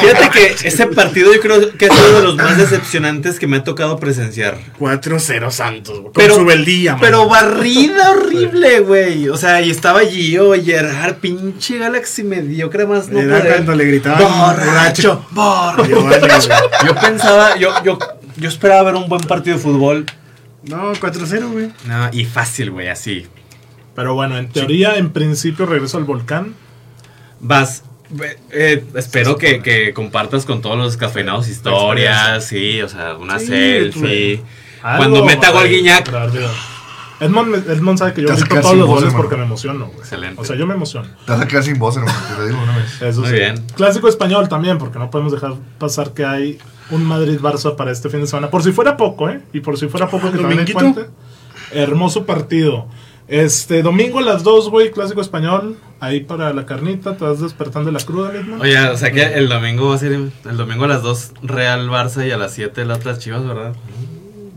fíjate 0.02 0.30
que 0.30 0.56
ese 0.68 0.88
partido 0.88 1.34
yo 1.34 1.40
creo 1.42 1.78
que 1.78 1.86
es 1.86 1.92
uno 1.92 2.18
de 2.20 2.24
los 2.24 2.36
más 2.36 2.58
decepcionantes 2.58 3.40
que 3.40 3.48
me 3.48 3.58
ha 3.58 3.64
tocado 3.64 3.98
presenciar. 4.00 4.58
4-0 4.80 5.52
Santos, 5.52 5.94
güey. 6.00 6.04
Con 6.06 6.14
Pero- 6.14 6.36
su 6.36 6.46
beldía. 6.46 6.98
Pero 7.00 7.28
barrida 7.28 8.12
horrible, 8.12 8.80
güey. 8.82 9.30
O 9.30 9.38
sea, 9.38 9.62
y 9.62 9.70
estaba 9.70 10.02
Gio, 10.02 10.54
Gerard, 10.64 11.16
pinche 11.16 11.78
Galaxy 11.78 12.24
mediocre 12.24 12.86
más 12.86 13.10
no 13.10 13.20
Era 13.20 13.38
poder. 13.40 13.54
cuando 13.54 13.76
le 13.76 13.86
gritaban 13.86 14.20
Borracho, 14.22 15.26
borracho. 15.32 16.50
Yo 16.86 16.96
pensaba, 16.96 17.58
yo, 17.58 17.72
yo, 17.84 17.98
yo 18.38 18.50
esperaba 18.50 18.84
ver 18.84 18.96
un 18.96 19.10
buen 19.10 19.22
partido 19.22 19.58
de 19.58 19.64
fútbol. 19.64 20.06
No, 20.64 20.94
4-0, 20.94 21.52
güey. 21.52 21.72
No, 21.86 22.10
y 22.12 22.26
fácil, 22.26 22.72
güey, 22.72 22.90
así. 22.90 23.28
Pero 23.96 24.14
bueno, 24.14 24.38
en 24.38 24.50
teoría, 24.50 24.96
en 24.98 25.10
principio 25.12 25.66
regreso 25.66 25.98
al 25.98 26.04
volcán. 26.04 26.54
Vas. 27.40 27.84
Eh, 28.52 28.84
espero 28.96 29.38
que, 29.38 29.62
que 29.62 29.94
compartas 29.94 30.46
con 30.46 30.62
todos 30.62 30.78
los 30.78 30.98
cafeinados 30.98 31.48
historias, 31.48 32.46
sí, 32.46 32.82
o 32.82 32.90
sea, 32.90 33.16
una 33.16 33.40
Sí, 33.40 33.48
selfie. 33.48 34.42
Cuando 34.82 35.24
meta 35.26 35.52
gol 35.52 35.68
Guiñac. 35.68 36.10
Edmond, 37.20 37.70
Edmond 37.70 38.00
sabe 38.00 38.14
que 38.14 38.22
yo 38.22 38.30
grito 38.30 38.62
todos 38.62 38.78
los 38.78 38.88
goles 38.88 39.14
porque 39.14 39.36
me 39.36 39.44
emociono, 39.44 39.88
güey. 39.88 40.00
Excelente. 40.00 40.42
O 40.42 40.46
sea, 40.46 40.56
yo 40.56 40.66
me 40.66 40.74
emociono. 40.74 41.08
Te 41.26 41.34
vas 41.34 41.42
a 41.42 41.48
quedar 41.48 41.64
sin 41.64 41.78
voz, 41.78 41.98
hermano, 41.98 42.18
te 42.30 42.34
lo 42.40 42.46
digo 42.48 42.64
una 42.64 42.78
vez. 42.78 43.02
Eso 43.02 43.20
Muy 43.22 43.30
sí. 43.30 43.36
bien. 43.36 43.62
Clásico 43.76 44.08
español 44.08 44.48
también, 44.48 44.78
porque 44.78 45.00
no 45.00 45.10
podemos 45.10 45.34
dejar 45.34 45.56
pasar 45.78 46.14
que 46.14 46.24
hay 46.24 46.58
un 46.92 47.06
Madrid-Barça 47.06 47.76
para 47.76 47.92
este 47.92 48.10
fin 48.10 48.22
de 48.22 48.28
semana. 48.28 48.50
Por 48.50 48.64
si 48.64 48.72
fuera 48.72 48.96
poco, 48.96 49.30
¿eh? 49.30 49.42
Y 49.52 49.60
por 49.60 49.78
si 49.78 49.88
fuera 49.88 50.08
poco 50.08 50.32
que 50.32 50.38
también 50.38 50.66
puente. 50.72 51.08
Hermoso 51.72 52.26
partido. 52.26 52.88
Este, 53.30 53.84
domingo 53.84 54.20
a 54.20 54.22
las 54.24 54.44
2, 54.44 54.70
güey, 54.70 54.92
clásico 54.92 55.22
español. 55.22 55.78
Ahí 56.00 56.22
para 56.22 56.52
la 56.54 56.66
carnita, 56.66 57.16
te 57.16 57.24
vas 57.24 57.40
despertando 57.40 57.92
de 57.92 58.00
la 58.00 58.04
cruda 58.04 58.32
misma. 58.32 58.58
Oye, 58.60 58.80
o 58.90 58.98
sea 58.98 59.12
que 59.12 59.22
el 59.22 59.48
domingo 59.50 59.90
va 59.90 59.96
a 59.96 60.00
ser 60.00 60.14
el 60.14 60.58
domingo 60.58 60.86
a 60.86 60.88
las 60.88 61.04
2 61.04 61.34
Real 61.44 61.90
Barça 61.90 62.28
y 62.28 62.32
a 62.32 62.38
las 62.38 62.54
7 62.54 62.86
las 62.86 62.98
otras 62.98 63.20
Chivas, 63.20 63.46
¿verdad? 63.46 63.74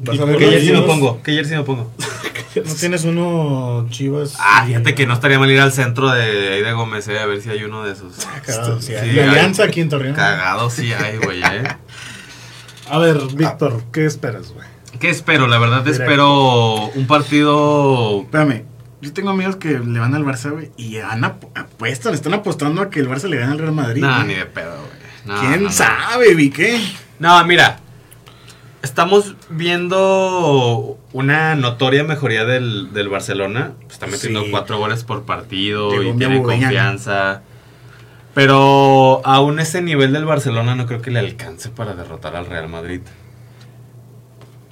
Vas 0.05 0.19
a 0.19 0.23
¿Y 0.23 0.27
ver 0.27 0.37
¿Qué 0.39 0.45
los 0.47 0.55
jersey 0.55 0.73
me 0.73 0.83
pongo? 0.83 1.23
¿Qué 1.23 1.35
jersey 1.35 1.59
me 1.59 1.65
pongo? 1.65 1.93
¿No 2.55 2.75
tienes 2.75 3.05
uno 3.05 3.87
Chivas? 3.91 4.37
Ah, 4.39 4.65
fíjate 4.67 4.95
que 4.95 5.07
no 5.07 5.15
estaría 5.15 5.39
mal 5.39 5.51
ir 5.51 5.61
al 5.61 5.73
centro 5.73 6.11
de 6.11 6.23
ahí 6.55 6.63
de 6.63 6.73
Gómez, 6.73 7.09
eh, 7.09 7.19
a 7.19 7.27
ver 7.27 7.43
si 7.43 7.51
hay 7.51 7.65
uno 7.65 7.85
de 7.85 7.93
esos. 7.93 8.15
Cagado, 8.45 8.81
sí, 8.81 8.89
Sí, 8.89 8.95
hay. 8.95 9.13
La 9.15 9.33
Alianza 9.33 9.65
aquí 9.65 9.81
en 9.81 9.89
Torreón. 9.91 10.15
Cagado 10.15 10.71
sí 10.71 10.93
hay, 10.93 11.19
güey, 11.19 11.43
eh. 11.43 11.63
A 12.89 12.99
ver, 12.99 13.19
Víctor, 13.35 13.83
¿qué 13.93 14.07
esperas, 14.07 14.53
güey? 14.53 14.72
¿Qué 15.01 15.11
espero? 15.11 15.47
La 15.49 15.59
verdad 15.59 15.87
espero 15.89 16.87
un 16.95 17.07
partido 17.07 18.23
Espérame. 18.23 18.65
Yo 19.01 19.13
tengo 19.13 19.31
amigos 19.31 19.57
que 19.57 19.81
le 19.81 19.99
van 19.99 20.15
al 20.15 20.25
Barça, 20.25 20.51
güey. 20.53 20.71
Y 20.77 20.99
han 20.99 21.25
ap- 21.25 21.45
apuestan, 21.57 22.15
están 22.15 22.35
apostando 22.35 22.83
a 22.83 22.89
que 22.91 23.01
el 23.01 23.09
Barça 23.09 23.29
le 23.29 23.37
gane 23.37 23.53
al 23.53 23.59
Real 23.59 23.73
Madrid. 23.73 24.01
No, 24.01 24.23
ni 24.23 24.35
de 24.35 24.47
pedo, 24.47 24.77
güey. 24.77 25.03
No, 25.25 25.41
¿Quién 25.41 25.65
no, 25.65 25.73
sabe, 25.73 26.35
vi 26.35 26.51
qué? 26.51 26.81
No, 27.19 27.45
mira. 27.45 27.79
Estamos 28.83 29.35
viendo 29.49 30.99
una 31.13 31.55
notoria 31.57 32.05
mejoría 32.05 32.45
del, 32.45 32.93
del 32.93 33.09
Barcelona. 33.09 33.73
Está 33.91 34.07
metiendo 34.07 34.43
Sí. 34.45 34.51
cuatro 34.51 34.79
goles 34.79 35.03
por 35.05 35.25
partido 35.25 35.91
Llegó 35.93 36.15
y 36.15 36.19
tiene 36.19 36.43
confianza. 36.43 37.43
Pero 38.35 39.21
aún 39.25 39.59
ese 39.61 39.83
nivel 39.83 40.13
del 40.13 40.25
Barcelona 40.25 40.75
no 40.75 40.87
creo 40.87 41.03
que 41.03 41.11
le 41.11 41.19
alcance 41.19 41.69
para 41.71 41.95
derrotar 41.95 42.35
al 42.37 42.47
Real 42.47 42.69
Madrid. 42.69 43.01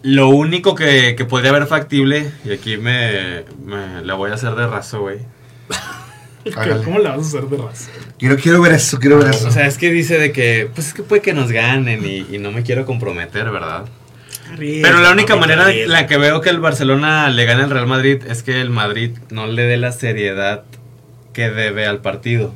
Lo 0.03 0.29
único 0.29 0.75
que, 0.75 1.15
que 1.17 1.25
podría 1.25 1.51
haber 1.51 1.67
factible, 1.67 2.31
y 2.45 2.53
aquí 2.53 2.77
me, 2.77 3.45
me 3.65 4.03
la 4.03 4.15
voy 4.15 4.31
a 4.31 4.35
hacer 4.35 4.55
de 4.55 4.67
raso, 4.67 5.01
güey. 5.01 5.19
¿Cómo 6.85 6.99
la 6.99 7.17
vas 7.17 7.27
a 7.27 7.39
hacer 7.39 7.51
de 7.51 7.57
raza? 7.59 7.91
Quiero, 8.19 8.37
quiero 8.37 8.63
ver 8.63 8.73
eso, 8.73 8.99
quiero 8.99 9.19
ver 9.19 9.31
eso. 9.31 9.49
O 9.49 9.51
sea, 9.51 9.67
es 9.67 9.77
que 9.77 9.91
dice 9.91 10.19
de 10.19 10.33
que, 10.33 10.71
pues 10.75 10.89
es 10.89 10.95
que 10.95 11.03
puede 11.03 11.21
que 11.21 11.35
nos 11.35 11.53
ganen 11.53 12.05
y, 12.05 12.27
y 12.35 12.39
no 12.39 12.51
me 12.51 12.63
quiero 12.63 12.87
comprometer, 12.87 13.51
¿verdad? 13.51 13.85
Pero 14.57 15.01
la 15.01 15.13
única 15.13 15.37
manera 15.37 15.71
en 15.71 15.91
la 15.91 16.07
que 16.07 16.17
veo 16.17 16.41
que 16.41 16.51
el 16.51 16.61
Barcelona 16.61 17.29
le 17.31 17.45
gane 17.45 17.63
al 17.63 17.71
Real 17.71 17.87
Madrid 17.87 18.23
es 18.27 18.43
que 18.43 18.61
el 18.61 18.71
Madrid 18.71 19.17
no 19.31 19.47
le 19.47 19.63
dé 19.63 19.77
la 19.77 19.93
seriedad 19.93 20.65
que 21.33 21.51
debe 21.51 21.87
al 21.87 22.01
partido. 22.01 22.53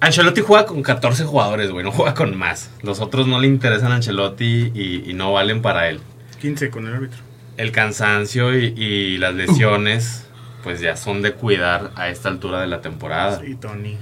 Ancelotti 0.00 0.40
juega 0.40 0.66
con 0.66 0.82
14 0.82 1.24
jugadores, 1.24 1.70
güey, 1.70 1.84
no 1.84 1.92
juega 1.92 2.14
con 2.14 2.36
más. 2.36 2.70
Los 2.82 3.00
otros 3.00 3.28
no 3.28 3.38
le 3.38 3.46
interesan 3.46 3.92
a 3.92 3.96
Ancelotti 3.96 4.72
y, 4.74 5.08
y 5.08 5.14
no 5.14 5.32
valen 5.32 5.62
para 5.62 5.88
él. 5.88 6.00
15 6.42 6.70
con 6.70 6.86
el 6.88 6.94
árbitro. 6.94 7.18
El 7.56 7.70
cansancio 7.72 8.58
y, 8.58 8.66
y 8.76 9.18
las 9.18 9.34
lesiones, 9.34 10.26
pues 10.64 10.80
ya 10.80 10.96
son 10.96 11.22
de 11.22 11.32
cuidar 11.32 11.92
a 11.96 12.08
esta 12.08 12.28
altura 12.28 12.60
de 12.60 12.66
la 12.66 12.80
temporada. 12.80 13.40
Sí, 13.40 13.54
Tony. 13.54 13.96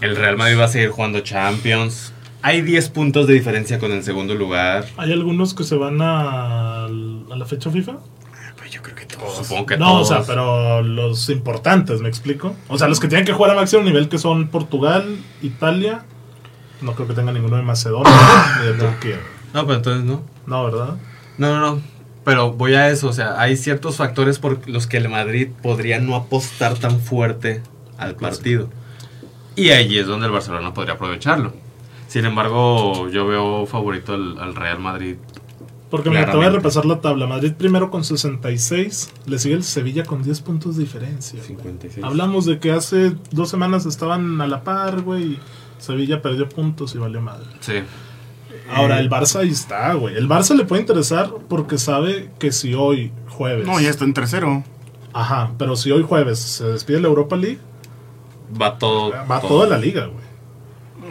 El 0.00 0.16
Real 0.16 0.36
Madrid 0.36 0.58
va 0.58 0.64
a 0.64 0.68
seguir 0.68 0.90
jugando 0.90 1.20
Champions. 1.20 2.12
Hay 2.42 2.62
10 2.62 2.90
puntos 2.90 3.26
de 3.26 3.34
diferencia 3.34 3.78
con 3.78 3.92
el 3.92 4.02
segundo 4.04 4.34
lugar. 4.34 4.86
¿Hay 4.96 5.12
algunos 5.12 5.54
que 5.54 5.64
se 5.64 5.76
van 5.76 6.00
a, 6.02 6.84
a 6.84 6.88
la 6.88 7.44
fecha 7.46 7.70
FIFA? 7.70 7.92
Ah, 8.32 8.52
Pues 8.56 8.70
yo 8.70 8.80
creo 8.82 8.94
que 8.94 9.06
todos. 9.06 9.36
Supongo 9.36 9.66
que 9.66 9.76
no, 9.76 9.86
todos. 9.86 10.10
o 10.10 10.14
sea, 10.14 10.22
pero 10.26 10.82
los 10.82 11.28
importantes, 11.30 12.00
¿me 12.00 12.08
explico? 12.08 12.54
O 12.68 12.78
sea, 12.78 12.86
los 12.88 13.00
que 13.00 13.08
tienen 13.08 13.24
que 13.26 13.32
jugar 13.32 13.50
a 13.52 13.54
máximo 13.54 13.82
nivel, 13.82 14.08
que 14.08 14.18
son 14.18 14.48
Portugal, 14.48 15.16
Italia. 15.42 16.04
No 16.80 16.94
creo 16.94 17.08
que 17.08 17.14
tenga 17.14 17.32
ninguno 17.32 17.56
de 17.56 17.62
Macedonia 17.62 18.10
ni 18.60 18.66
de 18.68 18.72
Turquía. 18.74 19.18
No, 19.52 19.66
pero 19.66 19.76
entonces 19.78 20.04
no. 20.04 20.22
No, 20.46 20.64
¿verdad? 20.64 20.94
No, 21.38 21.58
no, 21.58 21.74
no. 21.76 21.82
Pero 22.24 22.52
voy 22.52 22.74
a 22.74 22.88
eso, 22.90 23.08
o 23.08 23.12
sea, 23.12 23.40
hay 23.40 23.56
ciertos 23.56 23.96
factores 23.96 24.38
por 24.38 24.68
los 24.68 24.86
que 24.86 24.98
el 24.98 25.08
Madrid 25.08 25.48
podría 25.62 25.98
no 25.98 26.14
apostar 26.14 26.74
tan 26.78 27.00
fuerte 27.00 27.62
al 27.96 28.16
partido. 28.16 28.68
Y 29.56 29.70
ahí 29.70 29.98
es 29.98 30.06
donde 30.06 30.26
el 30.26 30.32
Barcelona 30.32 30.74
podría 30.74 30.94
aprovecharlo. 30.94 31.52
Sin 32.06 32.24
embargo, 32.26 33.08
yo 33.08 33.26
veo 33.26 33.66
favorito 33.66 34.14
al, 34.14 34.38
al 34.38 34.54
Real 34.54 34.78
Madrid 34.78 35.16
Porque 35.90 36.10
mira, 36.10 36.22
te 36.22 36.26
voy 36.26 36.30
a 36.30 36.32
Claramente. 36.50 36.58
repasar 36.58 36.84
la 36.86 37.00
tabla. 37.00 37.26
Madrid 37.26 37.52
primero 37.56 37.90
con 37.90 38.04
66, 38.04 39.10
le 39.26 39.38
sigue 39.38 39.54
el 39.54 39.64
Sevilla 39.64 40.04
con 40.04 40.22
10 40.22 40.40
puntos 40.42 40.76
de 40.76 40.82
diferencia. 40.84 41.38
güey. 41.38 41.48
56. 41.48 42.04
Hablamos 42.04 42.44
de 42.44 42.58
que 42.58 42.72
hace 42.72 43.12
dos 43.30 43.48
semanas 43.48 43.86
estaban 43.86 44.40
a 44.40 44.46
la 44.46 44.64
par, 44.64 45.00
güey. 45.02 45.38
Sevilla 45.78 46.20
perdió 46.22 46.48
puntos 46.48 46.94
y 46.94 46.98
valió 46.98 47.20
madre. 47.22 47.46
Sí. 47.60 47.74
Ahora, 48.70 49.00
el 49.00 49.08
Barça 49.10 49.40
ahí 49.40 49.50
está, 49.50 49.92
güey. 49.94 50.16
El 50.16 50.28
Barça 50.28 50.54
le 50.56 50.64
puede 50.64 50.82
interesar 50.82 51.30
porque 51.48 51.78
sabe 51.78 52.30
que 52.38 52.52
si 52.52 52.74
hoy 52.74 53.12
jueves. 53.28 53.66
No, 53.66 53.80
ya 53.80 53.90
está 53.90 54.04
en 54.04 54.14
tercero. 54.14 54.62
Ajá, 55.12 55.52
pero 55.58 55.74
si 55.76 55.90
hoy 55.90 56.02
jueves 56.02 56.38
se 56.38 56.64
despide 56.64 57.00
la 57.00 57.08
Europa 57.08 57.34
League, 57.36 57.58
Va 58.60 58.78
todo. 58.78 59.10
va 59.30 59.40
todo. 59.40 59.48
toda 59.48 59.66
la 59.68 59.78
liga, 59.78 60.06
güey. 60.06 60.28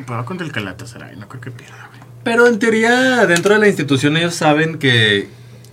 Pero 0.06 0.18
va 0.20 0.26
contra 0.26 0.46
el 0.46 0.52
Galatasaray, 0.52 1.16
no 1.18 1.28
creo 1.28 1.42
que 1.42 1.52
pierda, 1.52 1.88
güey. 1.90 2.02
Pero 2.24 2.48
en 2.48 2.60
teoría, 2.60 3.26
dentro 3.26 3.54
de 3.56 3.60
la 3.60 3.68
institución, 3.68 4.18
ellos 4.18 4.36
saben 4.36 4.78
que. 4.78 5.30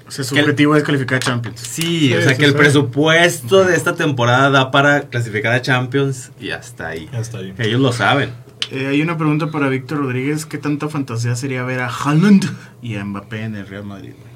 O 0.06 0.10
sea, 0.10 0.24
su 0.24 0.34
Que 0.34 0.40
el- 0.40 0.46
objetivo 0.46 0.76
es 0.76 0.82
calificar 0.84 1.16
a 1.16 1.20
Champions. 1.20 1.60
Sí, 1.60 1.82
Sí, 2.08 2.14
o 2.14 2.20
sea, 2.20 2.32
sí, 2.32 2.38
que 2.38 2.44
el 2.44 2.52
sí. 2.52 2.56
presupuesto 2.58 3.64
de 3.64 3.74
esta 3.74 3.94
temporada 3.94 4.50
da 4.50 4.70
para 4.70 5.02
clasificar 5.08 5.52
a 5.54 5.62
Champions 5.62 6.30
y 6.40 6.50
hasta 6.50 6.88
ahí. 6.88 7.08
Ya 7.12 7.18
está 7.20 7.38
ahí. 7.38 7.54
Ellos 7.58 7.80
lo 7.80 7.92
saben. 7.92 8.30
Eh, 8.70 8.86
hay 8.86 9.02
una 9.02 9.16
pregunta 9.16 9.50
para 9.50 9.68
Víctor 9.68 9.98
Rodríguez. 9.98 10.46
¿Qué 10.46 10.58
tanta 10.58 10.88
fantasía 10.88 11.34
sería 11.36 11.62
ver 11.64 11.80
a 11.80 11.88
Haaland 11.88 12.44
y 12.82 12.96
a 12.96 13.04
Mbappé 13.04 13.42
en 13.42 13.56
el 13.56 13.66
Real 13.66 13.84
Madrid? 13.84 14.12
güey? 14.18 14.34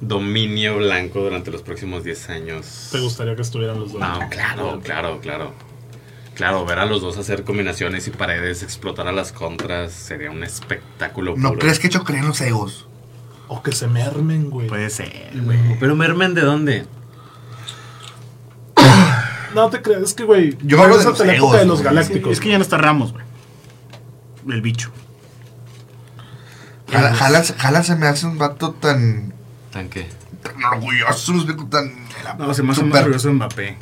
Dominio 0.00 0.76
blanco 0.76 1.20
durante 1.20 1.50
los 1.50 1.62
próximos 1.62 2.04
10 2.04 2.30
años. 2.30 2.88
¿Te 2.92 3.00
gustaría 3.00 3.34
que 3.34 3.42
estuvieran 3.42 3.80
los 3.80 3.92
dos? 3.92 4.00
No, 4.00 4.20
claro, 4.30 4.80
claro, 4.82 5.20
claro. 5.20 5.52
Claro, 6.34 6.64
ver 6.64 6.78
a 6.78 6.86
los 6.86 7.00
dos 7.02 7.18
hacer 7.18 7.42
combinaciones 7.42 8.06
y 8.06 8.12
paredes, 8.12 8.62
explotar 8.62 9.08
a 9.08 9.12
las 9.12 9.32
contras, 9.32 9.90
sería 9.92 10.30
un 10.30 10.44
espectáculo. 10.44 11.34
¿No 11.36 11.48
puro. 11.48 11.58
crees 11.60 11.80
que 11.80 11.88
chocarían 11.88 12.28
los 12.28 12.40
egos? 12.40 12.86
O 13.48 13.60
que 13.62 13.72
se 13.72 13.88
mermen, 13.88 14.48
güey. 14.50 14.68
Puede 14.68 14.88
ser, 14.88 15.32
güey. 15.34 15.58
No, 15.58 15.76
Pero 15.80 15.96
Mermen, 15.96 16.34
¿de 16.34 16.42
dónde? 16.42 16.86
No 19.54 19.70
te 19.70 19.80
creas, 19.80 20.02
es 20.02 20.14
que, 20.14 20.24
güey. 20.24 20.56
Yo 20.62 20.80
hablo 20.82 20.98
de 20.98 21.04
los 21.04 21.20
egos, 21.22 21.58
de 21.58 21.64
los 21.64 21.82
galácticos. 21.82 22.32
Es 22.32 22.38
que 22.40 22.50
ya 22.50 22.58
no 22.58 22.62
está 22.62 22.76
Ramos, 22.76 23.12
güey. 23.12 23.24
El 24.50 24.62
bicho. 24.62 24.90
Jala- 26.90 27.44
Jalan 27.58 27.84
se 27.84 27.96
me 27.96 28.06
hace 28.06 28.26
un 28.26 28.38
vato 28.38 28.70
tan, 28.72 29.34
¿Tan 29.72 29.88
qué? 29.90 30.08
tan 30.42 30.62
orgulloso, 30.64 31.34
tan... 31.70 31.92
No, 32.38 32.54
se 32.54 32.62
me 32.62 32.72
hace 32.72 32.82
más 32.82 32.88
Súper- 32.96 33.02
orgulloso 33.02 33.28
de 33.28 33.34
Mbappé. 33.34 33.76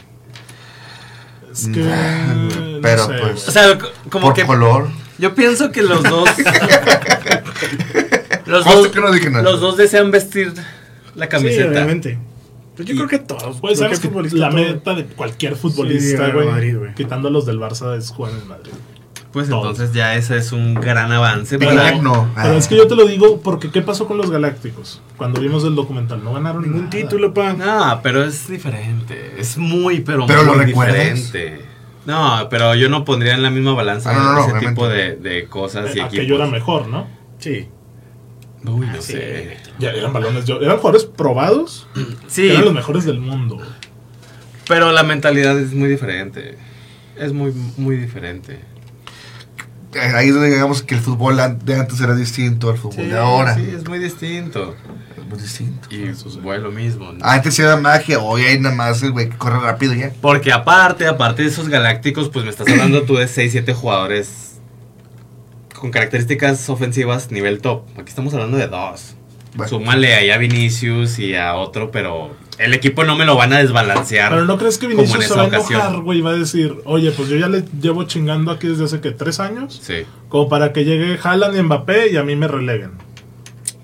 Es 1.52 1.68
que. 1.68 1.80
no 1.80 2.80
Pero, 2.82 3.06
sé, 3.06 3.12
pues, 3.20 3.48
O 3.48 3.50
sea, 3.50 3.78
como 4.10 4.26
por 4.26 4.34
que. 4.34 4.44
color. 4.44 4.88
Yo 5.18 5.34
pienso 5.34 5.72
que 5.72 5.82
los 5.82 6.02
dos. 6.02 6.28
los, 8.46 8.64
dos 8.64 8.88
que 8.88 9.00
no 9.00 9.10
dije 9.12 9.30
nada. 9.30 9.42
los 9.42 9.60
dos 9.60 9.76
desean 9.76 10.10
vestir 10.10 10.52
la 11.14 11.26
Sí, 11.26 11.30
camiseta. 11.30 11.68
obviamente. 11.70 12.18
Pues 12.76 12.86
yo 12.88 12.94
Y- 12.94 12.96
creo 12.98 13.08
que 13.08 13.18
todos. 13.20 13.58
Pues 13.60 13.78
sabes 13.78 14.00
que 14.00 14.08
la 14.10 14.50
todo- 14.50 14.60
meta 14.60 14.94
de 14.94 15.06
cualquier 15.06 15.54
Sí, 15.54 15.60
futbolista, 15.60 16.18
Real 16.18 16.32
güey, 16.34 16.48
Madrid, 16.48 16.76
güey. 16.78 16.94
quitando 16.94 17.28
a 17.28 17.30
los 17.30 17.46
del 17.46 17.58
Barça, 17.58 17.96
es 17.96 18.10
jugar 18.10 18.32
en 18.32 18.38
el 18.40 18.44
Madrid. 18.46 18.72
Pues 19.32 19.48
Todos. 19.50 19.70
entonces 19.78 19.94
ya 19.94 20.14
ese 20.14 20.38
es 20.38 20.52
un 20.52 20.74
gran 20.74 21.12
avance. 21.12 21.58
Para- 21.58 21.92
no. 21.98 22.30
Pero 22.34 22.54
Ah. 22.54 22.56
es 22.56 22.68
que 22.68 22.76
yo 22.76 22.86
te 22.86 22.94
lo 22.96 23.06
digo 23.06 23.40
porque 23.42 23.70
¿qué 23.70 23.82
pasó 23.82 24.06
con 24.06 24.16
los 24.16 24.30
Galácticos? 24.30 25.02
Cuando 25.18 25.40
vimos 25.40 25.62
el 25.64 25.74
documental, 25.74 26.24
no 26.24 26.32
ganaron 26.32 26.62
Ningún 26.62 26.84
nada. 26.84 26.90
título, 26.90 27.34
pa. 27.34 27.52
No, 27.52 28.00
pero 28.02 28.24
es 28.24 28.48
diferente. 28.48 29.34
Es 29.38 29.58
muy, 29.58 30.00
pero, 30.00 30.26
¿Pero 30.26 30.44
muy 30.44 30.56
lo 30.58 30.64
diferente. 30.64 31.60
No, 32.06 32.46
pero 32.48 32.74
yo 32.76 32.88
no 32.88 33.04
pondría 33.04 33.34
en 33.34 33.42
la 33.42 33.50
misma 33.50 33.74
balanza 33.74 34.10
Ah, 34.10 34.14
no, 34.14 34.22
no, 34.22 34.48
no, 34.48 34.56
ese 34.56 34.66
tipo 34.68 34.88
de, 34.88 35.16
de 35.16 35.46
cosas 35.48 35.94
y 35.94 35.98
Eh, 35.98 36.02
Aquello 36.02 36.22
equipos. 36.22 36.40
era 36.40 36.48
mejor, 36.50 36.88
¿no? 36.88 37.06
Sí. 37.38 37.68
Uy, 38.64 38.86
no 38.86 39.02
Sí. 39.02 39.12
sé. 39.12 39.56
Ya 39.78 39.90
eran 39.90 40.12
balones, 40.12 40.48
oro. 40.48 40.64
eran 40.64 40.78
jugadores 40.78 41.04
probados, 41.04 41.88
Sí, 42.26 42.48
eran 42.48 42.64
los 42.64 42.74
mejores 42.74 43.04
del 43.04 43.20
mundo. 43.20 43.58
pero 44.68 44.92
la 44.92 45.02
mentalidad 45.02 45.58
es 45.58 45.72
muy 45.74 45.88
diferente. 45.88 46.56
Es 47.18 47.32
muy, 47.32 47.52
muy 47.76 47.96
diferente. 47.96 48.60
Ahí 50.00 50.28
es 50.28 50.34
donde 50.34 50.50
digamos 50.50 50.82
que 50.82 50.94
el 50.94 51.00
fútbol 51.00 51.36
de 51.64 51.74
antes 51.74 52.00
era 52.00 52.14
distinto 52.14 52.70
al 52.70 52.78
fútbol 52.78 53.08
de 53.08 53.18
ahora. 53.18 53.54
Sí, 53.54 53.72
es 53.74 53.88
muy 53.88 53.98
distinto. 53.98 54.74
Es 55.16 55.24
muy 55.26 55.38
distinto. 55.38 55.88
Y 55.90 56.04
Eso 56.04 56.30
sí. 56.30 56.40
fue 56.42 56.58
lo 56.58 56.70
mismo. 56.70 57.12
Antes 57.22 57.58
era 57.58 57.76
magia, 57.76 58.18
hoy 58.18 58.42
hay 58.42 58.58
nada 58.60 58.74
más 58.74 59.02
el 59.02 59.12
güey 59.12 59.28
que 59.28 59.36
corre 59.36 59.60
rápido 59.60 59.94
ya. 59.94 60.12
Porque 60.20 60.52
aparte, 60.52 61.06
aparte 61.06 61.42
de 61.42 61.48
esos 61.48 61.68
galácticos, 61.68 62.28
pues 62.28 62.44
me 62.44 62.50
estás 62.50 62.68
hablando 62.68 63.02
tú 63.02 63.16
de 63.16 63.28
6, 63.28 63.52
7 63.52 63.72
jugadores 63.74 64.46
con 65.78 65.90
características 65.90 66.68
ofensivas 66.70 67.30
nivel 67.30 67.60
top. 67.60 67.82
Aquí 67.98 68.08
estamos 68.08 68.32
hablando 68.34 68.56
de 68.56 68.66
dos. 68.68 69.14
Bueno. 69.54 69.68
Súmale 69.70 70.14
ahí 70.14 70.30
a 70.30 70.38
Vinicius 70.38 71.18
y 71.18 71.34
a 71.34 71.54
otro, 71.54 71.90
pero 71.90 72.36
el 72.58 72.74
equipo 72.74 73.04
no 73.04 73.16
me 73.16 73.24
lo 73.26 73.36
van 73.36 73.52
a 73.52 73.58
desbalancear. 73.58 74.30
Pero 74.32 74.44
no 74.44 74.56
crees 74.58 74.78
que 74.78 74.86
Vinicius 74.86 75.24
se 75.26 75.34
va 75.34 75.42
a 75.42 75.46
ocasión. 75.46 75.80
enojar, 75.80 76.00
güey, 76.02 76.20
va 76.20 76.30
a 76.30 76.34
decir, 76.34 76.74
oye, 76.84 77.10
pues 77.12 77.28
yo 77.28 77.36
ya 77.36 77.48
le 77.48 77.64
llevo 77.80 78.04
chingando 78.04 78.50
aquí 78.50 78.66
desde 78.68 78.84
hace 78.84 79.00
que 79.00 79.10
tres 79.12 79.40
años, 79.40 79.78
Sí. 79.82 80.04
como 80.28 80.48
para 80.48 80.72
que 80.72 80.84
llegue 80.84 81.18
Haaland 81.22 81.56
y 81.56 81.62
Mbappé 81.62 82.10
y 82.12 82.16
a 82.16 82.22
mí 82.22 82.34
me 82.36 82.48
releguen. 82.48 82.92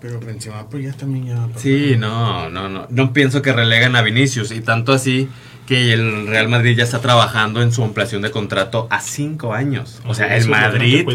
Pero 0.00 0.18
Benzema, 0.18 0.68
pues 0.68 0.84
ya 0.84 0.92
también 0.92 1.26
ya. 1.26 1.48
Sí, 1.56 1.94
no, 1.96 2.50
no, 2.50 2.68
no. 2.68 2.86
No 2.90 3.12
pienso 3.12 3.40
que 3.40 3.52
relegan 3.52 3.94
a 3.94 4.02
Vinicius. 4.02 4.50
Y 4.50 4.60
tanto 4.60 4.92
así 4.92 5.28
que 5.66 5.92
el 5.92 6.26
Real 6.26 6.48
Madrid 6.48 6.76
ya 6.76 6.82
está 6.82 7.00
trabajando 7.00 7.62
en 7.62 7.70
su 7.70 7.84
ampliación 7.84 8.20
de 8.22 8.32
contrato 8.32 8.88
a 8.90 9.00
cinco 9.00 9.54
años. 9.54 10.00
O 10.04 10.12
sea, 10.14 10.36
el 10.36 10.48
Madrid. 10.48 11.06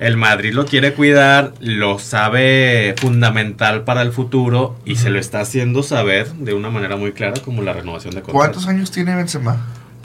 El 0.00 0.16
Madrid 0.16 0.52
lo 0.52 0.64
quiere 0.64 0.94
cuidar, 0.94 1.54
lo 1.60 1.98
sabe 1.98 2.94
fundamental 3.00 3.82
para 3.82 4.02
el 4.02 4.12
futuro 4.12 4.76
y 4.84 4.94
se 4.94 5.10
lo 5.10 5.18
está 5.18 5.40
haciendo 5.40 5.82
saber 5.82 6.28
de 6.34 6.54
una 6.54 6.70
manera 6.70 6.96
muy 6.96 7.12
clara 7.12 7.40
como 7.44 7.62
la 7.62 7.72
renovación 7.72 8.14
de 8.14 8.22
contrato. 8.22 8.38
¿Cuántos 8.38 8.68
años 8.68 8.92
tiene 8.92 9.16
Benzema? 9.16 9.56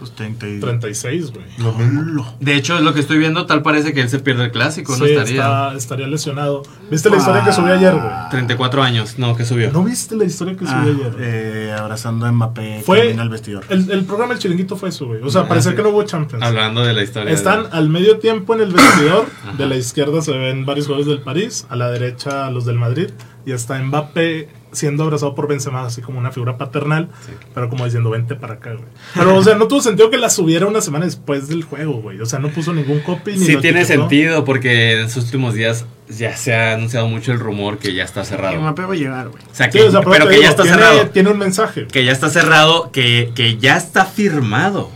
Pues 0.03 0.15
30 0.15 0.47
y... 0.49 0.59
36, 0.59 1.31
güey. 1.31 1.45
Lo 1.59 1.71
mismo. 1.73 2.35
De 2.41 2.55
hecho, 2.55 2.75
es 2.75 2.81
lo 2.81 2.93
que 2.93 2.99
estoy 2.99 3.17
viendo, 3.17 3.45
tal 3.45 3.61
parece 3.61 3.93
que 3.93 4.01
él 4.01 4.09
se 4.09 4.19
pierde 4.19 4.45
el 4.45 4.51
clásico, 4.51 4.97
¿no 4.97 5.05
estaría? 5.05 5.33
está- 5.41 5.73
estaría 5.75 6.07
lesionado. 6.07 6.63
¿Viste 6.91 7.09
la 7.09 7.17
historia 7.17 7.43
que 7.45 7.53
subió 7.53 7.73
ayer, 7.73 7.93
güey? 7.93 8.05
34 8.31 8.83
años, 8.83 9.17
no, 9.17 9.35
que 9.37 9.45
subió. 9.45 9.71
¿No 9.71 9.83
viste 9.83 10.15
la 10.15 10.25
historia 10.25 10.57
que 10.57 10.65
Ah, 10.67 10.83
subió 10.85 11.05
ayer? 11.07 11.15
eh, 11.19 11.75
abrazando 11.77 12.25
a 12.25 12.31
Mbappé 12.31 12.81
Fue- 12.85 13.13
al 13.17 13.29
vestidor. 13.29 13.63
El, 13.69 13.89
el 13.91 14.03
programa 14.05 14.33
El 14.33 14.39
Chiringuito 14.39 14.75
fue 14.75 14.89
eso, 14.89 15.05
güey. 15.07 15.21
O 15.23 15.29
sea, 15.29 15.41
Ah, 15.41 15.47
parecía 15.47 15.71
sí. 15.71 15.77
que 15.77 15.83
no 15.83 15.89
hubo 15.89 16.03
Champions. 16.03 16.43
Hablando 16.43 16.81
de 16.83 16.93
la 16.93 17.03
historia. 17.03 17.31
Están 17.33 17.63
de- 17.63 17.69
al 17.71 17.87
medio 17.89 18.19
tiempo 18.19 18.53
en 18.55 18.61
el 18.61 18.71
vestidor. 18.73 19.25
De 19.57 19.65
la 19.67 19.75
izquierda 19.75 20.21
se 20.21 20.31
ven 20.37 20.65
varios 20.65 20.87
jugadores 20.87 21.07
del 21.07 21.21
París. 21.21 21.65
A 21.69 21.75
la 21.75 21.89
derecha 21.89 22.49
los 22.51 22.65
del 22.65 22.77
Madrid. 22.77 23.09
Y 23.45 23.51
está 23.51 23.81
Mbappé 23.81 24.49
siendo 24.73 25.03
abrazado 25.03 25.33
por 25.35 25.47
Benzema, 25.47 25.85
así 25.85 26.01
como 26.01 26.19
una 26.19 26.31
figura 26.31 26.57
paternal. 26.57 27.09
Sí. 27.25 27.31
Pero 27.53 27.69
como 27.69 27.85
diciendo, 27.85 28.09
vente 28.09 28.35
para 28.35 28.55
acá, 28.55 28.73
güey. 28.73 28.85
Pero, 29.15 29.35
o 29.35 29.43
sea, 29.43 29.55
no 29.55 29.67
tuvo 29.67 29.81
sentido 29.81 30.09
que 30.09 30.17
la 30.17 30.29
subiera 30.29 30.65
una 30.67 30.81
semana 30.81 31.05
después 31.05 31.47
del 31.47 31.63
juego, 31.63 32.01
güey. 32.01 32.19
O 32.19 32.25
sea, 32.25 32.39
no 32.39 32.49
puso 32.49 32.73
ningún 32.73 32.99
copy 32.99 33.31
ni 33.33 33.39
Sí 33.39 33.57
tiene 33.57 33.81
etiquetó. 33.81 34.01
sentido 34.01 34.45
porque 34.45 34.99
en 35.01 35.09
sus 35.09 35.25
últimos 35.25 35.53
días 35.53 35.85
ya 36.09 36.35
se 36.35 36.53
ha 36.53 36.73
anunciado 36.73 37.07
mucho 37.07 37.31
el 37.31 37.39
rumor 37.39 37.77
que 37.77 37.93
ya 37.93 38.03
está 38.03 38.25
cerrado. 38.25 38.59
Mbappé 38.59 38.83
va 38.83 38.93
a 38.93 38.97
llegar, 38.97 39.29
güey. 39.29 39.41
O 39.43 39.55
sea, 39.55 39.71
Sí, 39.71 39.77
que, 39.79 39.85
o 39.85 39.91
sea, 39.91 40.01
pero 40.01 40.25
que 40.25 40.31
digo, 40.31 40.43
ya 40.43 40.49
está 40.49 40.63
tiene, 40.63 40.77
cerrado. 40.77 41.07
Tiene 41.09 41.29
un 41.29 41.37
mensaje. 41.37 41.87
Que 41.87 42.03
ya 42.05 42.11
está 42.11 42.29
cerrado, 42.29 42.91
que, 42.91 43.31
que 43.35 43.57
ya 43.57 43.77
está 43.77 44.05
firmado 44.05 44.89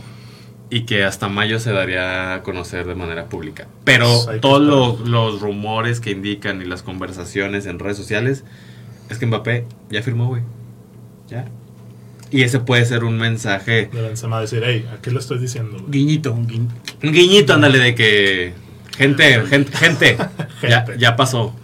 y 0.70 0.82
que 0.82 1.04
hasta 1.04 1.28
mayo 1.28 1.58
se 1.60 1.72
daría 1.72 2.34
a 2.34 2.42
conocer 2.42 2.86
de 2.86 2.94
manera 2.94 3.26
pública. 3.30 3.68
Pero 3.84 4.06
Pues 4.06 4.26
que 4.26 4.40
todos 4.40 4.60
los, 4.60 5.08
los 5.08 5.40
rumores 5.40 5.98
que 6.00 6.10
indican 6.10 6.60
y 6.60 6.66
las 6.66 6.82
conversaciones 6.82 7.64
en 7.64 7.78
redes 7.78 7.96
sociales 7.96 8.44
es 9.08 9.18
que 9.18 9.26
Mbappé 9.26 9.64
ya 9.90 10.02
firmó, 10.02 10.26
güey. 10.26 10.42
Ya. 11.28 11.46
Y 12.30 12.42
ese 12.42 12.58
puede 12.60 12.84
ser 12.84 13.04
un 13.04 13.16
mensaje, 13.18 13.88
De 13.92 14.02
Benzema 14.02 14.40
decir, 14.40 14.62
hey, 14.64 14.86
aquí 14.92 15.10
lo 15.10 15.18
estoy 15.18 15.38
diciendo, 15.38 15.78
güey. 15.78 15.90
Guiñito, 15.90 16.32
un 16.32 16.46
guiño. 16.46 16.68
un 17.02 17.12
guiñito, 17.12 17.54
ándale, 17.54 17.78
de 17.78 17.94
que. 17.94 18.52
Gente, 18.96 19.42
gente, 19.46 19.76
gente, 19.76 20.16
ya, 20.62 20.80
Gente. 20.80 20.98
ya 20.98 21.16
pasó. 21.16 21.54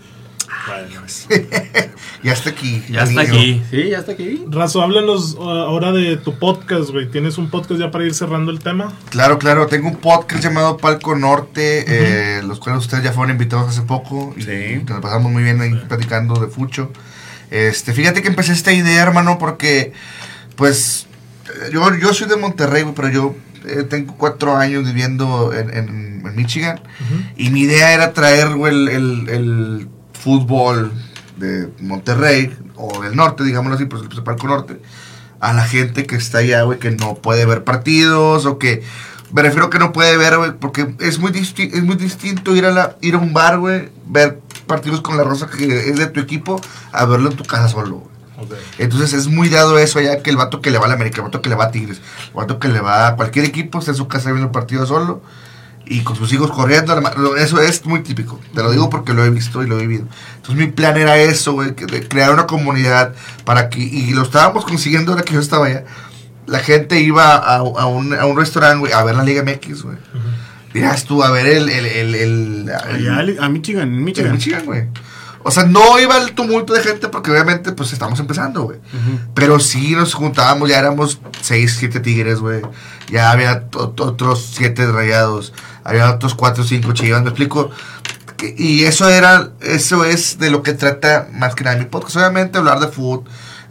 Bueno. 0.66 1.02
Ya 2.24 2.32
está 2.32 2.48
aquí. 2.48 2.82
Ya 2.88 3.02
está 3.02 3.20
aquí. 3.20 3.62
Sí, 3.70 3.90
ya 3.90 3.98
está 3.98 4.12
aquí. 4.12 4.42
Razo, 4.48 4.80
háblanos 4.80 5.34
uh, 5.34 5.42
ahora 5.42 5.92
de 5.92 6.16
tu 6.16 6.38
podcast, 6.38 6.88
güey. 6.88 7.10
¿Tienes 7.10 7.36
un 7.36 7.50
podcast 7.50 7.78
ya 7.78 7.90
para 7.90 8.06
ir 8.06 8.14
cerrando 8.14 8.50
el 8.50 8.60
tema? 8.60 8.94
Claro, 9.10 9.38
claro. 9.38 9.66
Tengo 9.66 9.88
un 9.88 9.96
podcast 9.96 10.42
llamado 10.42 10.78
Palco 10.78 11.14
Norte, 11.16 11.84
eh, 11.86 12.42
los 12.42 12.60
cuales 12.60 12.82
ustedes 12.82 13.04
ya 13.04 13.12
fueron 13.12 13.32
invitados 13.32 13.68
hace 13.68 13.82
poco. 13.82 14.32
Y 14.38 14.42
Sí. 14.42 14.82
nos 14.88 15.02
pasamos 15.02 15.30
muy 15.30 15.42
bien 15.42 15.60
ahí 15.60 15.74
platicando 15.86 16.40
de 16.40 16.46
Fucho. 16.46 16.90
Este, 17.50 17.92
fíjate 17.92 18.22
que 18.22 18.28
empecé 18.28 18.52
esta 18.52 18.72
idea, 18.72 19.02
hermano, 19.02 19.38
porque, 19.38 19.92
pues, 20.56 21.06
yo, 21.72 21.94
yo 21.96 22.12
soy 22.14 22.28
de 22.28 22.36
Monterrey, 22.36 22.84
pero 22.94 23.08
yo 23.08 23.36
eh, 23.66 23.82
tengo 23.84 24.14
cuatro 24.16 24.56
años 24.56 24.84
viviendo 24.84 25.52
en, 25.54 25.70
en- 25.70 26.22
en 26.26 26.36
Michigan. 26.36 26.80
Y 27.36 27.50
mi 27.50 27.60
idea 27.62 27.92
era 27.92 28.12
traer, 28.12 28.54
güey, 28.54 28.72
el, 28.74 28.88
el- 28.88 29.28
el 29.28 29.88
fútbol 30.12 30.92
de 31.36 31.68
Monterrey, 31.80 32.56
o 32.76 33.02
del 33.02 33.14
norte, 33.16 33.44
digámoslo 33.44 33.76
así, 33.76 33.84
pues 33.86 34.02
el 34.10 34.22
Palco 34.22 34.46
Norte, 34.48 34.80
a 35.40 35.52
la 35.52 35.64
gente 35.64 36.06
que 36.06 36.16
está 36.16 36.38
allá, 36.38 36.62
güey, 36.62 36.78
que 36.78 36.90
no 36.90 37.14
puede 37.16 37.44
ver 37.46 37.64
partidos, 37.64 38.46
o 38.46 38.58
que, 38.58 38.82
me 39.32 39.42
refiero 39.42 39.68
que 39.70 39.78
no 39.78 39.92
puede 39.92 40.16
ver, 40.16 40.36
güey, 40.38 40.52
porque 40.58 40.94
es 41.00 41.18
muy, 41.18 41.30
disti- 41.32 41.70
es 41.72 41.82
muy 41.82 41.96
distinto 41.96 42.54
ir 42.56 42.64
a, 42.66 42.70
la, 42.70 42.96
ir 43.00 43.14
a 43.14 43.18
un 43.18 43.32
bar, 43.32 43.58
güey, 43.58 43.88
ver 44.06 44.40
partidos 44.66 45.00
con 45.00 45.16
la 45.16 45.24
rosa 45.24 45.48
que 45.48 45.90
es 45.90 45.96
de 45.96 46.06
tu 46.06 46.20
equipo 46.20 46.60
a 46.92 47.04
verlo 47.04 47.30
en 47.30 47.36
tu 47.36 47.44
casa 47.44 47.68
solo, 47.68 47.96
güey. 47.96 48.14
Entonces 48.78 49.12
es 49.12 49.28
muy 49.28 49.48
dado 49.48 49.78
eso 49.78 49.98
allá 49.98 50.22
que 50.22 50.30
el 50.30 50.36
vato 50.36 50.60
que 50.60 50.70
le 50.70 50.78
va 50.78 50.86
a 50.86 50.88
la 50.88 50.94
América, 50.94 51.18
el 51.18 51.24
vato 51.24 51.40
que 51.40 51.48
le 51.48 51.54
va 51.54 51.64
a 51.64 51.70
Tigres, 51.70 52.00
el 52.28 52.34
vato 52.34 52.58
que 52.58 52.68
le 52.68 52.80
va 52.80 53.08
a 53.08 53.16
cualquier 53.16 53.44
equipo, 53.44 53.78
está 53.78 53.92
en 53.92 53.96
su 53.96 54.08
casa 54.08 54.30
viendo 54.30 54.46
el 54.46 54.52
partido 54.52 54.86
solo 54.86 55.22
y 55.86 56.00
con 56.00 56.16
sus 56.16 56.32
hijos 56.32 56.50
corriendo. 56.50 56.94
Eso 57.36 57.60
es 57.60 57.86
muy 57.86 58.02
típico. 58.02 58.40
Te 58.54 58.62
lo 58.62 58.70
digo 58.70 58.90
porque 58.90 59.14
lo 59.14 59.24
he 59.24 59.30
visto 59.30 59.62
y 59.62 59.66
lo 59.66 59.78
he 59.78 59.82
vivido. 59.82 60.06
Entonces 60.36 60.56
mi 60.56 60.70
plan 60.72 60.96
era 60.96 61.16
eso, 61.16 61.52
güey, 61.52 61.74
crear 61.74 62.32
una 62.32 62.46
comunidad 62.46 63.14
para 63.44 63.68
que, 63.68 63.80
y 63.80 64.12
lo 64.12 64.22
estábamos 64.22 64.64
consiguiendo 64.64 65.12
ahora 65.12 65.24
que 65.24 65.34
yo 65.34 65.40
estaba 65.40 65.66
allá. 65.66 65.84
La 66.46 66.58
gente 66.58 67.00
iba 67.00 67.36
a, 67.36 67.56
a 67.56 67.86
un, 67.86 68.12
a 68.12 68.26
un 68.26 68.36
restaurante, 68.36 68.78
güey, 68.78 68.92
a 68.92 69.02
ver 69.04 69.14
la 69.14 69.24
Liga 69.24 69.42
MX, 69.42 69.82
güey. 69.82 69.96
Dirás 70.74 71.04
tú, 71.04 71.22
a 71.22 71.30
ver 71.30 71.46
el... 71.46 71.68
el, 71.70 71.86
el, 71.86 72.14
el- 72.14 72.68
el- 72.68 72.70
Allá 72.70 73.44
a 73.44 73.48
Michigan, 73.48 74.04
Michigan. 74.04 74.32
Michigan, 74.32 74.66
güey. 74.66 74.84
O 75.46 75.50
sea, 75.50 75.64
no 75.64 75.98
iba 76.00 76.16
el 76.18 76.32
tumulto 76.32 76.72
de 76.72 76.82
gente 76.82 77.08
porque 77.08 77.30
obviamente 77.30 77.72
pues 77.72 77.92
estamos 77.92 78.18
empezando, 78.18 78.62
güey. 78.62 78.78
Pero 79.34 79.60
sí 79.60 79.92
nos 79.94 80.14
juntábamos, 80.14 80.70
ya 80.70 80.78
éramos 80.78 81.20
seis, 81.42 81.76
siete 81.78 82.00
tigres, 82.00 82.40
güey. 82.40 82.62
Ya 83.10 83.30
había 83.30 83.64
otros 83.74 84.50
siete 84.54 84.90
rayados. 84.90 85.52
Había 85.84 86.10
otros 86.10 86.34
cuatro, 86.34 86.64
cinco 86.64 86.92
chivas, 86.92 87.22
me 87.22 87.28
explico. 87.28 87.70
Y 88.56 88.84
eso 88.84 89.08
era, 89.10 89.50
eso 89.60 90.04
es 90.06 90.38
de 90.38 90.50
lo 90.50 90.62
que 90.62 90.72
trata 90.72 91.28
más 91.32 91.54
que 91.54 91.62
nada 91.64 91.76
mi 91.76 91.84
podcast. 91.84 92.16
Obviamente 92.16 92.56
hablar 92.58 92.80
de 92.80 92.88
fútbol. 92.88 93.24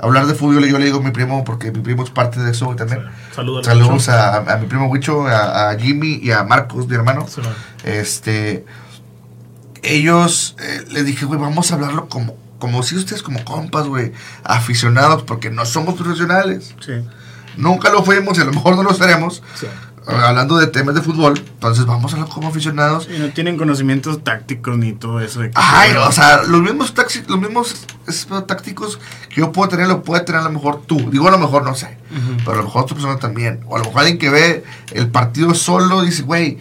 Hablar 0.03 0.27
de 0.27 0.33
fútbol, 0.35 0.67
yo, 0.69 0.77
le- 0.77 0.85
digo 0.85 0.99
a 0.99 1.01
mi 1.01 1.11
primo, 1.11 1.43
porque 1.43 1.71
mi 1.71 1.79
primo 1.79 2.03
es 2.03 2.09
parte 2.09 2.39
de 2.39 2.51
eso 2.51 2.75
también. 2.75 3.03
Saludos. 3.33 3.65
Saludos 3.65 4.09
a, 4.09 4.37
a 4.53 4.57
mi 4.57 4.67
primo 4.67 4.87
Huicho, 4.87 5.27
a, 5.27 5.69
a 5.71 5.79
Jimmy 5.79 6.19
y 6.21 6.31
a 6.31 6.43
Marcos, 6.43 6.87
mi 6.87 6.95
hermano. 6.95 7.25
Sí. 7.27 7.41
Este, 7.85 8.65
ellos, 9.81 10.55
eh, 10.59 10.85
les 10.91 11.05
dije, 11.05 11.25
güey, 11.25 11.39
vamos 11.39 11.71
a 11.71 11.75
hablarlo 11.75 12.07
como, 12.09 12.35
como 12.59 12.83
si 12.83 12.95
ustedes 12.95 13.21
como 13.21 13.43
compas, 13.43 13.87
güey, 13.87 14.13
aficionados, 14.43 15.23
porque 15.23 15.49
no 15.49 15.65
somos 15.65 15.95
profesionales. 15.95 16.75
Sí. 16.85 16.93
Nunca 17.57 17.89
lo 17.91 18.03
fuimos 18.03 18.37
y 18.37 18.41
a 18.41 18.45
lo 18.45 18.51
mejor 18.53 18.75
no 18.75 18.83
lo 18.83 18.93
seremos, 18.93 19.43
Sí. 19.55 19.67
Hablando 20.07 20.57
de 20.57 20.67
temas 20.67 20.95
de 20.95 21.01
fútbol. 21.01 21.37
Entonces 21.37 21.85
vamos 21.85 22.11
a 22.13 22.15
hablar 22.17 22.29
como 22.33 22.47
aficionados. 22.47 23.07
Y 23.13 23.19
no 23.19 23.29
tienen 23.29 23.57
conocimientos 23.57 24.23
tácticos 24.23 24.77
ni 24.77 24.93
todo 24.93 25.19
eso. 25.21 25.39
De 25.41 25.47
que- 25.49 25.53
Ay, 25.55 25.91
o 25.95 26.11
sea, 26.11 26.43
los 26.43 26.61
mismos, 26.61 26.93
taxi- 26.93 27.23
los 27.27 27.39
mismos 27.39 27.85
tácticos 28.47 28.99
que 29.29 29.41
yo 29.41 29.51
puedo 29.51 29.69
tener, 29.69 29.87
lo 29.87 30.03
puede 30.03 30.23
tener 30.23 30.41
a 30.41 30.43
lo 30.45 30.51
mejor 30.51 30.81
tú. 30.85 31.09
Digo, 31.11 31.27
a 31.27 31.31
lo 31.31 31.37
mejor 31.39 31.63
no 31.63 31.75
sé, 31.75 31.97
pero 32.45 32.51
a 32.53 32.55
lo 32.57 32.63
mejor 32.63 32.83
otra 32.83 32.95
persona 32.95 33.17
también. 33.19 33.61
O 33.67 33.75
a 33.75 33.79
lo 33.79 33.85
mejor 33.85 33.99
alguien 34.01 34.17
que 34.17 34.29
ve 34.29 34.63
el 34.91 35.07
partido 35.09 35.53
solo 35.55 36.01
dice, 36.01 36.23
güey, 36.23 36.57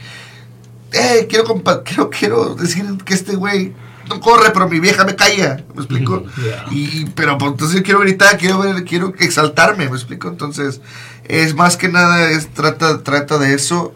eh, 0.92 1.26
quiero, 1.28 1.44
compa- 1.46 1.82
quiero, 1.84 2.10
quiero 2.10 2.54
decir 2.54 2.84
que 3.04 3.14
este 3.14 3.34
güey 3.36 3.72
no 4.08 4.20
corre, 4.20 4.50
pero 4.52 4.68
mi 4.68 4.80
vieja 4.80 5.04
me 5.04 5.16
calla. 5.16 5.64
¿Me 5.74 5.82
explico? 5.82 6.24
Yeah. 6.42 6.66
Y, 6.70 7.06
pero 7.14 7.38
pues, 7.38 7.52
entonces 7.52 7.76
yo 7.76 7.82
quiero 7.82 8.00
gritar, 8.00 8.36
quiero 8.38 8.58
ver, 8.58 8.84
quiero 8.84 9.14
exaltarme, 9.18 9.88
¿me 9.88 9.96
explico? 9.96 10.28
Entonces, 10.28 10.80
es 11.24 11.54
más 11.54 11.76
que 11.76 11.88
nada, 11.88 12.30
es, 12.30 12.48
trata, 12.48 13.02
trata 13.02 13.38
de 13.38 13.54
eso. 13.54 13.94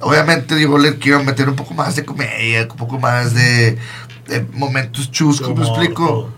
Obviamente, 0.00 0.56
digo, 0.56 0.78
le 0.78 0.98
quiero 0.98 1.22
meter 1.22 1.48
un 1.48 1.56
poco 1.56 1.74
más 1.74 1.96
de 1.96 2.04
comedia, 2.04 2.62
un 2.62 2.76
poco 2.76 2.98
más 2.98 3.34
de, 3.34 3.78
de 4.26 4.46
momentos 4.52 5.10
chuscos, 5.10 5.56
¿me 5.56 5.64
explico? 5.64 6.30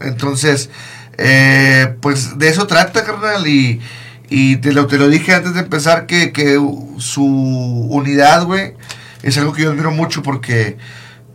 Entonces, 0.00 0.70
eh, 1.16 1.96
pues 2.00 2.38
de 2.38 2.48
eso 2.48 2.66
trata, 2.66 3.04
carnal. 3.04 3.46
Y, 3.46 3.80
y 4.30 4.56
te, 4.56 4.72
lo, 4.72 4.86
te 4.86 4.98
lo 4.98 5.08
dije 5.08 5.34
antes 5.34 5.54
de 5.54 5.60
empezar 5.60 6.06
que, 6.06 6.32
que 6.32 6.60
su 6.98 7.24
unidad, 7.24 8.44
güey, 8.44 8.74
es 9.22 9.36
algo 9.38 9.52
que 9.52 9.62
yo 9.62 9.70
admiro 9.70 9.90
mucho 9.90 10.22
porque, 10.22 10.76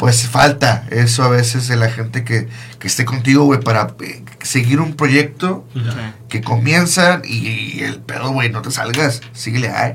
pues, 0.03 0.27
falta 0.27 0.85
eso 0.89 1.23
a 1.23 1.29
veces 1.29 1.69
de 1.69 1.77
la 1.77 1.89
gente 1.89 2.25
que, 2.25 2.49
que 2.77 2.87
esté 2.87 3.05
contigo, 3.05 3.45
güey, 3.45 3.61
para 3.61 3.95
eh, 4.01 4.21
seguir 4.41 4.81
un 4.81 4.97
proyecto 4.97 5.65
que 6.27 6.41
comienzan 6.41 7.21
y, 7.23 7.47
y 7.47 7.83
el 7.83 8.01
pedo, 8.01 8.31
güey, 8.33 8.51
no 8.51 8.61
te 8.61 8.69
salgas, 8.69 9.21
síguele 9.31 9.69
ahí. 9.69 9.93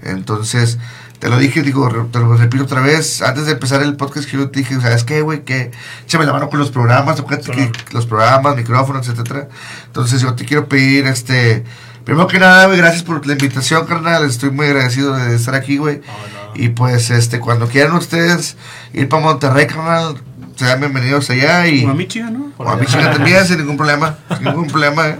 Entonces, 0.00 0.78
te 1.18 1.28
lo 1.28 1.36
dije, 1.36 1.60
digo, 1.60 1.86
te 2.10 2.18
lo 2.18 2.34
repito 2.34 2.64
otra 2.64 2.80
vez, 2.80 3.20
antes 3.20 3.44
de 3.44 3.52
empezar 3.52 3.82
el 3.82 3.94
podcast 3.94 4.26
que 4.26 4.38
yo 4.38 4.48
te 4.48 4.60
dije, 4.60 4.80
¿sabes 4.80 5.04
qué, 5.04 5.20
güey? 5.20 5.44
Que 5.44 5.70
échame 6.02 6.24
la 6.24 6.32
mano 6.32 6.48
con 6.48 6.58
los 6.58 6.70
programas, 6.70 7.20
que 7.20 7.70
los 7.90 8.06
programas, 8.06 8.56
micrófonos, 8.56 9.06
etcétera. 9.06 9.50
Entonces, 9.84 10.22
yo 10.22 10.34
te 10.34 10.46
quiero 10.46 10.66
pedir, 10.66 11.06
este, 11.06 11.62
primero 12.06 12.26
que 12.26 12.38
nada, 12.38 12.68
güey, 12.68 12.78
gracias 12.78 13.02
por 13.02 13.26
la 13.26 13.34
invitación, 13.34 13.84
carnal, 13.84 14.24
estoy 14.24 14.50
muy 14.50 14.64
agradecido 14.64 15.14
de 15.14 15.36
estar 15.36 15.54
aquí, 15.54 15.76
güey. 15.76 15.98
No. 15.98 16.41
Y 16.54 16.68
pues, 16.70 17.10
este, 17.10 17.40
cuando 17.40 17.66
quieran 17.68 17.92
ustedes 17.96 18.56
ir 18.92 19.08
para 19.08 19.22
Monterrey, 19.22 19.66
carnal, 19.66 20.16
sean 20.56 20.80
bienvenidos 20.80 21.30
allá 21.30 21.66
y... 21.66 21.84
O 21.84 21.90
a 21.90 21.94
Michigan, 21.94 22.32
¿no? 22.34 22.50
Por 22.56 22.66
O 22.66 22.70
a. 22.70 22.76
Michigan 22.76 23.12
también, 23.16 23.46
sin 23.46 23.58
ningún 23.58 23.76
problema. 23.76 24.18
Sin 24.36 24.44
ningún 24.44 24.66
problema. 24.68 25.08
¿eh? 25.08 25.16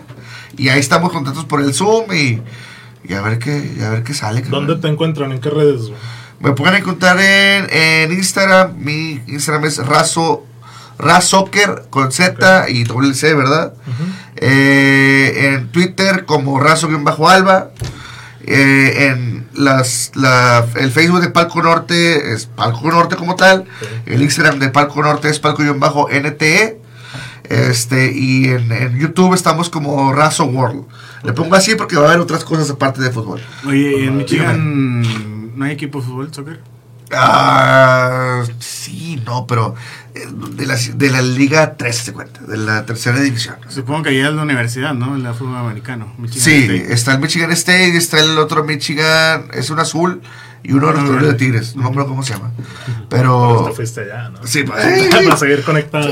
Y 0.57 0.69
ahí 0.69 0.81
estamos 0.81 1.13
contentos 1.13 1.45
por 1.45 1.61
el 1.63 1.73
Zoom 1.75 2.13
y, 2.13 2.41
y 3.09 3.15
a 3.15 3.23
ver 3.23 3.39
qué, 3.39 3.75
y 3.79 3.83
a 3.83 3.91
ver 3.91 4.03
qué 4.03 4.15
sale. 4.15 4.43
carnal. 4.43 4.67
¿Dónde 4.67 4.83
te 4.83 4.93
encuentran? 4.93 5.33
¿En 5.33 5.41
qué 5.41 5.51
redes? 5.51 5.89
güey? 5.89 5.95
Me 6.41 6.53
pueden 6.53 6.75
encontrar 6.77 7.19
en, 7.21 7.69
en 7.71 8.13
Instagram. 8.13 8.75
Mi 8.77 9.21
Instagram 9.29 9.65
es 9.65 9.79
Razo, 9.79 10.45
Razoccer 10.99 11.85
con 11.89 12.11
Z 12.13 12.69
y 12.69 12.85
doble 12.85 13.15
C, 13.15 13.33
¿verdad? 13.35 13.75
Eh, 14.37 15.53
en 15.55 15.69
Twitter 15.69 16.25
como 16.25 16.59
Razo-Alba. 16.61 17.71
Eh, 18.45 19.07
en 19.07 19.32
las, 19.55 20.13
la, 20.15 20.67
el 20.77 20.91
Facebook 20.91 21.21
de 21.21 21.31
Palco 21.31 21.63
Norte 21.63 22.33
es 22.33 22.47
Palco 22.47 22.91
Norte 22.91 23.17
como 23.17 23.37
tal. 23.37 23.65
El 24.07 24.23
Instagram 24.23 24.59
de 24.59 24.69
Palco 24.69 25.03
Norte 25.03 25.29
es 25.29 25.39
Palco-NTE. 25.39 26.81
Este, 27.45 28.13
y 28.13 28.49
en, 28.49 28.73
en 28.73 28.99
YouTube 28.99 29.35
estamos 29.35 29.69
como 29.69 30.13
Razo 30.13 30.45
World. 30.45 30.85
Le 31.23 31.33
pongo 31.33 31.55
así 31.55 31.75
porque 31.75 31.97
va 31.97 32.05
a 32.05 32.09
haber 32.09 32.21
otras 32.21 32.45
cosas 32.45 32.71
aparte 32.71 33.01
de 33.03 33.11
fútbol. 33.11 33.41
Oye, 33.67 34.07
en 34.07 34.17
Michigan 34.17 35.57
no 35.57 35.65
hay 35.65 35.73
equipo 35.73 36.01
de 36.01 36.07
fútbol, 36.07 36.33
soccer. 36.33 36.61
Ah, 37.13 38.43
sí, 38.59 39.23
no, 39.27 39.47
pero 39.47 39.75
de 40.15 40.67
la, 40.67 40.77
de 40.77 41.11
la 41.11 41.23
Liga 41.23 41.77
3 41.77 41.97
se 41.97 42.13
cuenta, 42.13 42.41
de 42.43 42.57
la 42.59 42.85
tercera 42.85 43.19
división. 43.21 43.57
Supongo 43.69 44.03
que 44.05 44.09
allá 44.11 44.29
es 44.29 44.35
la 44.35 44.43
universidad, 44.43 44.95
¿no? 44.95 45.17
El 45.17 45.35
fútbol 45.35 45.57
americano. 45.57 46.13
Michigan 46.19 46.43
Sí, 46.45 46.63
State. 46.65 46.93
está 46.93 47.13
el 47.15 47.21
Michigan 47.21 47.51
State, 47.53 47.97
está 47.97 48.21
el 48.21 48.39
otro 48.39 48.65
Michigan, 48.65 49.47
es 49.55 49.71
un 49.71 49.79
azul 49.81 50.21
y 50.65 50.73
uno 50.73 50.89
de 50.89 50.93
los 50.95 51.03
Ah, 51.03 51.07
colores 51.07 51.29
de. 51.29 51.35
Tigres, 51.35 51.75
no 51.77 51.83
me 51.85 51.89
acuerdo 51.91 52.09
cómo 52.11 52.23
se 52.23 52.35
llama. 52.35 52.51
Pues 52.57 52.67
Pero 53.09 53.65
te 53.69 53.73
fuiste 53.75 54.01
allá, 54.03 54.29
¿no? 54.31 54.47
sí, 54.47 54.63
pues, 54.65 55.09
Para 55.25 55.37
seguir 55.37 55.63
conectado. 55.65 56.09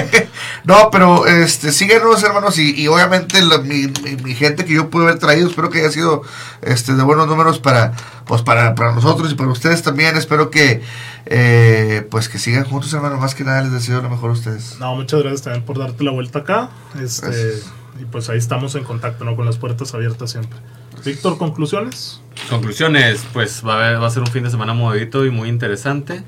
no, 0.64 0.90
pero 0.90 1.26
este 1.26 1.72
síguenos, 1.72 2.22
hermanos, 2.22 2.58
y, 2.58 2.74
y 2.80 2.88
obviamente 2.88 3.42
la- 3.42 3.58
mi, 3.58 3.86
mi- 4.02 4.16
mi 4.22 4.34
gente 4.34 4.64
que 4.64 4.74
yo 4.74 4.90
pude 4.90 5.04
haber 5.04 5.18
traído, 5.18 5.48
espero 5.48 5.70
que 5.70 5.80
haya 5.80 5.90
sido 5.90 6.22
este 6.62 6.94
de 6.94 7.02
buenos 7.02 7.26
números 7.26 7.58
para 7.58 7.92
pues 8.26 8.42
para, 8.42 8.74
para 8.74 8.92
nosotros 8.92 9.32
y 9.32 9.34
para 9.34 9.50
ustedes 9.50 9.82
también. 9.82 10.16
Espero 10.16 10.50
que 10.50 10.82
eh, 11.26 12.06
pues 12.10 12.28
que 12.28 12.38
sigan 12.38 12.64
juntos, 12.64 12.92
hermanos. 12.92 13.18
Más 13.20 13.34
que 13.34 13.44
nada 13.44 13.62
les 13.62 13.72
deseo 13.72 14.00
lo 14.02 14.10
mejor 14.10 14.30
a 14.30 14.32
ustedes. 14.34 14.76
No, 14.78 14.94
muchas 14.94 15.20
gracias 15.20 15.42
también 15.42 15.64
por 15.64 15.78
darte 15.78 16.04
la 16.04 16.12
vuelta 16.12 16.40
acá. 16.40 16.70
Este, 17.02 17.26
Gracias. 17.26 17.66
y 18.00 18.04
pues 18.04 18.28
ahí 18.28 18.38
estamos 18.38 18.74
en 18.76 18.84
contacto, 18.84 19.24
¿no? 19.24 19.34
Con 19.36 19.46
las 19.46 19.56
puertas 19.58 19.92
abiertas 19.94 20.30
siempre. 20.30 20.58
Víctor, 21.04 21.38
conclusiones. 21.38 22.20
Conclusiones, 22.48 23.26
pues 23.32 23.62
va 23.66 23.74
a, 23.74 23.76
haber- 23.88 24.02
va 24.02 24.06
a 24.06 24.10
ser 24.10 24.22
un 24.22 24.28
fin 24.28 24.44
de 24.44 24.50
semana 24.50 24.72
movidito 24.74 25.24
y 25.26 25.30
muy 25.30 25.48
interesante. 25.48 26.22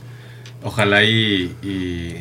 Ojalá 0.63 1.03
y, 1.05 1.55
y, 1.63 2.17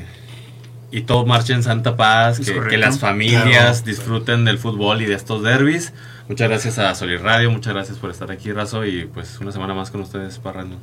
y 0.91 1.02
todo 1.02 1.26
marche 1.26 1.54
en 1.54 1.64
santa 1.64 1.95
paz, 1.95 2.39
que, 2.39 2.78
las 2.78 2.99
familias 2.99 3.82
Claro. 3.82 3.86
disfruten 3.86 4.45
del 4.45 4.58
fútbol 4.58 5.02
y 5.02 5.06
de 5.06 5.14
estos 5.16 5.43
derbis. 5.43 5.93
Muchas 6.28 6.49
gracias 6.49 6.80
a 6.80 6.95
Solir 6.95 7.22
Radio, 7.22 7.52
muchas 7.52 7.74
gracias 7.74 7.97
por 7.97 8.10
estar 8.10 8.32
aquí, 8.32 8.52
Razo, 8.52 8.86
y 8.86 9.06
pues 9.06 9.38
una 9.39 9.52
semana 9.52 9.74
más 9.74 9.91
con 9.91 10.02
ustedes, 10.02 10.39
Parrando. 10.39 10.78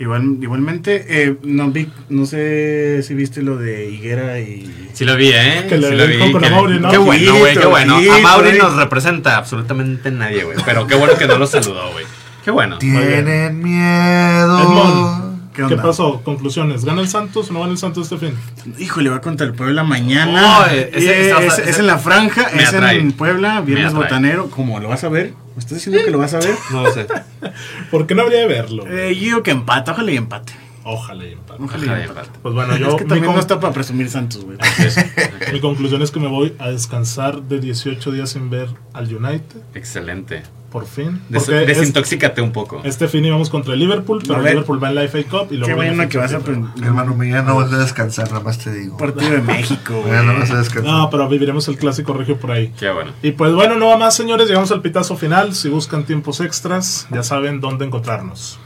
Igual, 0.00 0.38
igualmente, 0.40 1.04
eh, 1.08 1.36
no, 1.42 1.70
vi, 1.70 1.86
no 2.08 2.24
sé 2.24 3.02
si 3.02 3.12
viste 3.12 3.42
lo 3.42 3.58
de 3.58 3.90
Higuera 3.90 4.40
y... 4.40 4.88
Sí 4.94 5.04
lo 5.04 5.14
vi, 5.14 5.28
¿eh? 5.28 5.66
Que 5.68 5.76
sí 5.76 5.94
lo 5.94 6.06
dijo 6.06 6.24
vi. 6.24 6.32
con 6.32 6.40
que- 6.40 6.46
Amaury, 6.48 6.80
¿no? 6.80 6.90
Qué 6.90 6.96
bueno, 6.96 7.36
güey, 7.38 7.54
qué 7.54 7.66
bueno. 7.66 7.96
A 7.96 8.18
Mauri 8.18 8.56
nos 8.56 8.76
representa 8.76 9.36
absolutamente 9.36 10.10
nadie, 10.10 10.44
güey. 10.44 10.56
Pero 10.64 10.86
qué 10.86 10.94
bueno 10.94 11.14
que 11.18 11.26
no 11.26 11.36
lo 11.36 11.46
saludó, 11.46 11.92
güey. 11.92 12.06
Qué 12.42 12.50
bueno. 12.50 12.78
Tienen 12.78 13.62
miedo. 13.62 14.58
Edmond, 14.58 15.29
¿Qué 15.68 15.76
pasó? 15.76 16.20
Conclusiones. 16.22 16.84
¿Gana 16.84 17.00
el 17.00 17.08
Santos 17.08 17.50
o 17.50 17.52
no 17.52 17.60
gana 17.60 17.72
el 17.72 17.78
Santos 17.78 18.10
este 18.12 18.26
fin? 18.26 18.36
Híjole, 18.78 19.10
va 19.10 19.20
contra 19.20 19.46
el 19.46 19.54
Puebla 19.54 19.82
mañana. 19.84 20.66
Ese- 20.70 20.90
ese- 20.98 21.30
es, 21.46 21.52
ese- 21.58 21.70
es 21.70 21.78
en 21.78 21.86
la 21.86 21.98
franja, 21.98 22.48
me 22.54 22.62
es 22.62 22.68
atrae. 22.72 22.98
en 22.98 23.12
Puebla, 23.12 23.60
viernes 23.60 23.92
botanero. 23.94 24.50
¿Cómo 24.50 24.78
lo 24.80 24.88
vas 24.88 25.04
a 25.04 25.08
ver? 25.08 25.32
¿Me 25.54 25.60
estás 25.60 25.74
diciendo 25.78 26.00
que 26.04 26.10
lo 26.10 26.18
vas 26.18 26.34
a 26.34 26.38
ver? 26.38 26.54
No 26.70 26.82
lo 26.84 26.92
sé. 26.92 27.06
¿Por 27.90 28.06
qué 28.06 28.14
no 28.14 28.22
habría 28.22 28.40
de 28.40 28.46
verlo? 28.46 28.86
Eh, 28.86 29.14
yo 29.14 29.20
digo 29.20 29.42
que 29.42 29.50
empata, 29.50 29.92
ojalá 29.92 30.10
y 30.12 30.16
empate. 30.16 30.52
Ojalá 30.84 31.24
y 31.26 31.32
empate. 31.32 31.62
Ojalá 31.62 31.82
Ojalá 31.84 32.00
y 32.00 32.08
empate. 32.08 32.30
Pues 32.42 32.54
bueno, 32.54 32.76
yo 32.76 32.88
es 32.88 32.94
que 32.94 33.04
mi, 33.04 33.08
también 33.08 33.26
con- 33.26 33.34
no 33.34 33.40
está 33.40 33.60
para 33.60 33.72
presumir 33.72 34.08
Santos, 34.10 34.44
güey. 34.44 34.56
mi 35.52 35.60
conclusión 35.60 36.02
es 36.02 36.10
que 36.10 36.20
me 36.20 36.28
voy 36.28 36.54
a 36.58 36.70
descansar 36.70 37.42
de 37.42 37.60
18 37.60 38.10
días 38.12 38.30
sin 38.30 38.50
ver 38.50 38.68
al 38.92 39.14
United. 39.14 39.60
Excelente. 39.74 40.42
Por 40.70 40.86
fin. 40.86 41.20
Des- 41.28 41.42
Porque 41.44 41.62
es- 41.62 41.66
desintoxícate 41.66 42.40
un 42.40 42.52
poco. 42.52 42.80
este 42.84 43.08
fin 43.08 43.24
íbamos 43.24 43.50
contra 43.50 43.74
el 43.74 43.80
Liverpool, 43.80 44.20
pero 44.22 44.36
el 44.36 44.42
ver. 44.44 44.52
Liverpool 44.52 44.80
va 44.82 44.90
en 44.90 44.94
la 44.94 45.02
FA 45.02 45.18
Cup 45.24 45.46
y 45.46 45.48
Qué 45.48 45.56
luego 45.56 45.74
bueno 45.74 45.90
en 45.92 45.98
la 45.98 46.08
que 46.08 46.16
vas 46.18 46.32
a. 46.32 46.36
Hermano, 46.36 47.16
mañana 47.16 47.42
no 47.42 47.56
vas 47.56 47.72
a 47.72 47.78
descansar, 47.78 48.28
nada 48.30 48.44
más 48.44 48.58
te 48.58 48.72
digo. 48.72 48.96
Partido 48.96 49.32
de 49.32 49.42
México, 49.42 49.94
güey. 49.94 50.04
Mañana 50.12 50.32
no 50.32 50.38
vas 50.38 50.50
a 50.52 50.58
descansar. 50.58 50.92
No, 50.92 51.10
pero 51.10 51.28
viviremos 51.28 51.66
el 51.66 51.76
clásico 51.76 52.12
regio 52.12 52.38
por 52.38 52.52
ahí. 52.52 52.72
Qué 52.78 52.88
bueno. 52.90 53.10
Y 53.20 53.32
pues 53.32 53.52
bueno, 53.52 53.74
no 53.74 53.88
va 53.88 53.98
más, 53.98 54.14
señores. 54.14 54.46
Llegamos 54.46 54.70
al 54.70 54.80
pitazo 54.80 55.16
final. 55.16 55.54
Si 55.56 55.68
buscan 55.68 56.04
tiempos 56.04 56.40
extras, 56.40 57.08
ya 57.10 57.24
saben 57.24 57.60
dónde 57.60 57.84
encontrarnos. 57.84 58.60